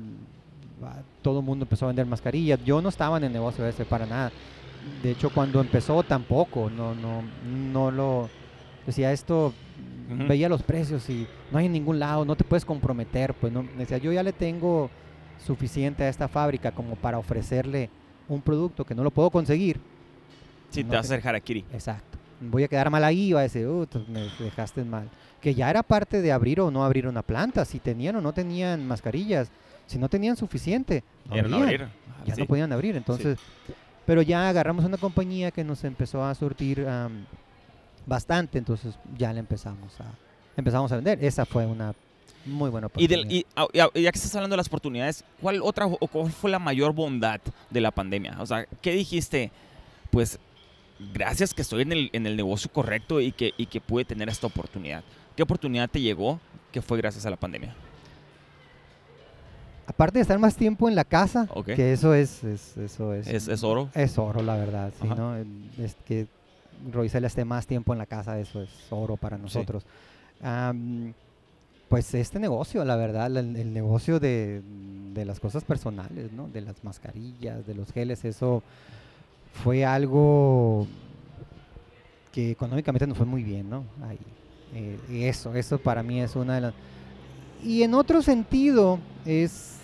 todo 1.21 1.39
el 1.39 1.45
mundo 1.45 1.65
empezó 1.65 1.85
a 1.85 1.89
vender 1.89 2.05
mascarillas. 2.05 2.63
Yo 2.63 2.81
no 2.81 2.89
estaba 2.89 3.17
en 3.17 3.25
el 3.25 3.33
negocio 3.33 3.65
ese 3.67 3.85
para 3.85 4.05
nada. 4.05 4.31
De 5.03 5.11
hecho, 5.11 5.29
cuando 5.31 5.59
empezó 5.59 6.01
tampoco, 6.03 6.69
no, 6.69 6.95
no, 6.95 7.21
no 7.71 7.91
lo 7.91 8.29
decía 8.85 9.11
esto, 9.11 9.53
veía 10.27 10.49
los 10.49 10.63
precios 10.63 11.09
y 11.09 11.27
no 11.51 11.57
hay 11.57 11.65
en 11.65 11.73
ningún 11.73 11.99
lado, 11.99 12.25
no 12.25 12.35
te 12.35 12.43
puedes 12.43 12.65
comprometer, 12.65 13.33
pues 13.33 13.51
no, 13.51 13.65
decía 13.77 13.97
yo 13.97 14.11
ya 14.11 14.23
le 14.23 14.33
tengo 14.33 14.89
suficiente 15.45 16.03
a 16.03 16.09
esta 16.09 16.27
fábrica 16.27 16.71
como 16.71 16.95
para 16.95 17.17
ofrecerle 17.17 17.89
un 18.27 18.41
producto 18.41 18.85
que 18.85 18.93
no 18.95 19.03
lo 19.03 19.11
puedo 19.11 19.29
conseguir. 19.31 19.79
Sí, 20.69 20.83
no 20.83 20.91
te 20.91 20.95
vas 20.97 21.09
a 21.09 21.15
hacer 21.15 21.27
harakiri. 21.27 21.65
Exacto. 21.73 22.17
Voy 22.41 22.63
a 22.63 22.67
quedar 22.67 22.89
mal 22.89 23.03
ahí, 23.03 23.33
va 23.33 23.39
a 23.39 23.43
decir, 23.43 23.67
"Uh, 23.67 23.87
me 24.07 24.29
dejaste 24.39 24.83
mal. 24.83 25.09
Que 25.41 25.55
ya 25.55 25.69
era 25.69 25.83
parte 25.83 26.21
de 26.21 26.31
abrir 26.31 26.61
o 26.61 26.69
no 26.71 26.83
abrir 26.85 27.07
una 27.07 27.21
planta, 27.23 27.65
si 27.65 27.79
tenían 27.79 28.15
o 28.17 28.21
no 28.21 28.33
tenían 28.33 28.87
mascarillas, 28.87 29.49
si 29.87 29.97
no 29.97 30.07
tenían 30.09 30.35
suficiente, 30.37 31.03
no 31.27 31.35
Era 31.35 31.47
no 31.47 31.57
abrir. 31.57 31.87
ya 32.25 32.35
Sí. 32.35 32.41
no 32.41 32.47
podían 32.47 32.71
abrir. 32.71 32.95
Entonces, 32.95 33.39
pero 34.05 34.21
ya 34.21 34.47
agarramos 34.49 34.85
una 34.85 34.97
compañía 34.97 35.51
que 35.51 35.63
nos 35.63 35.83
empezó 35.83 36.23
a 36.23 36.33
surtir 36.35 36.85
bastante, 38.05 38.57
entonces 38.57 38.95
ya 39.17 39.33
le 39.33 39.39
empezamos 39.39 39.99
a, 40.01 40.05
empezamos 40.55 40.91
a 40.91 40.95
vender. 40.95 41.23
Esa 41.23 41.45
fue 41.45 41.65
una 41.65 41.93
muy 42.49 42.69
buena 42.69 42.89
Y, 42.97 43.07
del- 43.07 43.19
oportunidad. 43.21 43.67
y, 43.73 44.01
ya, 44.03 44.11
que 44.11 44.17
estás 44.17 44.35
hablando 44.35 44.53
de 44.53 44.57
las 44.57 44.67
oportunidades, 44.67 45.23
¿cuál 45.41 45.61
otra 45.61 45.85
o 45.87 46.07
cuál 46.07 46.31
fue 46.31 46.49
la 46.51 46.59
mayor 46.59 46.93
bondad 46.93 47.39
de 47.69 47.81
la 47.81 47.91
pandemia? 47.91 48.37
O 48.39 48.45
sea, 48.45 48.65
¿qué 48.81 48.91
dijiste? 48.93 49.51
Pues 50.11 50.39
gracias 51.13 51.53
que 51.53 51.61
estoy 51.61 51.83
en 51.83 51.91
el, 51.91 52.09
en 52.13 52.25
el 52.27 52.35
negocio 52.35 52.71
correcto 52.71 53.21
y 53.21 53.31
que, 53.31 53.53
y 53.57 53.65
que 53.67 53.79
pude 53.79 54.05
tener 54.05 54.27
esta 54.29 54.47
oportunidad. 54.47 55.03
¿Qué 55.35 55.43
oportunidad 55.43 55.89
te 55.89 56.01
llegó 56.01 56.39
que 56.71 56.81
fue 56.81 56.97
gracias 56.97 57.25
a 57.25 57.29
la 57.29 57.37
pandemia? 57.37 57.73
Aparte 59.87 60.19
de 60.19 60.21
estar 60.21 60.37
más 60.37 60.55
tiempo 60.55 60.87
en 60.87 60.93
la 60.95 61.03
casa, 61.03 61.47
que 61.65 61.93
eso 61.93 62.13
es, 62.13 62.43
es- 62.43 62.77
eso 62.77 63.13
es, 63.13 63.27
¿Es, 63.27 63.47
es 63.47 63.63
oro? 63.63 63.89
es 63.95 64.17
oro, 64.19 64.43
la 64.43 64.55
verdad, 64.55 64.93
sí. 65.01 65.07
¿no? 65.07 65.35
Es 65.79 65.95
que 66.05 66.27
Roisel 66.91 67.25
esté 67.25 67.43
más 67.43 67.65
tiempo 67.65 67.91
en 67.93 67.97
la 67.99 68.05
casa, 68.05 68.39
eso 68.39 68.61
es 68.61 68.69
oro 68.91 69.17
para 69.17 69.37
nosotros. 69.39 69.83
Am, 70.43 71.13
pues 71.89 72.13
este 72.13 72.39
negocio, 72.39 72.85
la 72.85 72.95
verdad, 72.95 73.35
el, 73.35 73.73
negocio 73.73 74.19
de, 74.19 74.61
de 75.13 75.25
las 75.25 75.39
cosas 75.39 75.63
personales, 75.63 76.31
¿no? 76.31 76.47
De 76.47 76.61
las 76.61 76.83
mascarillas, 76.83 77.65
de 77.65 77.73
los 77.73 77.91
geles, 77.91 78.23
eso 78.23 78.63
fue 79.63 79.83
algo 79.83 80.87
que 82.31 82.51
económicamente 82.51 83.07
nos 83.07 83.17
fue 83.17 83.25
muy 83.25 83.43
bien, 83.43 83.69
¿no? 83.69 83.83
Ahí, 84.03 84.19
eh, 84.75 85.27
eso, 85.27 85.55
eso 85.55 85.79
para 85.79 86.03
mí 86.03 86.21
es 86.21 86.35
una 86.35 86.55
de 86.55 86.61
las... 86.61 86.73
Y 87.63 87.81
en 87.83 87.95
otro 87.95 88.21
sentido 88.21 88.99
es 89.25 89.77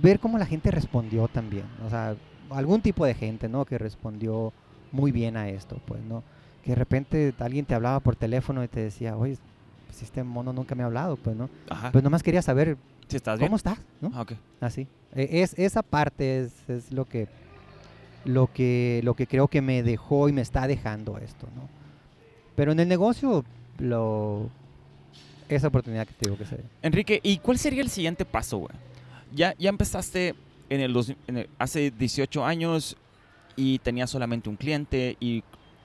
ver 0.00 0.20
cómo 0.20 0.38
la 0.38 0.46
gente 0.46 0.70
respondió 0.70 1.28
también, 1.28 1.64
o 1.84 1.90
sea, 1.90 2.16
algún 2.50 2.80
tipo 2.80 3.04
de 3.04 3.14
gente, 3.14 3.48
¿no? 3.48 3.64
Que 3.64 3.76
respondió 3.76 4.52
muy 4.92 5.10
bien 5.10 5.36
a 5.36 5.48
esto, 5.48 5.80
pues, 5.84 6.02
¿no? 6.02 6.22
Que 6.62 6.70
de 6.70 6.76
repente 6.76 7.34
alguien 7.40 7.66
te 7.66 7.74
hablaba 7.74 8.00
por 8.00 8.16
teléfono 8.16 8.62
y 8.62 8.68
te 8.68 8.80
decía, 8.80 9.16
oye, 9.16 9.36
pues 9.94 10.02
este 10.02 10.24
mono 10.24 10.52
nunca 10.52 10.74
me 10.74 10.82
ha 10.82 10.86
hablado, 10.86 11.16
pues, 11.16 11.36
¿no? 11.36 11.48
Ajá. 11.70 11.92
Pues 11.92 12.02
nomás 12.02 12.22
quería 12.24 12.42
saber 12.42 12.76
¿Sí 13.08 13.16
estás 13.16 13.38
bien? 13.38 13.48
cómo 13.48 13.56
estás, 13.56 13.78
¿no? 14.00 14.10
Ah, 14.14 14.22
ok. 14.22 14.32
Así. 14.60 14.88
E- 15.14 15.42
Es, 15.42 15.54
esa 15.56 15.82
parte 15.82 16.40
es, 16.40 16.52
es 16.68 16.90
lo 16.92 17.04
que 17.04 17.28
lo 18.24 18.50
que 18.52 19.00
lo 19.04 19.14
que 19.14 19.26
creo 19.26 19.46
que 19.48 19.60
me 19.62 19.82
dejó 19.82 20.28
y 20.28 20.32
me 20.32 20.40
está 20.40 20.66
dejando 20.66 21.18
esto, 21.18 21.46
¿no? 21.54 21.68
Pero 22.56 22.72
en 22.72 22.80
el 22.80 22.88
negocio 22.88 23.44
lo 23.78 24.48
esa 25.48 25.68
oportunidad 25.68 26.06
que 26.08 26.14
te 26.14 26.24
digo 26.28 26.38
que 26.38 26.46
se 26.46 26.58
Enrique, 26.82 27.20
¿y 27.22 27.38
cuál 27.38 27.58
sería 27.58 27.82
el 27.82 27.90
siguiente 27.90 28.24
paso, 28.24 28.58
güey? 28.58 28.74
Ya, 29.32 29.54
ya 29.58 29.68
empezaste 29.68 30.34
en 30.70 30.80
el, 30.80 30.92
dos- 30.92 31.12
en 31.28 31.36
el- 31.36 31.48
hace 31.58 31.90
18 31.92 32.44
años 32.44 32.96
y 33.54 33.78
tenías 33.80 34.10
solamente 34.10 34.48
un 34.48 34.56
cliente 34.56 35.16
y 35.20 35.44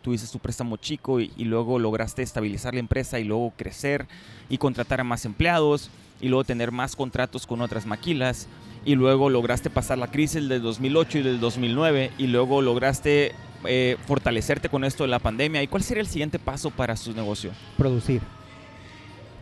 tuviste 0.09 0.27
tu 0.31 0.39
préstamo 0.39 0.77
chico 0.77 1.19
y, 1.19 1.31
y 1.37 1.43
luego 1.45 1.77
lograste 1.77 2.23
estabilizar 2.23 2.73
la 2.73 2.79
empresa 2.79 3.19
y 3.19 3.25
luego 3.25 3.53
crecer 3.55 4.07
y 4.49 4.57
contratar 4.57 4.99
a 5.01 5.03
más 5.03 5.23
empleados 5.25 5.91
y 6.19 6.29
luego 6.29 6.43
tener 6.43 6.71
más 6.71 6.95
contratos 6.95 7.45
con 7.45 7.61
otras 7.61 7.85
maquilas 7.85 8.47
y 8.85 8.95
luego 8.95 9.29
lograste 9.29 9.69
pasar 9.69 9.99
la 9.99 10.07
crisis 10.09 10.49
del 10.49 10.63
2008 10.63 11.19
y 11.19 11.21
del 11.21 11.39
2009 11.39 12.11
y 12.17 12.25
luego 12.25 12.63
lograste 12.63 13.33
eh, 13.65 13.97
fortalecerte 14.07 14.67
con 14.67 14.83
esto 14.83 15.03
de 15.03 15.09
la 15.09 15.19
pandemia. 15.19 15.61
¿Y 15.61 15.67
cuál 15.67 15.83
sería 15.83 16.01
el 16.01 16.07
siguiente 16.07 16.39
paso 16.39 16.71
para 16.71 16.95
su 16.95 17.13
negocio? 17.13 17.51
producir. 17.77 18.21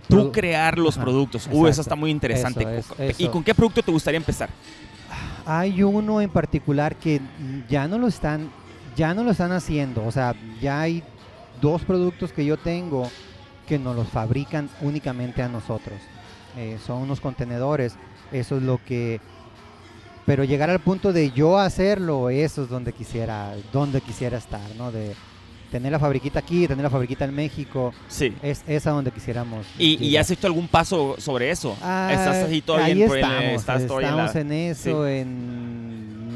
Tú 0.10 0.17
Produ- 0.17 0.32
crear 0.34 0.77
los 0.77 0.95
Ajá, 0.97 1.06
productos. 1.06 1.47
Uh, 1.47 1.49
eso 1.49 1.67
exacto. 1.67 1.82
está 1.82 1.95
muy 1.95 2.12
interesante. 2.12 2.77
Eso 2.80 2.95
¿Y 3.17 3.27
con 3.30 3.41
qué 3.43 3.53
producto 3.56 3.82
te 3.84 3.91
gustaría 3.91 4.17
empezar? 4.17 4.49
Hay 5.45 5.82
uno 5.84 6.19
en 6.19 6.30
particular 6.30 6.95
que 6.97 7.21
ya 7.69 7.88
no 7.88 7.97
lo 7.97 8.08
están 8.08 8.49
ya 8.97 9.13
no 9.13 9.23
lo 9.23 9.31
están 9.31 9.53
haciendo, 9.53 10.03
o 10.05 10.12
sea, 10.12 10.36
ya 10.60 10.81
hay 10.81 11.03
dos 11.62 11.83
productos 11.83 12.33
que 12.33 12.43
yo 12.43 12.57
tengo 12.57 13.10
que 13.67 13.79
nos 13.79 13.95
los 13.95 14.07
fabrican 14.10 14.69
únicamente 14.81 15.41
a 15.41 15.47
nosotros. 15.47 15.97
Eh, 16.57 16.77
son 16.86 17.03
unos 17.03 17.21
contenedores, 17.21 17.95
eso 18.31 18.57
es 18.57 18.63
lo 18.63 18.79
que 18.83 19.21
pero 20.25 20.43
llegar 20.43 20.69
al 20.69 20.79
punto 20.79 21.13
de 21.13 21.31
yo 21.31 21.57
hacerlo, 21.57 22.29
eso 22.29 22.63
es 22.63 22.69
donde 22.69 22.91
quisiera 22.91 23.53
donde 23.71 24.01
quisiera 24.01 24.38
estar, 24.38 24.60
¿no? 24.77 24.91
De 24.91 25.13
tener 25.71 25.91
la 25.91 25.99
fabriquita 25.99 26.39
aquí, 26.39 26.65
tener 26.67 26.83
la 26.83 26.89
fabriquita 26.89 27.25
en 27.25 27.33
México, 27.36 27.93
Sí. 28.10 28.33
es 28.41 28.63
esa 28.67 28.91
donde 28.91 29.12
quisiéramos. 29.12 29.65
¿Y, 29.77 30.03
y 30.03 30.15
has 30.17 30.29
hecho 30.31 30.47
algún 30.47 30.67
paso 30.67 31.15
sobre 31.17 31.49
eso? 31.51 31.77
Ah, 31.81 32.10
¿Estás 32.12 32.38
así 32.45 32.62
todavía 32.62 32.86
ahí 32.88 33.03
en, 33.03 33.12
el- 33.12 33.15
estamos, 33.17 33.43
estás 33.53 33.86
todavía 33.88 34.10
en 34.10 34.17
la- 34.17 34.25
estamos 34.25 34.41
en 34.45 34.51
eso, 34.53 35.07
en 35.07 35.56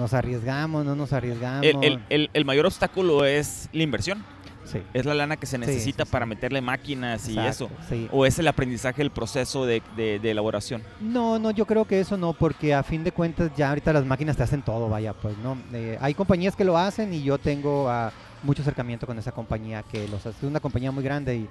nos 0.01 0.13
arriesgamos, 0.13 0.83
no 0.85 0.95
nos 0.95 1.13
arriesgamos. 1.13 1.65
el, 1.65 1.77
el- 1.83 1.99
el- 2.09 2.29
el 2.33 2.45
mayor 2.45 2.65
obstáculo 2.65 3.23
es 3.25 3.69
la 3.71 3.83
inversión. 3.83 4.23
sí, 4.65 4.81
Es 4.93 5.05
la 5.05 5.13
lana 5.13 5.37
que 5.37 5.45
se 5.45 5.57
necesita 5.57 6.03
sí, 6.03 6.07
sí. 6.07 6.11
para 6.11 6.25
meterle 6.25 6.61
máquinas 6.61 7.27
y 7.27 7.31
exacto, 7.37 7.65
eso. 7.65 7.69
sí. 7.89 8.07
¿O 8.11 8.25
es 8.25 8.37
el 8.39 8.47
aprendizaje 8.47 8.97
del 9.01 9.11
proceso 9.11 9.65
de, 9.65 9.81
de- 9.97 10.19
de 10.19 10.31
elaboración? 10.31 10.81
No, 10.99 11.39
no, 11.39 11.51
yo 11.51 11.65
creo 11.65 11.85
que 11.85 11.99
eso 11.99 12.15
no, 12.17 12.33
porque 12.33 12.73
a 12.73 12.83
fin 12.83 13.03
de 13.03 13.11
cuentas 13.11 13.51
ya 13.55 13.69
ahorita 13.69 13.91
las 13.93 14.05
máquinas 14.05 14.37
te 14.37 14.43
hacen 14.43 14.61
todo, 14.61 14.87
vaya, 14.89 15.13
pues, 15.13 15.37
¿no? 15.39 15.57
Eh, 15.73 15.97
hay 16.01 16.13
compañías 16.13 16.55
que 16.55 16.63
lo 16.63 16.77
hacen 16.77 17.13
y 17.13 17.21
yo 17.23 17.37
tengo 17.37 17.89
ah, 17.89 18.11
mucho 18.43 18.61
acercamiento 18.61 19.05
con 19.07 19.17
esa 19.19 19.31
compañía 19.31 19.83
que 19.83 20.07
los 20.07 20.25
hace. 20.25 20.37
Es 20.37 20.43
una 20.43 20.59
compañía 20.59 20.91
muy 20.91 21.03
grande 21.03 21.35
y, 21.37 21.49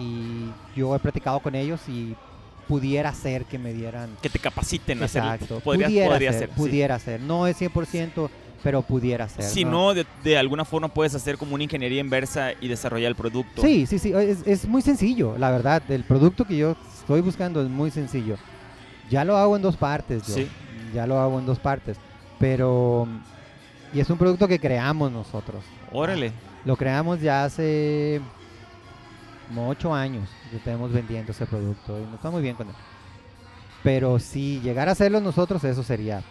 y 0.00 0.50
yo 0.74 0.94
he 0.94 0.98
platicado 0.98 1.40
con 1.40 1.54
ellos 1.54 1.80
y 1.88 2.14
pudiera 2.66 3.12
ser 3.12 3.44
que 3.44 3.58
me 3.58 3.72
dieran... 3.72 4.16
Que 4.20 4.28
te 4.28 4.38
capaciten 4.38 5.02
a 5.02 5.06
hacerlo. 5.06 5.32
Exacto, 5.34 5.60
Podría, 5.60 5.86
pudiera, 5.86 6.08
podría 6.10 6.32
ser, 6.32 6.40
ser. 6.40 6.48
sí. 6.50 6.54
pudiera 6.56 6.98
ser. 6.98 7.20
No 7.20 7.46
es 7.46 7.60
100%, 7.60 8.28
pero 8.62 8.82
pudiera 8.82 9.28
ser. 9.28 9.44
Si 9.44 9.64
no, 9.64 9.94
de, 9.94 10.06
de 10.24 10.38
alguna 10.38 10.64
forma 10.64 10.88
puedes 10.88 11.14
hacer 11.14 11.38
como 11.38 11.54
una 11.54 11.64
ingeniería 11.64 12.00
inversa 12.00 12.52
y 12.60 12.68
desarrollar 12.68 13.08
el 13.08 13.14
producto. 13.16 13.62
Sí, 13.62 13.86
sí, 13.86 13.98
sí, 13.98 14.12
es, 14.12 14.46
es 14.46 14.66
muy 14.66 14.82
sencillo, 14.82 15.36
la 15.38 15.50
verdad. 15.50 15.82
El 15.88 16.04
producto 16.04 16.44
que 16.44 16.56
yo 16.56 16.76
estoy 16.98 17.20
buscando 17.20 17.62
es 17.62 17.68
muy 17.68 17.90
sencillo. 17.90 18.36
Ya 19.10 19.24
lo 19.24 19.36
hago 19.36 19.56
en 19.56 19.62
dos 19.62 19.76
partes, 19.76 20.26
yo. 20.26 20.34
Sí. 20.34 20.48
Ya 20.94 21.06
lo 21.06 21.18
hago 21.18 21.38
en 21.38 21.46
dos 21.46 21.58
partes. 21.58 21.96
Pero... 22.38 23.06
Y 23.94 24.00
es 24.00 24.10
un 24.10 24.18
producto 24.18 24.48
que 24.48 24.58
creamos 24.58 25.12
nosotros. 25.12 25.64
Órale. 25.92 26.32
Lo 26.64 26.76
creamos 26.76 27.20
ya 27.20 27.44
hace 27.44 28.20
como 29.48 29.68
ocho 29.68 29.94
años 29.94 30.28
tenemos 30.64 30.92
vendiendo 30.92 31.32
ese 31.32 31.46
producto 31.46 31.98
y 31.98 32.02
nos 32.04 32.14
está 32.14 32.30
muy 32.30 32.42
bien 32.42 32.54
con 32.56 32.68
él. 32.68 32.74
Pero 33.82 34.18
si 34.18 34.60
llegar 34.60 34.88
a 34.88 34.92
hacerlo 34.92 35.20
nosotros, 35.20 35.62
eso 35.64 35.82
sería 35.82 36.22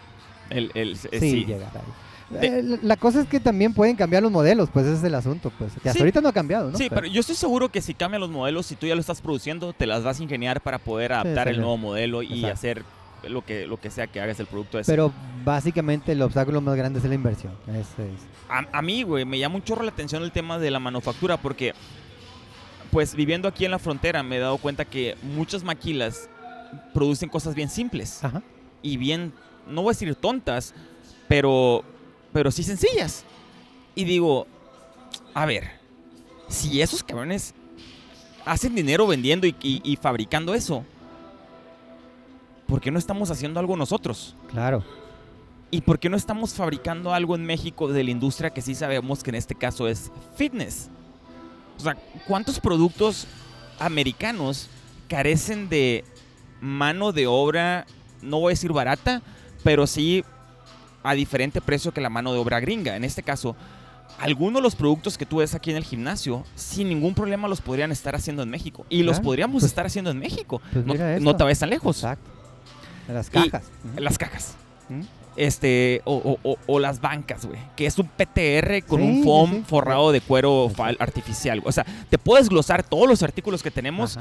El, 0.50 0.70
el- 0.74 0.96
sí, 0.96 1.08
eh, 1.12 1.20
sí. 1.20 1.44
llegar 1.44 1.70
ahí. 1.74 2.38
De- 2.40 2.46
Eh, 2.58 2.78
la- 2.82 2.96
cosa 2.96 3.20
es 3.20 3.28
que 3.28 3.38
también 3.38 3.72
pueden 3.72 3.94
cambiar 3.96 4.22
los 4.22 4.32
modelos, 4.32 4.68
pues 4.72 4.84
ese 4.86 4.96
es 4.96 5.04
el 5.04 5.14
asunto, 5.14 5.52
pues 5.56 5.72
que 5.74 5.78
hasta 5.88 5.92
Sí. 5.92 5.98
ahorita 6.00 6.20
no 6.20 6.28
ha 6.28 6.32
cambiado, 6.32 6.70
¿no? 6.72 6.76
Sí, 6.76 6.88
pero 6.90 7.06
yo 7.06 7.20
estoy 7.20 7.36
seguro 7.36 7.68
que 7.68 7.80
si 7.80 7.94
cambian 7.94 8.20
los 8.20 8.30
modelos, 8.30 8.66
si 8.66 8.74
tú 8.74 8.86
ya 8.86 8.94
lo 8.96 9.00
estás 9.00 9.20
produciendo, 9.20 9.72
te 9.72 9.86
las 9.86 10.02
vas 10.02 10.18
a 10.18 10.22
ingeniar 10.24 10.60
para 10.60 10.78
poder 10.78 11.12
adaptar 11.12 11.46
el 11.48 11.54
señor. 11.54 11.60
nuevo 11.68 11.76
modelo 11.76 12.22
y 12.22 12.44
Exacto. 12.44 12.52
hacer 12.54 12.82
lo 13.28 13.44
que, 13.44 13.66
lo 13.66 13.78
que 13.80 13.90
sea 13.90 14.06
que 14.08 14.20
hagas 14.20 14.38
el 14.40 14.46
producto 14.46 14.78
ese. 14.78 14.90
Pero 14.92 15.12
básicamente 15.44 16.12
el 16.12 16.22
obstáculo 16.22 16.60
más 16.60 16.74
grande 16.76 16.98
es 16.98 17.04
la 17.04 17.14
inversión. 17.14 17.52
Ese 17.68 17.78
es. 18.12 18.20
A, 18.48 18.64
a 18.78 18.82
mí, 18.82 19.04
güey, 19.04 19.24
me 19.24 19.38
llama 19.38 19.54
un 19.56 19.62
chorro 19.62 19.82
la 19.84 19.90
atención 19.90 20.22
el 20.24 20.32
tema 20.32 20.58
de 20.58 20.70
la 20.72 20.78
manufactura 20.80 21.36
porque, 21.36 21.74
pues 22.90 23.14
viviendo 23.14 23.48
aquí 23.48 23.64
en 23.64 23.70
la 23.70 23.78
frontera, 23.78 24.22
me 24.22 24.36
he 24.36 24.40
dado 24.40 24.58
cuenta 24.58 24.84
que 24.84 25.16
muchas 25.22 25.62
maquilas 25.64 26.28
producen 26.94 27.28
cosas 27.28 27.54
bien 27.54 27.68
simples 27.70 28.22
Ajá. 28.24 28.42
y 28.82 28.96
bien, 28.96 29.32
no 29.68 29.82
voy 29.82 29.90
a 29.90 29.92
decir 29.94 30.14
tontas, 30.14 30.74
pero, 31.28 31.84
pero 32.32 32.50
sí 32.50 32.62
sencillas. 32.62 33.24
Y 33.94 34.04
digo, 34.04 34.46
a 35.34 35.46
ver, 35.46 35.70
si 36.48 36.80
esos 36.82 37.02
cabrones 37.02 37.54
hacen 38.44 38.74
dinero 38.74 39.06
vendiendo 39.06 39.46
y, 39.46 39.54
y- 39.62 39.80
y 39.84 39.96
fabricando 39.96 40.54
eso, 40.54 40.84
¿por 42.66 42.80
qué 42.80 42.90
no 42.90 42.98
estamos 42.98 43.30
haciendo 43.30 43.60
algo 43.60 43.76
nosotros? 43.76 44.36
Claro. 44.50 44.84
¿Y 45.70 45.80
por 45.80 45.98
qué 45.98 46.08
no 46.08 46.16
estamos 46.16 46.54
fabricando 46.54 47.12
algo 47.12 47.34
en 47.34 47.44
México 47.44 47.88
de 47.88 48.04
la 48.04 48.10
industria 48.10 48.50
que 48.50 48.62
sí 48.62 48.74
sabemos 48.74 49.22
que 49.22 49.30
en 49.30 49.34
este 49.36 49.54
caso 49.54 49.88
es 49.88 50.10
fitness? 50.36 50.90
O 51.78 51.80
sea, 51.80 51.96
¿cuántos 52.26 52.60
productos 52.60 53.26
americanos 53.78 54.68
carecen 55.08 55.68
de 55.68 56.04
mano 56.60 57.12
de 57.12 57.26
obra, 57.26 57.86
no 58.22 58.40
voy 58.40 58.50
a 58.50 58.54
decir 58.54 58.72
barata, 58.72 59.22
pero 59.62 59.86
sí 59.86 60.24
a 61.02 61.14
diferente 61.14 61.60
precio 61.60 61.92
que 61.92 62.00
la 62.00 62.10
mano 62.10 62.32
de 62.32 62.38
obra 62.38 62.60
gringa? 62.60 62.96
En 62.96 63.04
este 63.04 63.22
caso, 63.22 63.54
algunos 64.18 64.54
de 64.60 64.62
los 64.62 64.74
productos 64.74 65.18
que 65.18 65.26
tú 65.26 65.36
ves 65.38 65.54
aquí 65.54 65.70
en 65.70 65.76
el 65.76 65.84
gimnasio, 65.84 66.44
sin 66.54 66.88
ningún 66.88 67.14
problema 67.14 67.48
los 67.48 67.60
podrían 67.60 67.92
estar 67.92 68.14
haciendo 68.14 68.42
en 68.42 68.48
México. 68.50 68.86
Y 68.88 69.02
los 69.02 69.16
Claro, 69.16 69.24
podríamos 69.24 69.60
pues- 69.60 69.64
estar 69.70 69.86
haciendo 69.86 70.10
en 70.10 70.18
México. 70.18 70.60
pues 70.72 70.86
no, 70.86 70.94
no 71.20 71.36
te 71.36 71.44
vayas 71.44 71.58
tan 71.58 71.70
lejos. 71.70 71.98
Exacto. 71.98 72.30
Las 73.08 73.28
Y- 73.28 73.50
cajas. 73.50 73.64
Ujú. 73.92 74.02
Las 74.02 74.18
cajas 74.18 74.54
¿Mm? 74.88 75.00
Este 75.36 76.02
o, 76.04 76.14
o- 76.16 76.38
o- 76.50 76.56
o 76.66 76.78
las 76.78 77.00
bancas, 77.00 77.46
güey, 77.46 77.58
que 77.76 77.86
es 77.86 77.98
un 77.98 78.08
PTR 78.08 78.82
con 78.86 79.00
Sí, 79.00 79.06
un 79.06 79.24
foam 79.24 79.50
sí. 79.56 79.64
forrado 79.66 80.12
de 80.12 80.20
cuero 80.20 80.70
artificial. 80.98 81.62
O 81.64 81.72
sea, 81.72 81.84
te 82.10 82.18
puedes 82.18 82.48
glosar 82.48 82.82
todos 82.82 83.08
los 83.08 83.22
artículos 83.22 83.62
que 83.62 83.70
tenemos 83.70 84.18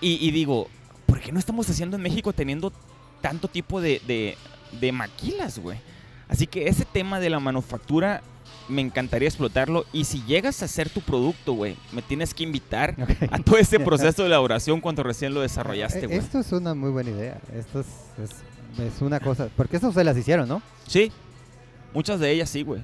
y, 0.00 0.24
y 0.26 0.30
digo, 0.30 0.68
¿por 1.06 1.20
qué 1.20 1.32
no 1.32 1.38
estamos 1.38 1.68
haciendo 1.70 1.96
en 1.96 2.02
México 2.02 2.32
teniendo 2.32 2.72
tanto 3.20 3.48
tipo 3.48 3.80
de, 3.80 4.00
de- 4.06 4.36
de 4.80 4.92
maquilas, 4.92 5.58
güey? 5.58 5.78
Así 6.28 6.46
que 6.46 6.68
ese 6.68 6.84
tema 6.84 7.20
de 7.20 7.30
la 7.30 7.40
manufactura 7.40 8.22
me 8.68 8.82
encantaría 8.82 9.28
explotarlo. 9.28 9.86
Y 9.94 10.04
si 10.04 10.22
llegas 10.24 10.60
a 10.60 10.66
hacer 10.66 10.90
tu 10.90 11.00
producto, 11.00 11.54
güey, 11.54 11.74
me 11.92 12.02
tienes 12.02 12.34
que 12.34 12.42
invitar 12.42 12.94
a 13.30 13.38
todo 13.38 13.56
ese 13.56 13.80
proceso 13.80 14.22
de 14.22 14.28
elaboración 14.28 14.82
cuando 14.82 15.02
recién 15.02 15.32
lo 15.32 15.40
desarrollaste, 15.40 16.00
Eh, 16.00 16.06
güey. 16.06 16.18
Esto 16.18 16.38
es 16.40 16.52
una 16.52 16.74
muy 16.74 16.90
buena 16.90 17.08
idea. 17.10 17.40
Esto 17.54 17.80
es, 17.80 17.86
es, 18.22 18.30
es 18.78 19.00
una 19.00 19.20
cosa. 19.20 19.48
Porque 19.56 19.76
eso 19.76 19.92
se 19.92 20.04
las 20.04 20.16
hicieron, 20.16 20.48
¿no? 20.48 20.62
Sí, 20.86 21.10
muchas 21.94 22.20
de 22.20 22.30
ellas 22.32 22.48
sí, 22.50 22.62
güey. 22.62 22.82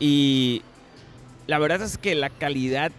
Y 0.00 0.62
la 1.46 1.58
verdad 1.58 1.82
es 1.82 1.98
que 1.98 2.14
la 2.14 2.30
calidad 2.30 2.92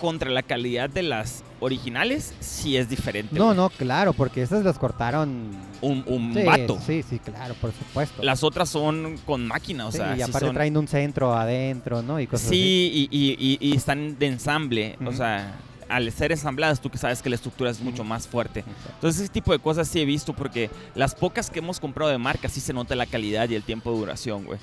contra 0.00 0.30
la 0.30 0.42
calidad 0.42 0.90
de 0.90 1.02
las 1.02 1.44
originales 1.60 2.34
sí 2.40 2.76
es 2.76 2.88
diferente. 2.88 3.36
No, 3.38 3.46
güey. 3.46 3.56
no, 3.56 3.70
claro, 3.70 4.12
porque 4.12 4.42
estas 4.42 4.64
las 4.64 4.78
cortaron. 4.78 5.50
Un, 5.80 6.04
un 6.06 6.34
Sí, 6.34 6.42
vato. 6.44 6.78
sí, 6.84 7.02
sí, 7.08 7.18
claro, 7.18 7.54
por 7.60 7.72
supuesto. 7.72 8.22
Las 8.22 8.42
otras 8.44 8.68
son 8.68 9.18
con 9.26 9.46
máquina, 9.46 9.86
o 9.86 9.92
Sí, 9.92 9.98
sea, 9.98 10.12
y 10.14 10.16
sí 10.16 10.22
aparte 10.22 10.46
son- 10.46 10.54
traen 10.54 10.76
un 10.76 10.88
centro 10.88 11.34
adentro, 11.34 12.02
¿no? 12.02 12.18
Y 12.20 12.26
cosas 12.26 12.46
así. 12.48 12.56
Sí, 12.56 13.08
y, 13.10 13.16
y- 13.16 13.58
y- 13.60 13.70
y 13.72 13.76
están 13.76 14.18
de 14.18 14.26
ensamble. 14.26 14.96
O 15.04 15.12
sea, 15.12 15.54
al 15.94 16.10
ser 16.12 16.32
ensambladas, 16.32 16.80
tú 16.80 16.90
que 16.90 16.98
sabes 16.98 17.22
que 17.22 17.28
la 17.30 17.36
estructura 17.36 17.70
es 17.70 17.80
mucho 17.80 18.02
más 18.04 18.26
fuerte. 18.26 18.64
Entonces, 18.94 19.22
ese 19.22 19.32
tipo 19.32 19.52
de 19.52 19.58
cosas 19.58 19.86
sí 19.88 20.00
he 20.00 20.04
visto 20.04 20.32
porque 20.32 20.70
las 20.94 21.14
pocas 21.14 21.50
que 21.50 21.58
hemos 21.60 21.78
comprado 21.80 22.10
de 22.10 22.18
marca 22.18 22.48
sí 22.48 22.60
se 22.60 22.72
nota 22.72 22.94
la 22.96 23.06
calidad 23.06 23.48
y 23.48 23.54
el 23.54 23.62
tiempo 23.62 23.92
de 23.92 23.98
duración, 23.98 24.44
güey. 24.44 24.58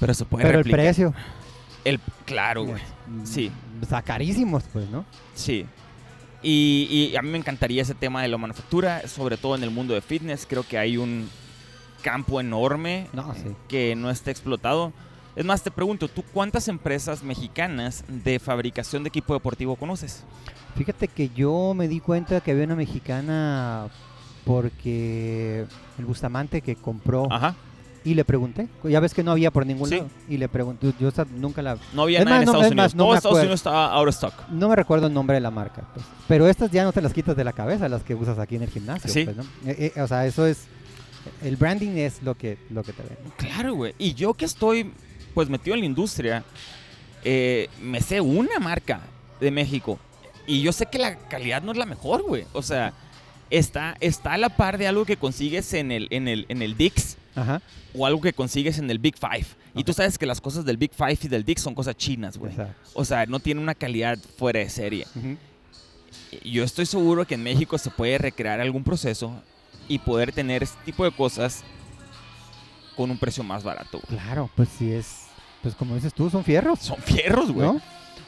Pero 0.00 0.14
se 0.14 0.24
puede 0.24 0.44
Pero 0.44 0.58
el 0.58 0.64
replicar. 0.64 0.80
precio. 0.80 1.14
El, 1.84 2.00
claro, 2.24 2.64
güey. 2.64 2.82
mm, 3.06 3.24
Sí. 3.26 3.50
Está 3.82 4.02
carísimos, 4.02 4.64
pues, 4.72 4.88
¿no? 4.90 5.04
Sí. 5.34 5.66
Y, 6.42 7.10
y 7.12 7.16
a 7.16 7.22
mí 7.22 7.30
me 7.30 7.38
encantaría 7.38 7.82
ese 7.82 7.94
tema 7.94 8.20
de 8.22 8.28
la 8.28 8.36
manufactura, 8.38 9.06
sobre 9.08 9.36
todo 9.36 9.54
en 9.54 9.62
el 9.62 9.70
mundo 9.70 9.94
de 9.94 10.00
fitness. 10.02 10.46
Creo 10.48 10.62
que 10.66 10.76
hay 10.78 10.96
un 10.96 11.28
campo 12.02 12.38
enorme 12.40 13.06
No, 13.14 13.34
sí. 13.34 13.54
que 13.68 13.94
no 13.96 14.10
está 14.10 14.30
explotado. 14.30 14.92
Es 15.36 15.44
más, 15.44 15.62
te 15.62 15.70
pregunto, 15.70 16.06
¿tú 16.08 16.22
cuántas 16.32 16.68
empresas 16.68 17.22
mexicanas 17.22 18.04
de 18.08 18.38
fabricación 18.38 19.02
de 19.02 19.08
equipo 19.08 19.34
deportivo 19.34 19.74
conoces? 19.76 20.22
Fíjate 20.76 21.08
que 21.08 21.28
yo 21.30 21.74
me 21.74 21.88
di 21.88 22.00
cuenta 22.00 22.40
que 22.40 22.52
había 22.52 22.64
una 22.64 22.76
mexicana 22.76 23.88
porque 24.44 25.64
el 25.98 26.04
Bustamante 26.04 26.60
que 26.60 26.76
compró 26.76 27.26
Ajá. 27.32 27.54
y 28.04 28.14
le 28.14 28.24
pregunté, 28.24 28.68
ya 28.84 29.00
ves 29.00 29.14
que 29.14 29.22
no 29.24 29.30
había 29.32 29.50
por 29.50 29.64
ningún 29.66 29.88
Sí. 29.88 29.96
lado 29.96 30.08
y 30.28 30.36
le 30.36 30.48
pregunté, 30.48 30.92
yo 31.00 31.10
nunca 31.36 31.62
la 31.62 31.78
No 31.94 32.02
había 32.02 32.18
Es 32.20 32.24
nada 32.26 32.36
más, 32.38 32.42
en 32.42 32.46
no- 32.46 32.52
Estados 32.52 32.66
es 32.70 32.76
más, 32.76 32.92
Unidos. 32.92 32.94
no 32.96 33.04
Todo 33.04 33.14
Estados. 33.16 33.38
Unidos 33.38 33.54
estaba 33.60 33.92
out 33.92 34.08
of 34.08 34.14
stock. 34.14 34.34
no 34.50 34.68
me 34.68 34.76
recuerdo 34.76 35.06
el 35.06 35.14
nombre 35.14 35.34
de 35.34 35.40
la 35.40 35.50
marca, 35.50 35.82
pues. 35.94 36.04
pero 36.28 36.46
estas 36.46 36.70
ya 36.70 36.84
no 36.84 36.92
te 36.92 37.00
las 37.00 37.12
quitas 37.12 37.34
de 37.36 37.44
la 37.44 37.52
cabeza, 37.52 37.88
las 37.88 38.02
que 38.02 38.14
usas 38.14 38.38
aquí 38.38 38.56
en 38.56 38.62
el 38.64 38.70
gimnasio, 38.70 39.10
Sí. 39.10 39.24
pues, 39.24 39.36
¿no? 39.36 39.42
Eh, 39.66 39.92
eh, 39.96 40.00
o 40.00 40.06
sea, 40.06 40.26
eso 40.26 40.46
es 40.46 40.66
el 41.42 41.56
branding 41.56 41.96
es 41.96 42.22
lo 42.22 42.34
que 42.36 42.58
lo 42.70 42.82
que 42.82 42.92
te 42.92 43.02
ven. 43.02 43.16
¿no? 43.24 43.30
Claro, 43.38 43.74
güey. 43.74 43.94
Y 43.98 44.12
yo 44.12 44.34
que 44.34 44.44
estoy 44.44 44.92
pues 45.34 45.48
metido 45.48 45.74
en 45.74 45.80
la 45.80 45.86
industria, 45.86 46.44
eh, 47.24 47.68
me 47.80 48.00
sé 48.00 48.20
una 48.20 48.58
marca 48.58 49.00
de 49.40 49.50
México. 49.50 49.98
Y 50.46 50.62
yo 50.62 50.72
sé 50.72 50.86
que 50.86 50.98
la 50.98 51.16
calidad 51.16 51.62
no 51.62 51.72
es 51.72 51.78
la 51.78 51.86
mejor, 51.86 52.22
güey. 52.22 52.44
O 52.52 52.62
sea, 52.62 52.92
está, 53.50 53.96
está 54.00 54.34
a 54.34 54.38
la 54.38 54.50
par 54.50 54.78
de 54.78 54.86
algo 54.86 55.04
que 55.04 55.16
consigues 55.16 55.72
en 55.74 55.90
el, 55.90 56.06
en 56.10 56.28
el, 56.28 56.44
en 56.48 56.62
el 56.62 56.76
Dix 56.76 57.16
Ajá. 57.34 57.62
o 57.94 58.06
algo 58.06 58.20
que 58.20 58.32
consigues 58.32 58.78
en 58.78 58.90
el 58.90 58.98
Big 58.98 59.16
Five. 59.18 59.46
Y 59.74 59.84
tú 59.84 59.92
sabes 59.92 60.18
que 60.18 60.26
las 60.26 60.40
cosas 60.40 60.64
del 60.64 60.76
Big 60.76 60.92
Five 60.94 61.18
y 61.22 61.28
del 61.28 61.44
Dix 61.44 61.62
son 61.62 61.74
cosas 61.74 61.96
chinas, 61.96 62.36
güey. 62.36 62.52
O 62.92 63.04
sea, 63.04 63.26
no 63.26 63.40
tiene 63.40 63.60
una 63.60 63.74
calidad 63.74 64.18
fuera 64.38 64.60
de 64.60 64.68
serie. 64.70 65.06
Yo 66.44 66.62
estoy 66.62 66.86
seguro 66.86 67.26
que 67.26 67.34
en 67.34 67.42
México 67.42 67.78
se 67.78 67.90
puede 67.90 68.18
recrear 68.18 68.60
algún 68.60 68.84
proceso 68.84 69.32
y 69.88 69.98
poder 69.98 70.32
tener 70.32 70.62
este 70.62 70.78
tipo 70.84 71.04
de 71.04 71.10
cosas 71.10 71.62
con 72.96 73.10
un 73.10 73.18
precio 73.18 73.42
más 73.42 73.64
barato. 73.64 74.00
güey. 74.06 74.20
Claro, 74.20 74.50
pues 74.54 74.68
sí 74.78 74.92
es 74.92 75.23
pues 75.64 75.74
como 75.74 75.96
dices 75.96 76.14
tú, 76.14 76.30
son 76.30 76.44
fierros, 76.44 76.78
Son 76.78 76.98
fierros, 76.98 77.50
güey. 77.50 77.66
¿no? 77.66 77.80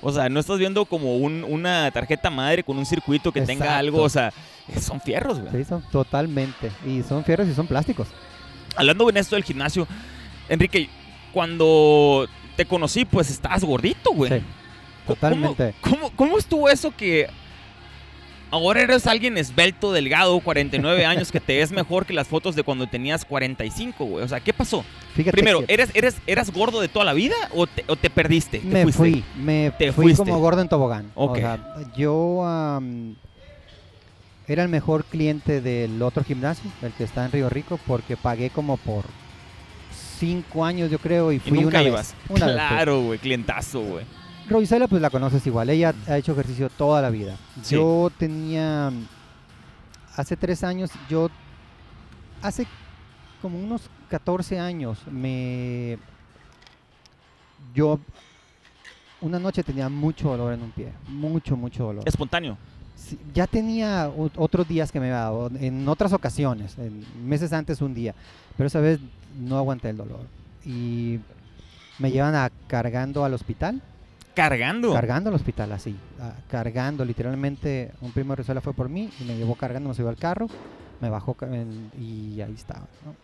O 0.02 0.10
sea, 0.12 0.28
no 0.28 0.40
estás 0.40 0.58
viendo 0.58 0.84
como 0.86 1.16
un- 1.16 1.44
una 1.44 1.90
tarjeta 1.92 2.28
madre 2.30 2.62
con 2.64 2.76
un 2.78 2.84
circuito 2.86 3.30
que 3.32 3.40
tenga 3.42 3.78
algo. 3.78 4.02
O 4.02 4.08
sea, 4.08 4.32
eh, 4.68 4.80
son 4.80 5.00
fierros, 5.00 5.38
güey. 5.40 5.52
Sí, 5.52 5.68
son 5.68 5.82
totalmente 5.92 6.70
y 6.86 7.02
son 7.02 7.24
fierros 7.24 7.46
y 7.48 7.54
son 7.54 7.66
plásticos. 7.68 8.08
Hablando 8.76 9.08
en 9.08 9.16
esto 9.16 9.36
del 9.36 9.44
gimnasio, 9.44 9.86
Enrique, 10.48 10.88
cuando 11.32 12.26
te 12.56 12.66
conocí, 12.66 13.04
pues 13.04 13.30
estabas 13.30 13.64
gordito, 13.64 14.10
güey. 14.12 14.30
Sí, 14.32 14.44
¿Cómo- 15.06 15.14
totalmente. 15.14 15.74
¿Cómo, 15.80 16.10
cómo 16.16 16.38
estuvo 16.38 16.68
eso 16.68 16.90
que 16.96 17.28
ahora 18.50 18.82
eres 18.82 19.06
alguien 19.06 19.36
esbelto, 19.38 19.92
delgado, 19.92 20.38
49 20.40 21.04
años, 21.04 21.30
que 21.32 21.40
te 21.40 21.56
ves 21.58 21.70
mejor 21.72 22.06
que 22.06 22.12
las 22.12 22.28
fotos 22.28 22.54
de 22.56 22.62
cuando 22.62 22.86
tenías 22.86 23.24
45, 23.24 24.04
güey? 24.04 24.24
O 24.24 24.28
sea, 24.28 24.40
¿qué 24.40 24.52
pasó? 24.52 24.84
Fíjate 25.14 25.32
Primero, 25.32 25.64
que 25.66 25.72
¿eres, 25.74 25.90
eres, 25.94 26.16
¿eras 26.26 26.50
gordo 26.52 26.80
de 26.80 26.88
toda 26.88 27.04
la 27.04 27.12
vida 27.12 27.34
o 27.54 27.66
te, 27.66 27.84
o 27.88 27.96
te 27.96 28.10
perdiste? 28.10 28.58
¿Te 28.58 28.66
me 28.66 28.82
fuiste? 28.84 28.98
fui, 28.98 29.24
me 29.36 29.72
Te 29.78 29.92
fui 29.92 30.04
fuiste. 30.06 30.24
como 30.24 30.38
gordo 30.40 30.60
en 30.62 30.68
tobogán. 30.68 31.10
Ok. 31.14 31.36
O 31.36 31.40
sea, 31.40 31.58
yo 31.96 32.44
am, 32.46 33.14
era 34.48 34.62
el 34.62 34.68
mejor 34.68 35.04
cliente 35.04 35.60
del 35.60 36.00
otro 36.02 36.22
gimnasio, 36.22 36.70
el 36.82 36.92
que 36.92 37.04
está 37.04 37.24
en 37.24 37.32
Río 37.32 37.48
Rico, 37.48 37.80
porque 37.86 38.16
pagué 38.16 38.50
como 38.50 38.76
por 38.76 39.04
cinco 40.18 40.64
años, 40.64 40.90
yo 40.90 40.98
creo, 40.98 41.32
y 41.32 41.36
Y 41.36 41.38
fui 41.40 41.60
nunca 41.60 41.80
una 41.80 41.88
ibas. 41.88 42.14
vez. 42.14 42.30
Una 42.36 42.46
fui. 42.46 42.54
claro, 42.54 43.00
güey, 43.02 43.18
clientazo, 43.18 43.80
güey. 43.80 44.04
Roisela, 44.48 44.86
pues 44.86 45.02
la 45.02 45.10
conoces 45.10 45.46
igual. 45.46 45.70
Ella 45.70 45.94
ha 46.06 46.18
hecho 46.18 46.32
ejercicio 46.32 46.68
toda 46.70 47.02
la 47.02 47.10
vida. 47.10 47.36
Sí. 47.62 47.74
Yo 47.74 48.10
tenía. 48.16 48.92
Hace 50.16 50.36
tres 50.36 50.62
años, 50.62 50.90
yo. 51.08 51.28
Hace 52.42 52.66
como 53.42 53.58
unos 53.58 53.82
14 54.08 54.58
años, 54.58 55.00
me. 55.10 55.98
Yo. 57.74 57.98
Una 59.20 59.38
noche 59.38 59.62
tenía 59.62 59.88
mucho 59.88 60.28
dolor 60.28 60.52
en 60.52 60.62
un 60.62 60.70
pie. 60.70 60.92
Mucho, 61.08 61.56
mucho 61.56 61.84
dolor. 61.84 62.04
Espontáneo. 62.06 62.56
Sí, 62.94 63.18
ya 63.34 63.46
tenía 63.46 64.10
otros 64.36 64.68
días 64.68 64.92
que 64.92 65.00
me 65.00 65.06
había 65.06 65.20
dado. 65.20 65.50
En 65.58 65.88
otras 65.88 66.12
ocasiones. 66.12 66.78
En 66.78 67.04
meses 67.26 67.52
antes, 67.52 67.80
un 67.80 67.94
día. 67.94 68.14
Pero 68.56 68.68
esa 68.68 68.80
vez 68.80 69.00
no 69.38 69.58
aguanté 69.58 69.90
el 69.90 69.96
dolor. 69.96 70.20
Y. 70.64 71.18
Me 71.98 72.10
llevan 72.10 72.34
a 72.34 72.50
cargando 72.68 73.24
al 73.24 73.32
hospital 73.32 73.82
Cargando. 74.36 74.92
cargando 74.92 75.30
al 75.30 75.34
hospital 75.34 75.72
así, 75.72 75.96
ah, 76.20 76.34
cargando 76.48 77.04
literalmente, 77.04 77.90
un 78.02 78.12
primo 78.12 78.32
de 78.32 78.36
Rizuela 78.36 78.60
fue 78.60 78.74
por 78.74 78.88
mí 78.88 79.10
y 79.18 79.24
me 79.24 79.34
llevó 79.36 79.54
cargando, 79.56 79.88
me 79.88 79.94
subió 79.94 80.10
al 80.10 80.16
carro, 80.16 80.46
me 81.00 81.08
bajó 81.08 81.36
y 81.98 82.40
ahí 82.40 82.52
estaba. 82.54 82.86
No, 83.04 83.14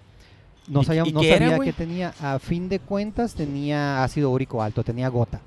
no 0.68 0.80
¿Y- 0.80 0.84
sabía, 0.84 1.02
y 1.06 1.12
no 1.12 1.20
qué 1.20 1.38
sabía 1.38 1.58
que 1.58 1.72
tenía, 1.74 2.14
a 2.20 2.38
fin 2.38 2.68
de 2.68 2.78
cuentas 2.80 3.34
tenía 3.34 4.02
ácido 4.02 4.30
úrico 4.30 4.62
alto, 4.62 4.82
tenía 4.82 5.08
gota. 5.08 5.40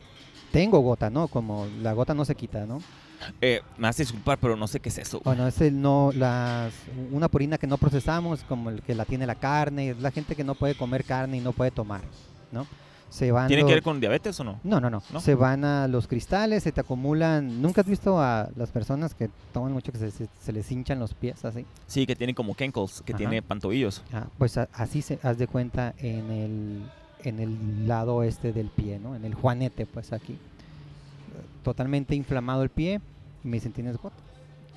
Tengo 0.52 0.80
gota, 0.80 1.10
¿no? 1.10 1.28
Como 1.28 1.68
la 1.82 1.94
gota 1.94 2.14
no 2.14 2.24
se 2.24 2.36
quita, 2.36 2.66
¿no? 2.66 2.80
Eh, 3.42 3.62
me 3.78 3.88
hace 3.88 4.04
disculpar, 4.04 4.38
pero 4.38 4.56
no 4.56 4.68
sé 4.68 4.80
qué 4.80 4.90
es 4.90 4.98
eso. 5.00 5.20
Bueno, 5.24 5.48
es 5.48 5.60
el 5.62 5.82
no, 5.82 6.12
las, 6.14 6.74
una 7.12 7.28
purina 7.28 7.58
que 7.58 7.66
no 7.66 7.78
procesamos, 7.78 8.44
como 8.44 8.70
el 8.70 8.82
que 8.84 8.94
la 8.94 9.06
tiene 9.06 9.26
la 9.26 9.36
carne, 9.36 9.90
es 9.90 10.00
la 10.00 10.12
gente 10.12 10.36
que 10.36 10.44
no 10.44 10.54
puede 10.54 10.76
comer 10.76 11.04
carne 11.04 11.38
y 11.38 11.40
no 11.42 11.52
puede 11.54 11.72
tomar, 11.72 12.02
¿no? 12.52 12.68
Se 13.16 13.32
van 13.32 13.48
¿Tiene 13.48 13.62
los- 13.62 13.70
que 13.70 13.76
ver 13.76 13.84
con 13.84 14.02
diabetes 14.02 14.38
o 14.42 14.44
no? 14.44 14.60
No, 14.66 14.82
no, 14.82 14.90
no, 14.90 15.02
¿No? 15.14 15.22
Se 15.22 15.36
van 15.36 15.64
a 15.64 15.88
los 15.88 16.06
cristales, 16.06 16.64
se 16.64 16.74
te 16.74 16.82
acumulan. 16.82 17.62
¿Nunca 17.62 17.80
has 17.80 17.88
visto 17.88 18.20
a 18.22 18.50
las 18.58 18.72
personas 18.72 19.14
que 19.14 19.30
toman 19.54 19.72
mucho 19.72 19.94
que 19.94 19.98
se, 20.00 20.12
se- 20.12 20.28
se 20.44 20.52
les 20.52 20.70
hinchan 20.70 21.00
los 21.00 21.14
pies 21.14 21.46
así? 21.46 21.66
Sí, 21.88 22.06
que 22.06 22.18
tiene 22.18 22.36
como 22.36 22.56
kenkles, 22.56 23.02
que 23.06 23.14
Ajá. 23.14 23.18
tiene 23.18 23.42
pantobillos. 23.42 24.02
Ah, 24.12 24.26
pues 24.38 24.58
a- 24.58 24.68
así 24.74 25.02
se 25.02 25.18
haz 25.24 25.38
de 25.38 25.48
cuenta 25.48 25.94
en 26.00 26.30
el, 26.30 26.82
en 27.24 27.40
el 27.40 27.88
lado 27.88 28.22
este 28.22 28.52
del 28.52 28.68
pie, 28.68 29.00
¿no? 29.00 29.16
En 29.16 29.24
el 29.24 29.34
juanete, 29.34 29.86
pues 29.86 30.12
aquí. 30.12 30.38
Totalmente 31.64 32.16
inflamado 32.16 32.64
el 32.64 32.70
pie. 32.70 33.00
Y 33.44 33.48
me 33.48 33.58
dicen, 33.58 33.72
tienes 33.72 33.96
gota. 33.98 34.18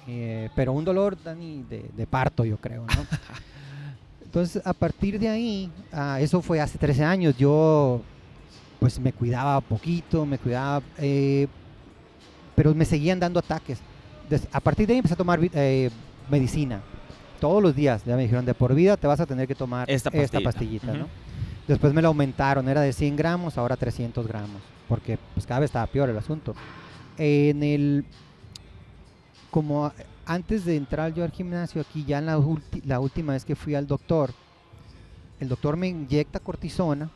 Eh, 0.06 0.48
pero 0.54 0.72
un 0.72 0.84
dolor, 0.84 1.18
Dani, 1.22 1.64
de, 1.68 1.90
de 1.96 2.06
parto, 2.06 2.44
yo 2.44 2.56
creo, 2.58 2.82
¿no? 2.86 2.86
Entonces, 4.24 4.62
a 4.64 4.72
partir 4.74 5.18
de 5.18 5.28
ahí, 5.28 5.70
ah, 5.92 6.20
eso 6.20 6.40
fue 6.40 6.60
hace 6.60 6.78
13 6.78 7.02
años, 7.04 7.36
yo 7.36 8.02
pues 8.80 8.98
me 9.00 9.12
cuidaba 9.12 9.60
poquito, 9.60 10.24
me 10.26 10.38
cuidaba, 10.38 10.82
eh, 10.98 11.46
pero 12.54 12.74
me 12.74 12.84
seguían 12.84 13.18
dando 13.20 13.38
ataques. 13.40 13.78
Des- 14.28 14.46
a 14.52 14.60
partir 14.60 14.86
de 14.86 14.92
ahí 14.94 14.98
empecé 14.98 15.14
a 15.14 15.16
tomar 15.16 15.40
eh, 15.42 15.90
medicina 16.30 16.80
todos 17.40 17.62
los 17.62 17.74
días. 17.74 18.04
Ya 18.04 18.16
me 18.16 18.22
dijeron, 18.22 18.44
de 18.44 18.54
por 18.54 18.74
vida 18.74 18.96
te 18.96 19.06
vas 19.06 19.20
a 19.20 19.26
tener 19.26 19.46
que 19.48 19.54
tomar 19.54 19.90
Esta 19.90 20.10
esta, 20.10 20.38
pastillita. 20.40 20.86
Después 21.66 21.92
me 21.92 22.00
la 22.02 22.08
aumentaron, 22.08 22.68
era 22.68 22.80
de 22.80 22.92
100 22.92 23.16
gramos, 23.16 23.58
ahora 23.58 23.76
300 23.76 24.26
gramos, 24.26 24.62
porque 24.88 25.18
pues 25.34 25.44
cada 25.46 25.60
vez 25.60 25.68
estaba 25.68 25.86
peor 25.86 26.08
el 26.08 26.16
asunto. 26.16 26.54
En 27.18 27.62
el, 27.62 28.04
como 29.50 29.92
antes 30.24 30.64
de 30.64 30.76
entrar 30.76 31.12
yo 31.14 31.24
al 31.24 31.30
gimnasio 31.30 31.80
aquí, 31.80 32.04
ya 32.06 32.18
en 32.18 32.26
la, 32.26 32.38
ulti- 32.38 32.82
la 32.84 33.00
última 33.00 33.32
vez 33.32 33.44
que 33.44 33.54
fui 33.56 33.74
al 33.74 33.86
doctor, 33.86 34.30
el 35.40 35.48
doctor 35.48 35.76
me 35.76 35.88
inyecta 35.88 36.40
cortisona 36.40 37.10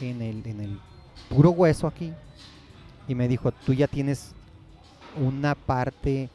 en 0.00 0.22
el, 0.22 0.46
en 0.46 0.60
el 0.60 0.80
puro 1.28 1.50
hueso 1.50 1.86
aquí 1.86 2.12
y 3.08 3.14
me 3.14 3.28
dijo, 3.28 3.52
tú 3.52 3.72
ya 3.74 3.88
tienes 3.88 4.32
una 5.20 5.54
parte 5.54 6.28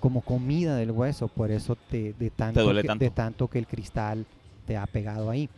como 0.00 0.22
comida 0.22 0.76
del 0.76 0.90
hueso, 0.90 1.28
por 1.28 1.50
eso 1.50 1.76
te, 1.76 2.14
de, 2.14 2.30
tanto 2.30 2.62
duele 2.62 2.82
que, 2.82 2.88
tanto. 2.88 3.04
de 3.04 3.10
tanto 3.10 3.48
que 3.48 3.58
el 3.58 3.66
cristal 3.66 4.26
te 4.66 4.76
ha 4.76 4.86
pegado 4.86 5.30
ahí. 5.30 5.48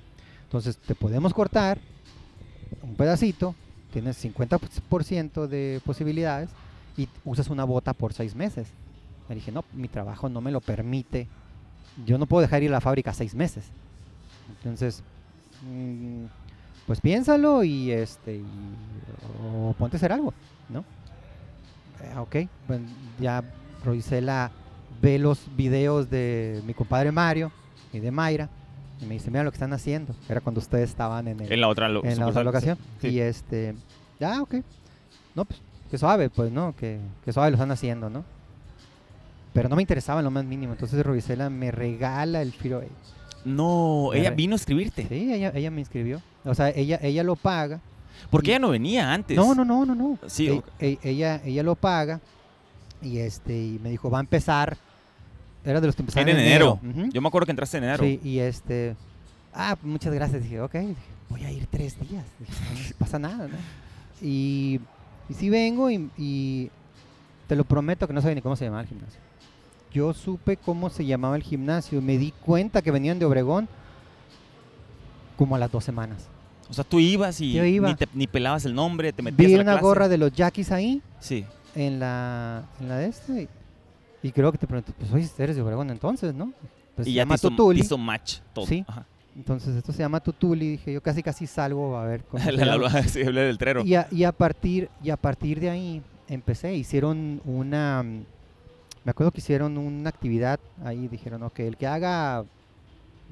Entonces 0.44 0.76
te 0.76 0.94
podemos 0.94 1.32
cortar, 1.32 1.78
un 2.82 2.94
pedacito, 2.94 3.54
tienes 3.92 4.22
50% 4.22 5.46
de 5.46 5.80
posibilidades 5.84 6.50
y 6.96 7.08
usas 7.24 7.48
una 7.48 7.64
bota 7.64 7.92
por 7.92 8.12
seis 8.12 8.34
meses. 8.34 8.68
Le 9.28 9.36
dije, 9.36 9.52
no, 9.52 9.64
mi 9.72 9.88
trabajo 9.88 10.28
no 10.28 10.40
me 10.40 10.50
lo 10.50 10.60
permite. 10.60 11.28
Yo 12.04 12.18
no 12.18 12.26
puedo 12.26 12.42
dejar 12.42 12.62
ir 12.62 12.70
a 12.70 12.72
la 12.72 12.80
fábrica 12.80 13.14
seis 13.14 13.34
meses. 13.34 13.66
Entonces, 14.58 15.02
mm, 15.62 16.24
pues 16.86 17.00
piénsalo 17.00 17.64
y 17.64 17.90
este 17.92 18.36
y- 18.36 18.44
o 19.44 19.74
ponte 19.78 19.96
a 19.96 19.98
hacer 19.98 20.12
algo, 20.12 20.32
¿no? 20.68 20.84
Eh, 22.02 22.18
ok, 22.18 22.36
pues 22.66 22.80
ya 23.20 23.42
Roisela 23.84 24.50
ve 25.00 25.18
los 25.18 25.40
videos 25.56 26.10
de 26.10 26.62
mi 26.66 26.74
compadre 26.74 27.12
Mario 27.12 27.50
y 27.92 27.98
de 28.00 28.10
Mayra 28.10 28.48
y 29.00 29.06
me 29.06 29.14
dice, 29.14 29.30
mira 29.30 29.42
lo 29.44 29.50
que 29.50 29.56
están 29.56 29.72
haciendo. 29.72 30.14
Era 30.28 30.40
cuando 30.40 30.60
ustedes 30.60 30.90
estaban 30.90 31.26
en, 31.28 31.40
el- 31.40 31.52
En 31.52 31.60
la 31.60 31.68
otra, 31.68 31.88
lo- 31.88 32.04
en 32.04 32.18
la 32.18 32.26
otra 32.28 32.44
locación. 32.44 32.78
sí. 33.00 33.08
Y 33.08 33.20
este, 33.20 33.74
ya, 34.20 34.40
ok. 34.42 34.56
No, 35.34 35.44
pues, 35.44 35.60
que 35.90 35.98
suave, 35.98 36.30
pues, 36.30 36.52
¿no? 36.52 36.74
Que, 36.76 36.98
que 37.24 37.32
suave 37.32 37.50
lo 37.50 37.56
están 37.56 37.70
haciendo, 37.72 38.08
¿no? 38.10 38.24
Pero 39.52 39.68
no 39.68 39.76
me 39.76 39.82
interesaba 39.82 40.20
en 40.20 40.24
lo 40.24 40.30
más 40.30 40.44
mínimo. 40.44 40.72
Entonces 40.72 41.04
Roisela 41.04 41.50
me 41.50 41.70
regala 41.70 42.40
el 42.42 42.52
Firo. 42.52 42.82
No, 43.44 44.10
Me 44.12 44.20
ella 44.20 44.30
vino 44.30 44.54
a 44.54 44.56
escribirte. 44.56 45.06
Sí, 45.08 45.32
ella, 45.34 45.52
ella 45.54 45.70
me 45.70 45.80
inscribió. 45.80 46.22
O 46.44 46.54
sea, 46.54 46.70
ella, 46.70 46.98
ella 47.02 47.22
lo 47.22 47.36
paga. 47.36 47.80
Porque 48.30 48.48
Y- 48.48 48.50
ella 48.52 48.58
no 48.60 48.70
venía 48.70 49.12
antes. 49.12 49.36
No, 49.36 49.54
no, 49.54 49.64
no, 49.64 49.84
no, 49.86 49.94
no. 49.94 50.18
Sí, 50.26 50.48
E- 50.48 50.52
ok. 50.52 50.66
e- 50.80 50.98
ella, 51.02 51.40
ella 51.44 51.62
lo 51.62 51.74
paga 51.74 52.20
y 53.00 53.18
este 53.18 53.52
y 53.56 53.80
me 53.82 53.90
dijo, 53.90 54.10
va 54.10 54.18
a 54.18 54.20
empezar. 54.20 54.76
Era 55.64 55.80
de 55.80 55.86
los 55.86 55.94
que 55.96 56.02
empezaron 56.02 56.28
Era 56.28 56.38
en 56.40 56.44
enero. 56.46 56.80
Ujú. 56.82 57.10
Yo 57.12 57.20
me 57.22 57.28
acuerdo 57.28 57.46
que 57.46 57.52
entraste 57.52 57.78
en 57.78 57.84
enero. 57.84 58.02
Sí, 58.04 58.20
y 58.24 58.38
este, 58.40 58.96
ah, 59.54 59.76
muchas 59.82 60.12
gracias. 60.12 60.42
Dije, 60.42 60.60
ok, 60.60 60.74
voy 61.28 61.44
a 61.44 61.50
ir 61.52 61.66
tres 61.66 61.96
días. 62.00 62.24
Dije, 62.38 62.52
no 62.90 62.96
pasa 62.98 63.18
nada, 63.18 63.48
¿no? 63.48 63.54
Y, 64.20 64.80
y 65.28 65.34
sí 65.34 65.50
vengo 65.50 65.90
y, 65.90 66.10
y 66.18 66.70
te 67.46 67.54
lo 67.56 67.64
prometo 67.64 68.06
que 68.06 68.12
no 68.12 68.20
sabía 68.20 68.34
ni 68.34 68.42
cómo 68.42 68.56
se 68.56 68.64
llamaba 68.64 68.82
el 68.82 68.88
gimnasio. 68.88 69.20
Yo 69.92 70.12
supe 70.14 70.56
cómo 70.56 70.90
se 70.90 71.04
llamaba 71.04 71.36
el 71.36 71.42
gimnasio. 71.42 72.00
Me 72.02 72.18
di 72.18 72.32
cuenta 72.44 72.82
que 72.82 72.90
venían 72.90 73.18
de 73.18 73.24
Obregón 73.26 73.68
como 75.36 75.56
a 75.56 75.58
las 75.58 75.70
dos 75.70 75.84
semanas. 75.84 76.26
O 76.70 76.74
sea, 76.74 76.84
tú 76.84 77.00
ibas 77.00 77.40
y 77.40 77.52
Yo 77.52 77.64
iba. 77.64 77.88
Ni, 77.88 77.94
te- 77.96 78.08
ni 78.14 78.26
pelabas 78.26 78.64
el 78.64 78.74
nombre, 78.74 79.12
te 79.12 79.22
metías 79.22 79.46
Vi 79.48 79.54
a 79.54 79.56
la 79.58 79.62
una 79.62 79.72
clase. 79.72 79.84
gorra 79.84 80.08
de 80.08 80.18
los 80.18 80.32
Jackies 80.32 80.70
ahí 80.72 81.02
Sí. 81.20 81.44
en 81.74 81.98
la, 82.00 82.64
en 82.80 82.88
la 82.88 82.96
de 82.98 83.06
este. 83.08 83.48
Y 84.22 84.30
creo 84.32 84.52
que 84.52 84.58
te 84.58 84.66
pregunté, 84.66 84.92
pues 84.98 85.12
oye, 85.12 85.28
eres 85.38 85.56
de 85.56 85.62
Obregón 85.62 85.90
entonces, 85.90 86.32
¿no? 86.34 86.52
Pues 86.94 87.08
y 87.08 87.10
se 87.10 87.14
ya 87.14 87.22
te 87.22 87.24
llama 87.24 87.34
hizo, 87.34 87.48
te 87.72 87.78
hizo 87.80 87.98
match 87.98 88.38
todo. 88.54 88.66
Sí. 88.66 88.84
Ajá. 88.86 89.04
Entonces 89.36 89.74
esto 89.76 89.92
se 89.92 89.98
llama 89.98 90.20
Tutuli. 90.20 90.72
Dije, 90.72 90.92
yo 90.92 91.02
casi 91.02 91.22
casi 91.22 91.46
salgo 91.46 91.96
a 91.96 92.04
ver 92.04 92.22
cómo 92.24 92.42
La- 92.52 92.76
la- 92.76 93.02
sí, 93.04 93.22
del 93.22 93.58
trero. 93.58 93.82
y, 93.84 93.94
a, 93.94 94.06
y 94.10 94.24
a 94.24 94.32
partir 94.32 94.88
y 95.02 95.10
a 95.10 95.16
partir 95.16 95.58
de 95.60 95.70
ahí 95.70 96.02
empecé. 96.28 96.74
Hicieron 96.74 97.40
una, 97.44 98.02
me 98.02 99.10
acuerdo 99.10 99.30
que 99.32 99.38
hicieron 99.40 99.76
una 99.78 100.08
actividad 100.10 100.60
ahí. 100.84 101.08
Dijeron, 101.08 101.42
ok, 101.42 101.60
el 101.60 101.76
que 101.76 101.86
haga, 101.86 102.44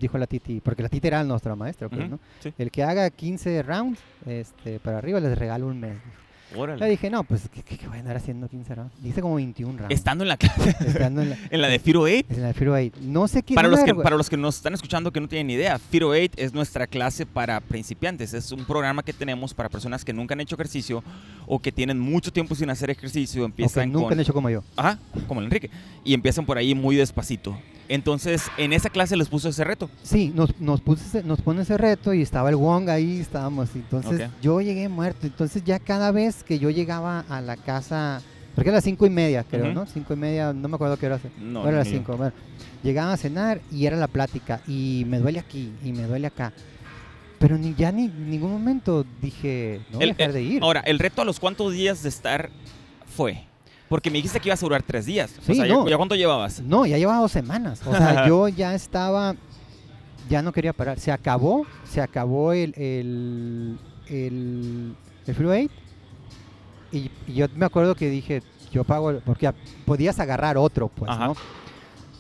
dijo 0.00 0.18
la 0.18 0.26
Titi, 0.26 0.60
porque 0.60 0.82
la 0.82 0.88
Titi 0.88 1.06
era 1.06 1.22
nuestra 1.22 1.54
maestra, 1.54 1.88
pues, 1.88 2.00
Ujú, 2.02 2.10
¿no? 2.12 2.18
sí. 2.40 2.52
El 2.58 2.70
que 2.70 2.82
haga 2.82 3.08
15 3.10 3.62
rounds, 3.62 4.00
este, 4.26 4.80
para 4.80 4.98
arriba 4.98 5.20
les 5.20 5.38
regalo 5.38 5.66
un 5.66 5.80
mes. 5.80 5.96
Le 6.52 6.58
Órale. 6.58 6.88
dije, 6.88 7.10
no, 7.10 7.22
pues, 7.22 7.48
¿qué, 7.48 7.62
qué, 7.62 7.86
voy 7.86 7.98
a 7.98 8.00
andar 8.00 8.16
haciendo 8.16 8.48
15 8.48 8.74
rounds? 8.74 8.92
Dice 9.00 9.22
como 9.22 9.36
21 9.36 9.78
rounds. 9.78 9.94
Estando 9.94 10.24
en 10.24 10.28
la 10.28 10.36
clase, 10.36 10.74
Estando 10.84 11.22
en 11.22 11.30
la, 11.30 11.36
en 11.50 11.62
la 11.62 11.68
de 11.68 11.78
Firo 11.78 12.00
8. 12.00 12.24
en 12.28 12.42
la 12.42 12.52
Firo 12.52 12.76
Eight. 12.76 12.96
No 12.96 13.28
sé 13.28 13.44
qué 13.44 13.54
Para 13.54 13.68
los, 13.68 13.78
que, 13.84 13.94
para 13.94 14.16
los 14.16 14.28
que 14.28 14.36
nos 14.36 14.56
están 14.56 14.74
escuchando 14.74 15.12
que 15.12 15.20
no 15.20 15.28
tienen 15.28 15.48
idea, 15.50 15.78
Firo 15.78 16.08
8 16.08 16.32
es 16.38 16.52
nuestra 16.52 16.88
clase 16.88 17.24
para 17.24 17.60
principiantes. 17.60 18.34
Es 18.34 18.50
un 18.50 18.64
programa 18.64 19.04
que 19.04 19.12
tenemos 19.12 19.54
para 19.54 19.68
personas 19.68 20.04
que 20.04 20.12
nunca 20.12 20.34
han 20.34 20.40
hecho 20.40 20.56
ejercicio 20.56 21.04
o 21.46 21.60
que 21.60 21.70
tienen 21.70 22.00
mucho 22.00 22.32
tiempo 22.32 22.56
sin 22.56 22.68
hacer 22.68 22.90
ejercicio. 22.90 23.44
Empiezan 23.44 23.92
nunca 23.92 24.08
con... 24.08 24.12
han 24.14 24.20
hecho 24.20 24.34
como 24.34 24.50
yo. 24.50 24.64
Ajá, 24.74 24.98
como 25.28 25.38
el 25.38 25.46
Enrique. 25.46 25.70
Y 26.04 26.14
empiezan 26.14 26.44
por 26.46 26.58
ahí 26.58 26.74
muy 26.74 26.96
despacito. 26.96 27.56
Entonces, 27.92 28.44
en 28.56 28.72
esa 28.72 28.88
clase 28.88 29.16
les 29.16 29.28
puso 29.28 29.48
ese 29.48 29.64
reto. 29.64 29.90
Sí, 30.04 30.32
nos, 30.34 30.58
nos, 30.60 30.80
puso 30.80 31.04
ese- 31.04 31.24
nos 31.24 31.40
pone 31.40 31.62
ese 31.62 31.76
reto 31.76 32.14
y 32.14 32.22
estaba 32.22 32.48
el 32.48 32.54
Wong 32.56 32.88
ahí, 32.88 33.18
estábamos. 33.18 33.68
Entonces 33.74 34.30
yo 34.40 34.60
llegué 34.60 34.88
muerto. 34.88 35.26
Entonces 35.26 35.64
ya 35.64 35.80
cada 35.80 36.12
vez 36.12 36.44
que 36.44 36.60
yo 36.60 36.70
llegaba 36.70 37.24
a 37.28 37.40
la 37.40 37.56
casa, 37.56 38.22
porque 38.54 38.70
era 38.70 38.76
las 38.76 38.84
cinco 38.84 39.06
y 39.06 39.10
media, 39.10 39.42
creo. 39.42 39.72
¿no? 39.74 39.86
Cinco 39.86 40.14
y 40.14 40.16
media, 40.16 40.52
no 40.52 40.68
me 40.68 40.76
acuerdo 40.76 40.96
qué 40.96 41.06
hora. 41.06 41.18
No, 41.40 41.64
No, 41.64 41.68
era 41.68 41.78
las 41.78 41.88
cinco. 41.88 42.16
Bueno, 42.16 42.32
llegaba 42.84 43.12
a 43.12 43.16
cenar 43.16 43.60
y 43.72 43.86
era 43.86 43.96
la 43.96 44.06
plática 44.06 44.60
y 44.68 45.04
me 45.08 45.18
duele 45.18 45.40
aquí 45.40 45.72
y 45.84 45.92
me 45.92 46.04
duele 46.04 46.28
acá. 46.28 46.52
Pero 47.40 47.58
ni 47.58 47.74
ya 47.74 47.90
ni 47.90 48.04
en 48.04 48.30
ningún 48.30 48.52
momento 48.52 49.04
dije, 49.20 49.80
no 49.90 49.96
voy 49.98 50.02
a 50.06 50.10
El- 50.10 50.16
dejar 50.16 50.28
el- 50.28 50.34
de 50.34 50.42
ir. 50.42 50.62
Ahora, 50.62 50.80
¿el 50.86 50.98
reto 51.00 51.22
a 51.22 51.24
los 51.24 51.40
cuántos 51.40 51.72
días 51.72 52.02
de 52.04 52.08
estar 52.10 52.50
fue? 53.16 53.46
Porque 53.90 54.08
me 54.08 54.18
dijiste 54.18 54.38
que 54.38 54.48
ibas 54.48 54.62
a 54.62 54.66
durar 54.66 54.82
tres 54.84 55.04
días. 55.04 55.32
Sí, 55.42 55.52
o 55.52 55.54
sea, 55.56 55.66
¿ya- 55.66 55.74
no. 55.74 55.88
¿ya, 55.88 55.96
cuánto 55.96 56.14
llevabas? 56.14 56.60
No, 56.62 56.86
ya 56.86 56.96
llevaba 56.96 57.18
dos 57.20 57.32
semanas. 57.32 57.82
O 57.84 57.90
sea, 57.90 58.24
yo 58.28 58.46
ya 58.48 58.72
estaba, 58.74 59.34
ya 60.28 60.40
no 60.42 60.52
quería 60.52 60.72
parar. 60.72 61.00
Se 61.00 61.10
acabó, 61.10 61.66
se 61.84 62.00
acabó 62.00 62.52
el, 62.52 62.72
el, 62.76 63.78
el, 64.06 64.94
el. 65.26 65.70
Y, 66.92 67.10
y 67.26 67.34
yo 67.34 67.46
me 67.56 67.66
acuerdo 67.66 67.96
que 67.96 68.08
dije, 68.08 68.42
yo 68.72 68.84
pago, 68.84 69.10
el- 69.10 69.18
porque 69.22 69.52
podías 69.84 70.20
agarrar 70.20 70.56
otro, 70.56 70.86
pues, 70.88 71.10
Ajá. 71.10 71.26
¿no? 71.26 71.36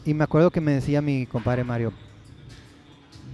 Y 0.04 0.12
me 0.12 0.24
acuerdo 0.24 0.50
que 0.50 0.60
me 0.60 0.72
decía 0.72 1.00
mi 1.00 1.24
compadre 1.26 1.62
Mario, 1.62 1.92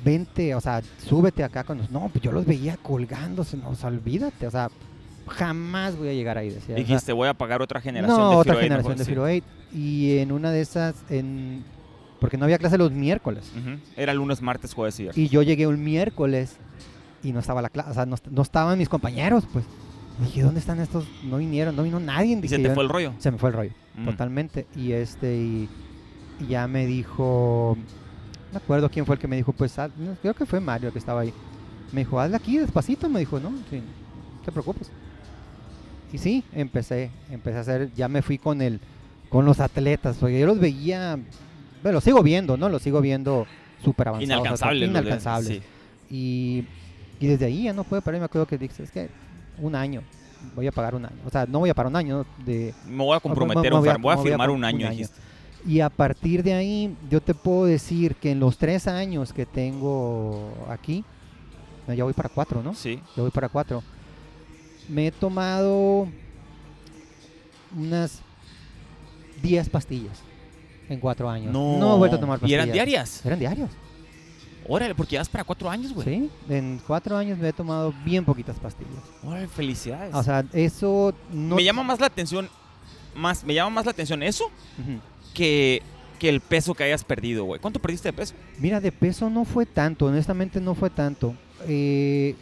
vente, 0.04 0.54
o 0.54 0.60
sea, 0.60 0.82
súbete 1.08 1.42
acá 1.42 1.64
con 1.64 1.78
los... 1.78 1.90
No, 1.90 2.08
pues 2.12 2.22
yo 2.22 2.32
los 2.32 2.44
veía 2.44 2.76
colgándose, 2.76 3.56
no, 3.56 3.70
o 3.70 3.74
sea, 3.74 3.88
olvídate, 3.88 4.46
o 4.46 4.50
sea, 4.50 4.68
jamás 5.26 5.96
voy 5.96 6.08
a 6.08 6.12
llegar 6.12 6.38
ahí, 6.38 6.50
decía. 6.50 6.74
Dijiste, 6.74 7.12
voy 7.12 7.28
a 7.28 7.34
pagar 7.34 7.62
otra 7.62 7.80
generación 7.80 8.18
no, 8.18 8.30
de 8.30 8.36
otra 8.36 8.54
Firo 8.54 8.58
8, 8.58 8.62
generación 8.62 8.92
mejor, 8.92 8.98
de 8.98 9.04
sí. 9.04 9.10
Firo 9.10 9.22
8. 9.24 9.44
Y 9.78 10.18
en 10.18 10.32
una 10.32 10.50
de 10.52 10.60
esas, 10.60 10.94
en, 11.10 11.64
porque 12.20 12.36
no 12.36 12.44
había 12.44 12.58
clase 12.58 12.78
los 12.78 12.92
miércoles. 12.92 13.50
Era 13.96 14.14
lunes, 14.14 14.40
martes, 14.42 14.72
jueves 14.74 14.98
y 15.00 15.02
viernes. 15.04 15.18
Y 15.18 15.28
yo 15.28 15.42
llegué 15.42 15.66
un 15.66 15.82
miércoles 15.82 16.56
y 17.22 17.32
no 17.32 17.40
estaba 17.40 17.60
la 17.62 17.68
clase, 17.70 17.90
o 17.90 17.94
sea, 17.94 18.06
no, 18.06 18.14
est- 18.14 18.26
no 18.28 18.42
estaban 18.42 18.78
mis 18.78 18.88
compañeros, 18.88 19.44
pues. 19.52 19.64
Dije, 20.20 20.42
¿dónde 20.42 20.60
están 20.60 20.80
estos? 20.80 21.04
No 21.24 21.36
vinieron, 21.36 21.76
no 21.76 21.82
vino 21.82 22.00
nadie. 22.00 22.38
¿Y 22.42 22.48
se 22.48 22.58
te 22.58 22.70
fue 22.72 22.82
el 22.84 22.88
rollo? 22.88 23.12
se 23.18 23.30
me 23.30 23.36
fue 23.38 23.50
el 23.50 23.56
rollo, 23.56 23.72
Mm. 23.96 24.04
totalmente. 24.06 24.66
Y 24.74 24.92
este, 24.92 25.36
y, 25.36 25.68
y 26.40 26.46
ya 26.46 26.66
me 26.68 26.86
dijo, 26.86 27.76
no 27.76 28.52
me 28.52 28.56
acuerdo 28.58 28.88
quién 28.90 29.04
fue 29.04 29.16
el 29.16 29.20
que 29.20 29.28
me 29.28 29.36
dijo, 29.36 29.52
pues, 29.52 29.78
haz- 29.78 29.90
creo 30.22 30.32
que 30.34 30.46
fue 30.46 30.60
Mario 30.60 30.86
el 30.88 30.92
que 30.92 30.98
estaba 30.98 31.20
ahí. 31.20 31.32
Me 31.92 32.00
dijo, 32.00 32.18
hazle 32.18 32.36
aquí 32.36 32.56
despacito, 32.58 33.08
me 33.10 33.18
dijo, 33.20 33.38
no, 33.40 33.50
sí, 33.70 33.76
no 33.76 34.42
te 34.44 34.52
preocupes. 34.52 34.90
Y 36.16 36.18
sí, 36.18 36.42
empecé, 36.54 37.10
empecé 37.30 37.58
a 37.58 37.60
hacer, 37.60 37.90
ya 37.94 38.08
me 38.08 38.22
fui 38.22 38.38
con 38.38 38.62
el, 38.62 38.80
con 39.28 39.44
los 39.44 39.60
atletas, 39.60 40.16
porque 40.18 40.40
yo 40.40 40.46
los 40.46 40.58
veía, 40.58 41.18
bueno, 41.82 41.96
los 41.96 42.04
sigo 42.04 42.22
viendo, 42.22 42.56
¿no? 42.56 42.70
Los 42.70 42.80
sigo 42.80 43.02
viendo 43.02 43.46
súper 43.84 44.08
avanzados. 44.08 44.28
Inalcanzables. 44.88 45.58
sí. 45.58 45.62
Y, 46.08 46.64
y 47.20 47.26
desde 47.26 47.44
ahí 47.44 47.64
ya 47.64 47.74
no 47.74 47.84
pude 47.84 48.00
parar, 48.00 48.18
me 48.20 48.24
acuerdo 48.24 48.46
que 48.46 48.56
dije, 48.56 48.82
es 48.82 48.90
que 48.90 49.10
un 49.58 49.74
año, 49.74 50.02
voy 50.54 50.66
a 50.66 50.72
pagar 50.72 50.94
un 50.94 51.04
año. 51.04 51.16
O 51.26 51.30
sea, 51.30 51.44
no 51.44 51.58
voy 51.58 51.68
a 51.68 51.74
parar 51.74 51.90
un 51.90 51.96
año 51.96 52.24
de, 52.46 52.72
Me 52.88 53.04
voy 53.04 53.14
a 53.16 53.20
comprometer, 53.20 53.70
me 53.72 53.78
voy 53.78 53.88
a- 53.88 53.92
voy 53.92 53.94
a 53.94 53.98
me 53.98 54.02
voy 54.02 54.12
a 54.12 54.16
firmar 54.30 54.50
un 54.50 54.64
año, 54.64 54.86
un 54.86 54.92
año. 54.92 55.06
y 55.66 55.80
a 55.80 55.90
partir 55.90 56.42
de 56.42 56.54
ahí, 56.54 56.96
yo 57.10 57.20
te 57.20 57.34
puedo 57.34 57.66
decir 57.66 58.14
que 58.14 58.30
en 58.30 58.40
los 58.40 58.56
tres 58.56 58.86
años 58.88 59.34
que 59.34 59.44
tengo 59.44 60.50
aquí, 60.70 61.04
no, 61.86 61.92
ya 61.94 62.04
voy 62.04 62.14
para 62.14 62.30
cuatro, 62.30 62.62
¿no? 62.62 62.72
Sí. 62.74 63.00
Ya 63.16 63.22
voy 63.22 63.30
para 63.30 63.50
cuatro. 63.50 63.82
Me 64.88 65.08
he 65.08 65.10
tomado 65.10 66.08
unas 67.76 68.20
10 69.42 69.68
pastillas 69.68 70.22
en 70.88 71.00
cuatro 71.00 71.28
años. 71.28 71.52
No. 71.52 71.94
he 71.94 71.98
vuelto 71.98 72.16
a 72.16 72.20
tomar 72.20 72.38
¿Y 72.38 72.40
pastillas. 72.42 72.62
eran 72.62 72.72
diarias? 72.72 73.26
Eran 73.26 73.38
diarios. 73.38 73.70
Órale, 74.68 74.94
porque 74.94 75.12
ya 75.12 75.20
vas 75.20 75.28
para 75.28 75.44
cuatro 75.44 75.70
años, 75.70 75.92
güey. 75.92 76.04
Sí, 76.04 76.30
en 76.48 76.80
cuatro 76.86 77.16
años 77.16 77.38
me 77.38 77.48
he 77.48 77.52
tomado 77.52 77.94
bien 78.04 78.24
poquitas 78.24 78.58
pastillas. 78.58 79.02
Órale, 79.22 79.46
felicidades. 79.46 80.14
O 80.14 80.22
sea, 80.22 80.44
eso 80.52 81.14
no... 81.32 81.54
me 81.54 81.62
llama 81.62 81.84
más 81.84 82.00
la 82.00 82.06
atención, 82.06 82.48
más, 83.14 83.44
me 83.44 83.54
llama 83.54 83.70
más 83.70 83.84
la 83.84 83.92
atención 83.92 84.22
eso 84.24 84.50
que, 85.34 85.82
que 86.18 86.28
el 86.28 86.40
peso 86.40 86.74
que 86.74 86.82
hayas 86.82 87.04
perdido, 87.04 87.44
güey. 87.44 87.60
¿Cuánto 87.60 87.80
perdiste 87.80 88.08
de 88.08 88.12
peso? 88.12 88.34
Mira, 88.58 88.80
de 88.80 88.90
peso 88.90 89.30
no 89.30 89.44
fue 89.44 89.66
tanto, 89.66 90.06
honestamente 90.06 90.60
no 90.60 90.74
fue 90.74 90.90
tanto. 90.90 91.34
Eh, 91.68 92.34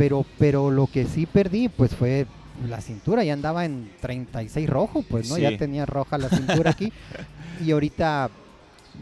pero, 0.00 0.24
pero 0.38 0.70
lo 0.70 0.86
que 0.86 1.04
sí 1.04 1.26
perdí, 1.26 1.68
pues 1.68 1.94
fue 1.94 2.26
la 2.66 2.80
cintura. 2.80 3.22
Ya 3.22 3.34
andaba 3.34 3.66
en 3.66 3.90
36 4.00 4.66
rojo, 4.66 5.02
pues, 5.02 5.28
¿no? 5.28 5.36
Sí. 5.36 5.42
Ya 5.42 5.58
tenía 5.58 5.84
roja 5.84 6.16
la 6.16 6.30
cintura 6.30 6.70
aquí. 6.70 6.90
y 7.62 7.70
ahorita 7.70 8.30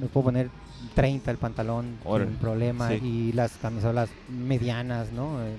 me 0.00 0.08
puedo 0.08 0.24
poner 0.24 0.50
30 0.96 1.30
el 1.30 1.36
pantalón 1.36 1.98
Órale, 2.04 2.30
sin 2.30 2.38
problema. 2.40 2.88
sí. 2.88 2.94
Y 2.96 3.32
las 3.32 3.52
camisolas 3.58 4.10
medianas, 4.28 5.12
¿no? 5.12 5.40
Eh, 5.40 5.56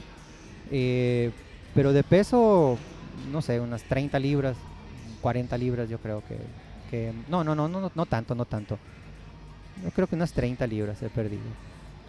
eh, 0.72 1.32
pero 1.74 1.94
de 1.94 2.04
peso, 2.04 2.78
no 3.32 3.42
sé, 3.42 3.62
unas 3.62 3.84
30 3.84 4.20
libras, 4.20 4.58
40 5.22 5.58
libras 5.58 5.90
yo 5.90 6.00
creo 6.00 6.22
que... 6.28 6.38
que 6.92 7.14
no, 7.30 7.46
no, 7.46 7.56
no, 7.56 7.70
no, 7.70 7.80
no, 7.80 7.90
no 7.96 8.06
tanto, 8.08 8.36
no 8.36 8.44
tanto. 8.44 8.78
Yo 9.86 9.92
creo 9.92 10.06
que 10.06 10.16
unas 10.16 10.34
30 10.34 10.68
libras 10.68 11.02
he 11.02 11.08
perdido. 11.08 11.44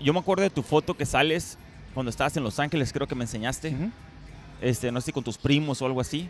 Yo 0.00 0.12
me 0.12 0.18
acuerdo 0.18 0.42
de 0.42 0.50
tu 0.50 0.64
foto 0.64 0.96
que 0.96 1.06
sales 1.06 1.58
cuando 1.95 2.11
estabas 2.11 2.36
en 2.36 2.43
Los 2.45 2.59
Ángeles, 2.59 2.93
creo 2.93 3.07
que 3.07 3.14
me 3.14 3.24
enseñaste. 3.24 3.74
Este, 4.61 4.93
no 4.93 5.01
sé 5.01 5.12
con 5.12 5.24
tus 5.24 5.38
primos 5.38 5.80
o 5.82 5.86
algo 5.86 6.01
así. 6.01 6.28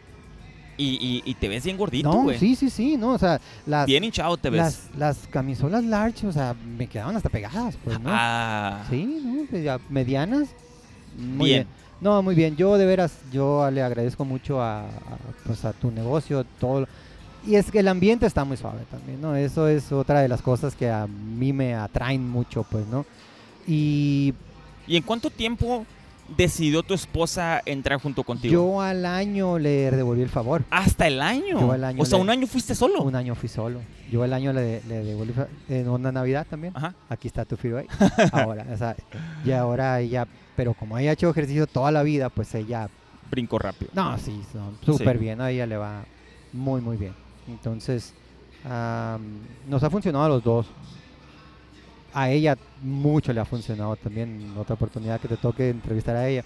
Y, 0.77 0.97
y- 1.25 1.31
y 1.31 1.35
te 1.35 1.47
ves 1.49 1.65
bien 1.65 1.77
gordito, 1.77 2.11
No, 2.11 2.23
güey. 2.23 2.39
sí, 2.39 2.57
sí, 2.57 2.71
sí, 2.71 2.97
no, 2.97 3.11
o 3.11 3.19
sea, 3.19 3.39
las, 3.67 3.85
Bien 3.87 4.03
hinchado 4.03 4.37
te 4.39 4.49
ves. 4.49 4.59
las, 4.61 4.81
las 4.97 5.19
camisolas 5.29 5.85
large, 5.85 6.27
o 6.27 6.33
sea, 6.33 6.55
me 6.55 6.87
quedaban 6.87 7.15
hasta 7.17 7.29
pegadas, 7.29 7.77
pues, 7.85 8.01
¿no? 8.01 8.09
Ah, 8.11 8.83
Sí, 8.89 9.21
¿no? 9.23 9.45
Pues 9.51 9.63
ya 9.63 9.79
medianas. 9.91 10.49
Muy 11.19 11.51
Bien. 11.51 11.67
bien. 11.67 11.67
No, 12.01 12.23
muy 12.23 12.35
bien. 12.35 12.57
Yo 12.57 12.79
de 12.79 12.87
veras, 12.87 13.13
yo 13.31 13.71
le 13.71 13.83
agradezco 13.83 14.25
mucho 14.25 14.63
a, 14.63 14.85
a, 14.87 14.89
pues, 15.45 15.67
a 15.67 15.75
tu 15.75 15.91
negocio, 15.91 16.45
todo. 16.59 16.87
Y 17.47 17.57
es 17.57 17.71
que 17.71 17.81
el 17.81 17.89
ambiente 17.89 18.25
está 18.25 18.45
muy 18.45 18.57
suave 18.57 18.81
también, 18.91 19.21
¿no? 19.21 19.37
Eso 19.37 19.69
es 19.69 19.93
otra 19.93 20.21
de 20.21 20.29
las 20.29 20.41
cosas 20.41 20.75
que 20.75 20.89
a 20.89 21.07
mí 21.07 21.53
me 21.53 21.75
atraen 21.75 22.27
mucho, 22.27 22.63
pues, 22.71 22.87
¿no? 22.87 23.05
Y 23.67 24.33
¿Y 24.91 24.97
en 24.97 25.03
cuánto 25.05 25.31
tiempo 25.31 25.87
decidió 26.37 26.83
tu 26.83 26.95
esposa 26.95 27.61
entrar 27.65 28.01
junto 28.01 28.25
contigo? 28.25 28.53
yo 28.53 28.81
al 28.81 29.07
año 29.07 29.59
le 29.59 29.91
devolví 29.93 30.23
el 30.23 30.29
favor. 30.29 30.65
Hasta 30.71 31.07
el 31.07 31.21
año. 31.23 31.61
Yo 31.61 31.71
al 31.73 31.85
año 31.85 32.03
o 32.03 32.05
sea, 32.05 32.19
le- 32.19 32.25
un 32.25 32.31
año 32.31 32.47
fuiste 32.49 32.75
solo. 32.75 33.03
Un 33.03 33.15
año 33.15 33.35
fui 33.37 33.49
solo. 33.49 33.81
Yo 34.11 34.25
el 34.25 34.33
año 34.33 34.53
le, 34.53 34.83
le 34.89 35.05
devolví 35.05 35.33
en 35.69 35.89
una 35.89 36.11
Navidad 36.11 36.45
también. 36.51 36.77
Ajá. 36.77 36.95
Aquí 37.09 37.29
está 37.29 37.45
tu 37.45 37.57
freeway. 37.57 37.87
Ahora, 38.33 38.67
o 38.73 38.77
sea, 38.77 38.97
y 39.45 39.53
ahora 39.53 40.01
ella, 40.01 40.27
pero 40.57 40.75
como 40.75 40.99
ella 40.99 41.11
ha 41.11 41.13
hecho 41.13 41.31
ejercicio 41.31 41.67
toda 41.69 41.91
la 41.93 42.03
vida, 42.03 42.29
pues 42.29 42.53
ella 42.57 42.89
Brinco 43.31 43.61
rápido. 43.61 43.93
No, 43.95 44.19
sí, 44.19 44.43
súper 44.85 45.17
Sí. 45.19 45.23
bien. 45.23 45.41
A 45.41 45.53
ella 45.53 45.65
le 45.67 45.77
va 45.77 46.03
muy, 46.53 46.81
muy 46.81 46.97
bien. 46.97 47.15
Entonces, 47.47 48.13
am, 48.69 49.21
nos 49.69 49.83
ha 49.85 49.89
funcionado 49.91 50.25
a 50.25 50.29
los 50.29 50.43
dos. 50.43 50.67
A 52.13 52.31
ella 52.31 52.57
mucho 52.83 53.33
le 53.33 53.41
ha 53.41 53.45
funcionado 53.45 53.97
también. 53.97 54.55
Otra 54.59 54.75
oportunidad 54.75 55.21
que 55.21 55.29
te 55.29 55.37
toque 55.37 55.71
entrevistar 55.71 56.17
a 56.17 56.29
ella. 56.29 56.45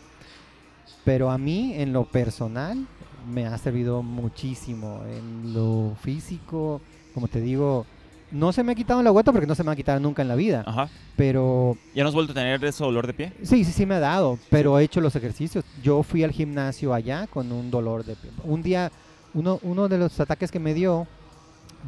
Pero 1.05 1.31
a 1.31 1.39
mí, 1.39 1.75
en 1.75 1.93
lo 1.93 2.05
personal, 2.05 2.87
me 3.27 3.47
ha 3.47 3.57
servido 3.59 4.03
muchísimo. 4.03 5.03
En 5.11 5.55
lo 5.55 5.97
físico, 6.03 6.81
como 7.13 7.29
te 7.29 7.41
digo, 7.41 7.87
no 8.31 8.53
se 8.53 8.63
me 8.63 8.73
ha 8.73 8.75
quitado 8.75 9.03
la 9.03 9.11
vuelta 9.11 9.33
porque 9.33 9.47
no 9.47 9.55
se 9.55 9.63
me 9.63 9.71
ha 9.71 9.77
quitado 9.77 10.01
nunca 10.01 10.23
en 10.23 10.29
la 10.29 10.35
vida. 10.35 10.65
Ajá. 10.67 10.89
Pero 11.17 11.77
¿Ya 11.95 12.03
no 12.03 12.09
has 12.09 12.15
vuelto 12.15 12.33
a 12.33 12.35
tener 12.35 12.63
ese 12.65 12.83
dolor 12.83 13.07
de 13.07 13.15
pie? 13.15 13.33
Sí, 13.43 13.65
sí, 13.65 13.73
sí 13.73 13.87
me 13.87 13.95
ha 13.95 14.01
dado, 14.01 14.39
pero 14.51 14.79
he 14.79 14.85
hecho 14.85 15.01
los 15.01 15.15
ejercicios. 15.15 15.65
Yo 15.83 16.03
fui 16.03 16.25
al 16.25 16.33
gimnasio 16.33 16.93
allá 16.93 17.27
con 17.27 17.53
un 17.53 17.71
dolor 17.71 18.05
de 18.05 18.17
pie. 18.17 18.31
Un 18.43 18.63
día, 18.63 18.91
uno, 19.35 19.61
uno 19.63 19.89
de 19.89 19.99
los 19.99 20.19
ataques 20.19 20.51
que 20.51 20.59
me 20.59 20.75
dio, 20.75 21.07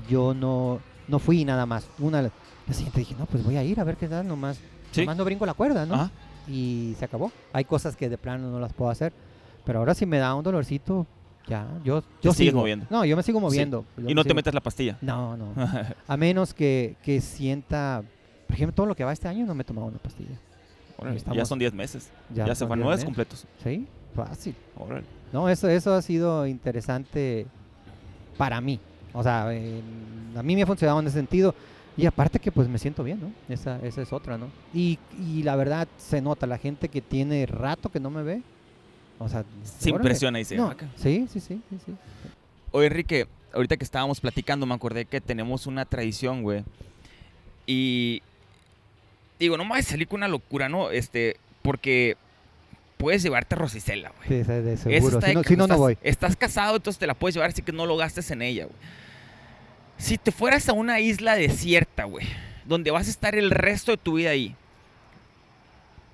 yo 0.09 0.35
no, 0.35 0.81
no 1.09 1.19
fui 1.19 1.45
nada 1.45 1.67
más. 1.67 1.89
Una, 1.99 2.31
la 2.67 2.75
siguiente 2.75 2.99
dije, 3.01 3.15
no, 3.19 3.27
pues 3.27 3.45
voy 3.45 3.57
a 3.57 3.63
ir 3.65 3.79
a 3.81 3.85
ver 3.85 3.97
qué 3.97 4.09
tal, 4.09 4.27
nomás, 4.27 4.59
Sí. 4.93 5.01
nomás 5.03 5.17
no 5.17 5.25
brinco 5.25 5.47
la 5.47 5.55
cuerda, 5.55 5.87
¿no? 5.87 5.95
Ajá. 5.95 6.11
Y 6.49 6.95
se 6.99 7.05
acabó. 7.05 7.33
Hay 7.53 7.65
cosas 7.65 7.97
que 7.97 8.09
de 8.09 8.19
plano 8.19 8.51
no 8.51 8.61
las 8.61 8.73
puedo 8.73 8.91
hacer, 8.91 9.13
pero 9.65 9.79
ahora 9.81 9.95
si 9.95 10.07
me 10.07 10.19
da 10.19 10.35
un 10.35 10.43
dolorcito, 10.45 11.07
ya, 11.49 11.67
yo, 11.85 12.03
yo 12.23 12.33
sigues 12.33 12.51
sigo. 12.51 12.61
moviendo. 12.61 12.87
No, 12.91 13.05
yo 13.05 13.17
me 13.17 13.23
sigo 13.23 13.41
moviendo. 13.41 13.85
Y 13.99 14.15
no 14.15 14.23
te 14.23 14.31
sigo- 14.31 14.37
metes 14.37 14.55
la 14.55 14.61
pastilla. 14.61 14.99
No, 15.01 15.37
no. 15.37 15.53
A 16.09 16.17
menos 16.17 16.55
que, 16.55 16.97
que 17.03 17.21
sienta, 17.21 18.03
por 18.47 18.55
ejemplo, 18.57 18.75
todo 18.75 18.87
lo 18.87 18.95
que 18.97 19.05
va 19.05 19.13
este 19.13 19.29
año 19.29 19.47
no 19.47 19.55
me 19.55 19.63
he 19.63 19.65
tomado 19.65 19.87
una 19.87 19.99
pastilla. 19.99 20.37
Órale, 20.99 21.21
ya 21.35 21.45
son 21.45 21.59
10 21.59 21.75
meses. 21.75 22.11
Ya, 22.35 22.53
se 22.55 22.65
van 22.65 22.79
diez 22.79 22.85
nueve 22.85 22.95
meses. 22.95 23.05
completos. 23.05 23.47
Sí, 23.63 23.87
fácil. 24.15 24.55
Órale. 24.79 25.05
No, 25.33 25.49
eso, 25.49 25.69
eso 25.69 25.95
ha 25.95 26.01
sido 26.03 26.47
interesante 26.47 27.47
para 28.39 28.61
mí. 28.61 28.81
O 29.13 29.23
sea, 29.23 29.53
en- 29.53 30.33
a 30.37 30.43
mí 30.43 30.55
me 30.57 30.63
ha 30.63 30.67
funcionado 30.67 31.01
en 31.01 31.07
ese 31.07 31.17
sentido. 31.19 31.55
Y 31.97 32.05
aparte 32.07 32.39
que 32.39 32.53
pues 32.53 32.69
me 32.69 32.79
siento 32.79 33.03
bien, 33.03 33.21
¿no? 33.21 33.33
Esa, 33.53 33.79
esa 33.83 34.03
es 34.03 34.13
otra, 34.13 34.37
¿no? 34.37 34.49
Y, 34.75 34.99
y 35.19 35.43
la 35.43 35.57
verdad 35.57 35.89
se 35.97 36.21
nota, 36.21 36.47
la 36.47 36.59
gente 36.59 36.89
que 36.89 37.01
tiene 37.01 37.47
rato 37.47 37.91
que 37.91 38.01
no 38.01 38.11
me 38.11 38.23
ve, 38.23 38.43
o 39.19 39.29
sea... 39.29 39.45
Se 39.65 39.91
órale. 39.91 40.03
impresiona 40.05 40.39
y 40.39 40.43
dice, 40.43 40.57
No, 40.57 40.69
"Ah, 40.69 40.77
ca-". 40.77 40.89
sí, 40.97 41.27
sí, 41.33 41.41
sí, 41.41 41.61
sí, 41.71 41.79
sí. 41.87 41.93
Oye, 42.73 42.89
Enrique, 42.89 43.27
ahorita 43.55 43.79
que 43.79 43.85
estábamos 43.85 44.21
platicando, 44.21 44.67
me 44.67 44.75
acordé 44.75 45.07
que 45.07 45.21
tenemos 45.23 45.67
una 45.67 45.87
tradición, 45.87 46.43
güey. 46.43 46.65
Y 47.67 48.23
digo, 49.39 49.57
no 49.57 49.65
me 49.65 49.83
salir 49.83 50.07
con 50.07 50.19
una 50.19 50.29
locura, 50.29 50.69
¿no? 50.69 50.91
Este, 50.91 51.37
porque 51.63 52.17
puedes 52.99 53.23
llevarte 53.23 53.55
a 53.55 53.59
Rosicela, 53.59 54.13
güey. 54.17 54.29
Sí, 54.45 54.53
de, 54.53 54.77
seguro. 54.77 55.19
está 55.19 55.29
Si 55.29 55.35
no, 55.35 55.43
si 55.45 55.53
no, 55.57 55.59
no 55.59 55.65
estás- 55.65 55.79
voy. 55.79 55.99
Estás 56.03 56.37
casado, 56.37 56.77
entonces 56.77 56.99
te 56.99 57.07
la 57.07 57.15
puedes 57.15 57.35
llevar, 57.35 57.51
así 57.51 57.63
que 57.63 57.73
no 57.73 57.87
lo 57.87 57.97
gastes 57.97 58.31
en 58.31 58.43
ella, 58.43 58.65
güey. 58.67 58.77
Si 59.99 60.19
te 60.19 60.33
fueras 60.33 60.69
a 60.69 60.73
una 60.73 61.01
isla 61.01 61.37
desierta, 61.37 62.05
güey, 62.05 62.27
donde 62.65 62.91
vas 62.91 63.07
a 63.07 63.11
estar 63.11 63.35
el 63.35 63.51
resto 63.51 63.93
de 63.93 63.97
tu 63.97 64.15
vida 64.15 64.31
ahí, 64.31 64.55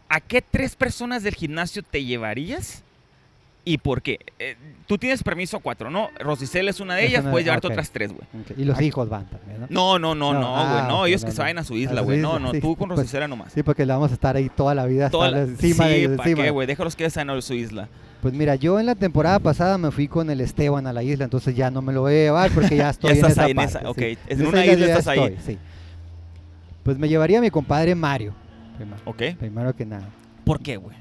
¿a 0.08 0.20
qué 0.20 0.42
tres 0.42 0.76
personas 0.76 1.22
del 1.22 1.34
gimnasio 1.34 1.82
te 1.82 2.04
llevarías? 2.04 2.84
¿Y 3.64 3.78
por 3.78 4.02
qué? 4.02 4.18
Eh, 4.40 4.56
tú 4.88 4.98
tienes 4.98 5.22
permiso 5.22 5.56
a 5.56 5.60
cuatro, 5.60 5.88
¿no? 5.88 6.08
Rosicela 6.18 6.68
es 6.70 6.80
una 6.80 6.96
de 6.96 7.06
ellas, 7.06 7.22
una- 7.22 7.30
puedes 7.30 7.44
llevarte 7.46 7.68
otras 7.68 7.90
tres, 7.92 8.12
güey. 8.12 8.26
Y 8.56 8.64
los 8.64 8.76
Aquí- 8.76 8.86
hijos 8.86 9.08
van 9.08 9.26
también, 9.26 9.60
¿no? 9.60 9.66
No, 9.70 9.98
no, 10.00 10.14
no, 10.16 10.32
No, 10.34 10.40
no, 10.40 10.50
güey. 10.50 10.62
ah, 10.80 10.86
no, 10.88 11.06
ellos 11.06 11.22
no, 11.22 11.28
que 11.28 11.32
se 11.36 11.40
vayan 11.42 11.58
a 11.58 11.64
su 11.64 11.74
isla, 11.76 12.00
su 12.00 12.04
güey. 12.06 12.18
No, 12.18 12.40
no, 12.40 12.50
sí, 12.50 12.60
tú 12.60 12.74
con 12.74 12.88
pues, 12.88 12.98
Rosicela 12.98 13.28
nomás. 13.28 13.52
Sí, 13.52 13.62
porque 13.62 13.86
le 13.86 13.92
vamos 13.92 14.10
a 14.10 14.14
estar 14.14 14.34
ahí 14.34 14.48
toda 14.48 14.74
la 14.74 14.84
vida, 14.86 15.10
Toda 15.10 15.30
la- 15.30 15.42
encima 15.42 15.84
sí, 15.86 15.90
de 16.00 16.08
¿para 16.16 16.28
encima. 16.30 16.42
qué, 16.44 16.50
güey? 16.50 16.66
Déjalos 16.66 16.96
que 16.96 17.04
vayan 17.04 17.30
a 17.30 17.40
su 17.40 17.54
isla. 17.54 17.88
Pues 18.20 18.34
mira, 18.34 18.56
yo 18.56 18.80
en 18.80 18.86
la 18.86 18.96
temporada 18.96 19.38
pasada 19.38 19.78
me 19.78 19.92
fui 19.92 20.08
con 20.08 20.28
el 20.30 20.40
Esteban 20.40 20.86
a 20.88 20.92
la 20.92 21.04
isla, 21.04 21.22
entonces 21.24 21.54
ya 21.54 21.70
no 21.70 21.82
me 21.82 21.92
lo 21.92 22.00
voy 22.00 22.14
a 22.14 22.16
llevar 22.16 22.50
porque 22.50 22.76
ya 22.76 22.90
estoy 22.90 23.10
Ya 23.10 23.14
estás 23.14 23.30
en 23.30 23.32
esa 23.32 23.44
ahí 23.44 23.50
en 23.52 23.56
parte, 23.56 23.78
esa, 23.78 23.90
ok. 23.90 23.98
sí. 23.98 24.18
En 24.28 24.46
una 24.46 24.64
isla 24.64 24.72
isla 24.74 24.86
estás 24.86 25.06
ahí. 25.06 25.20
estoy, 25.20 25.54
sí. 25.54 25.58
Pues 26.82 26.98
me 26.98 27.08
llevaría 27.08 27.38
a 27.38 27.40
mi 27.40 27.50
compadre 27.50 27.94
Mario, 27.94 28.34
primero, 28.76 29.00
¿Ok? 29.04 29.22
primero 29.38 29.74
que 29.76 29.86
nada. 29.86 30.08
¿Por 30.44 30.60
qué, 30.60 30.76
güey? 30.76 30.96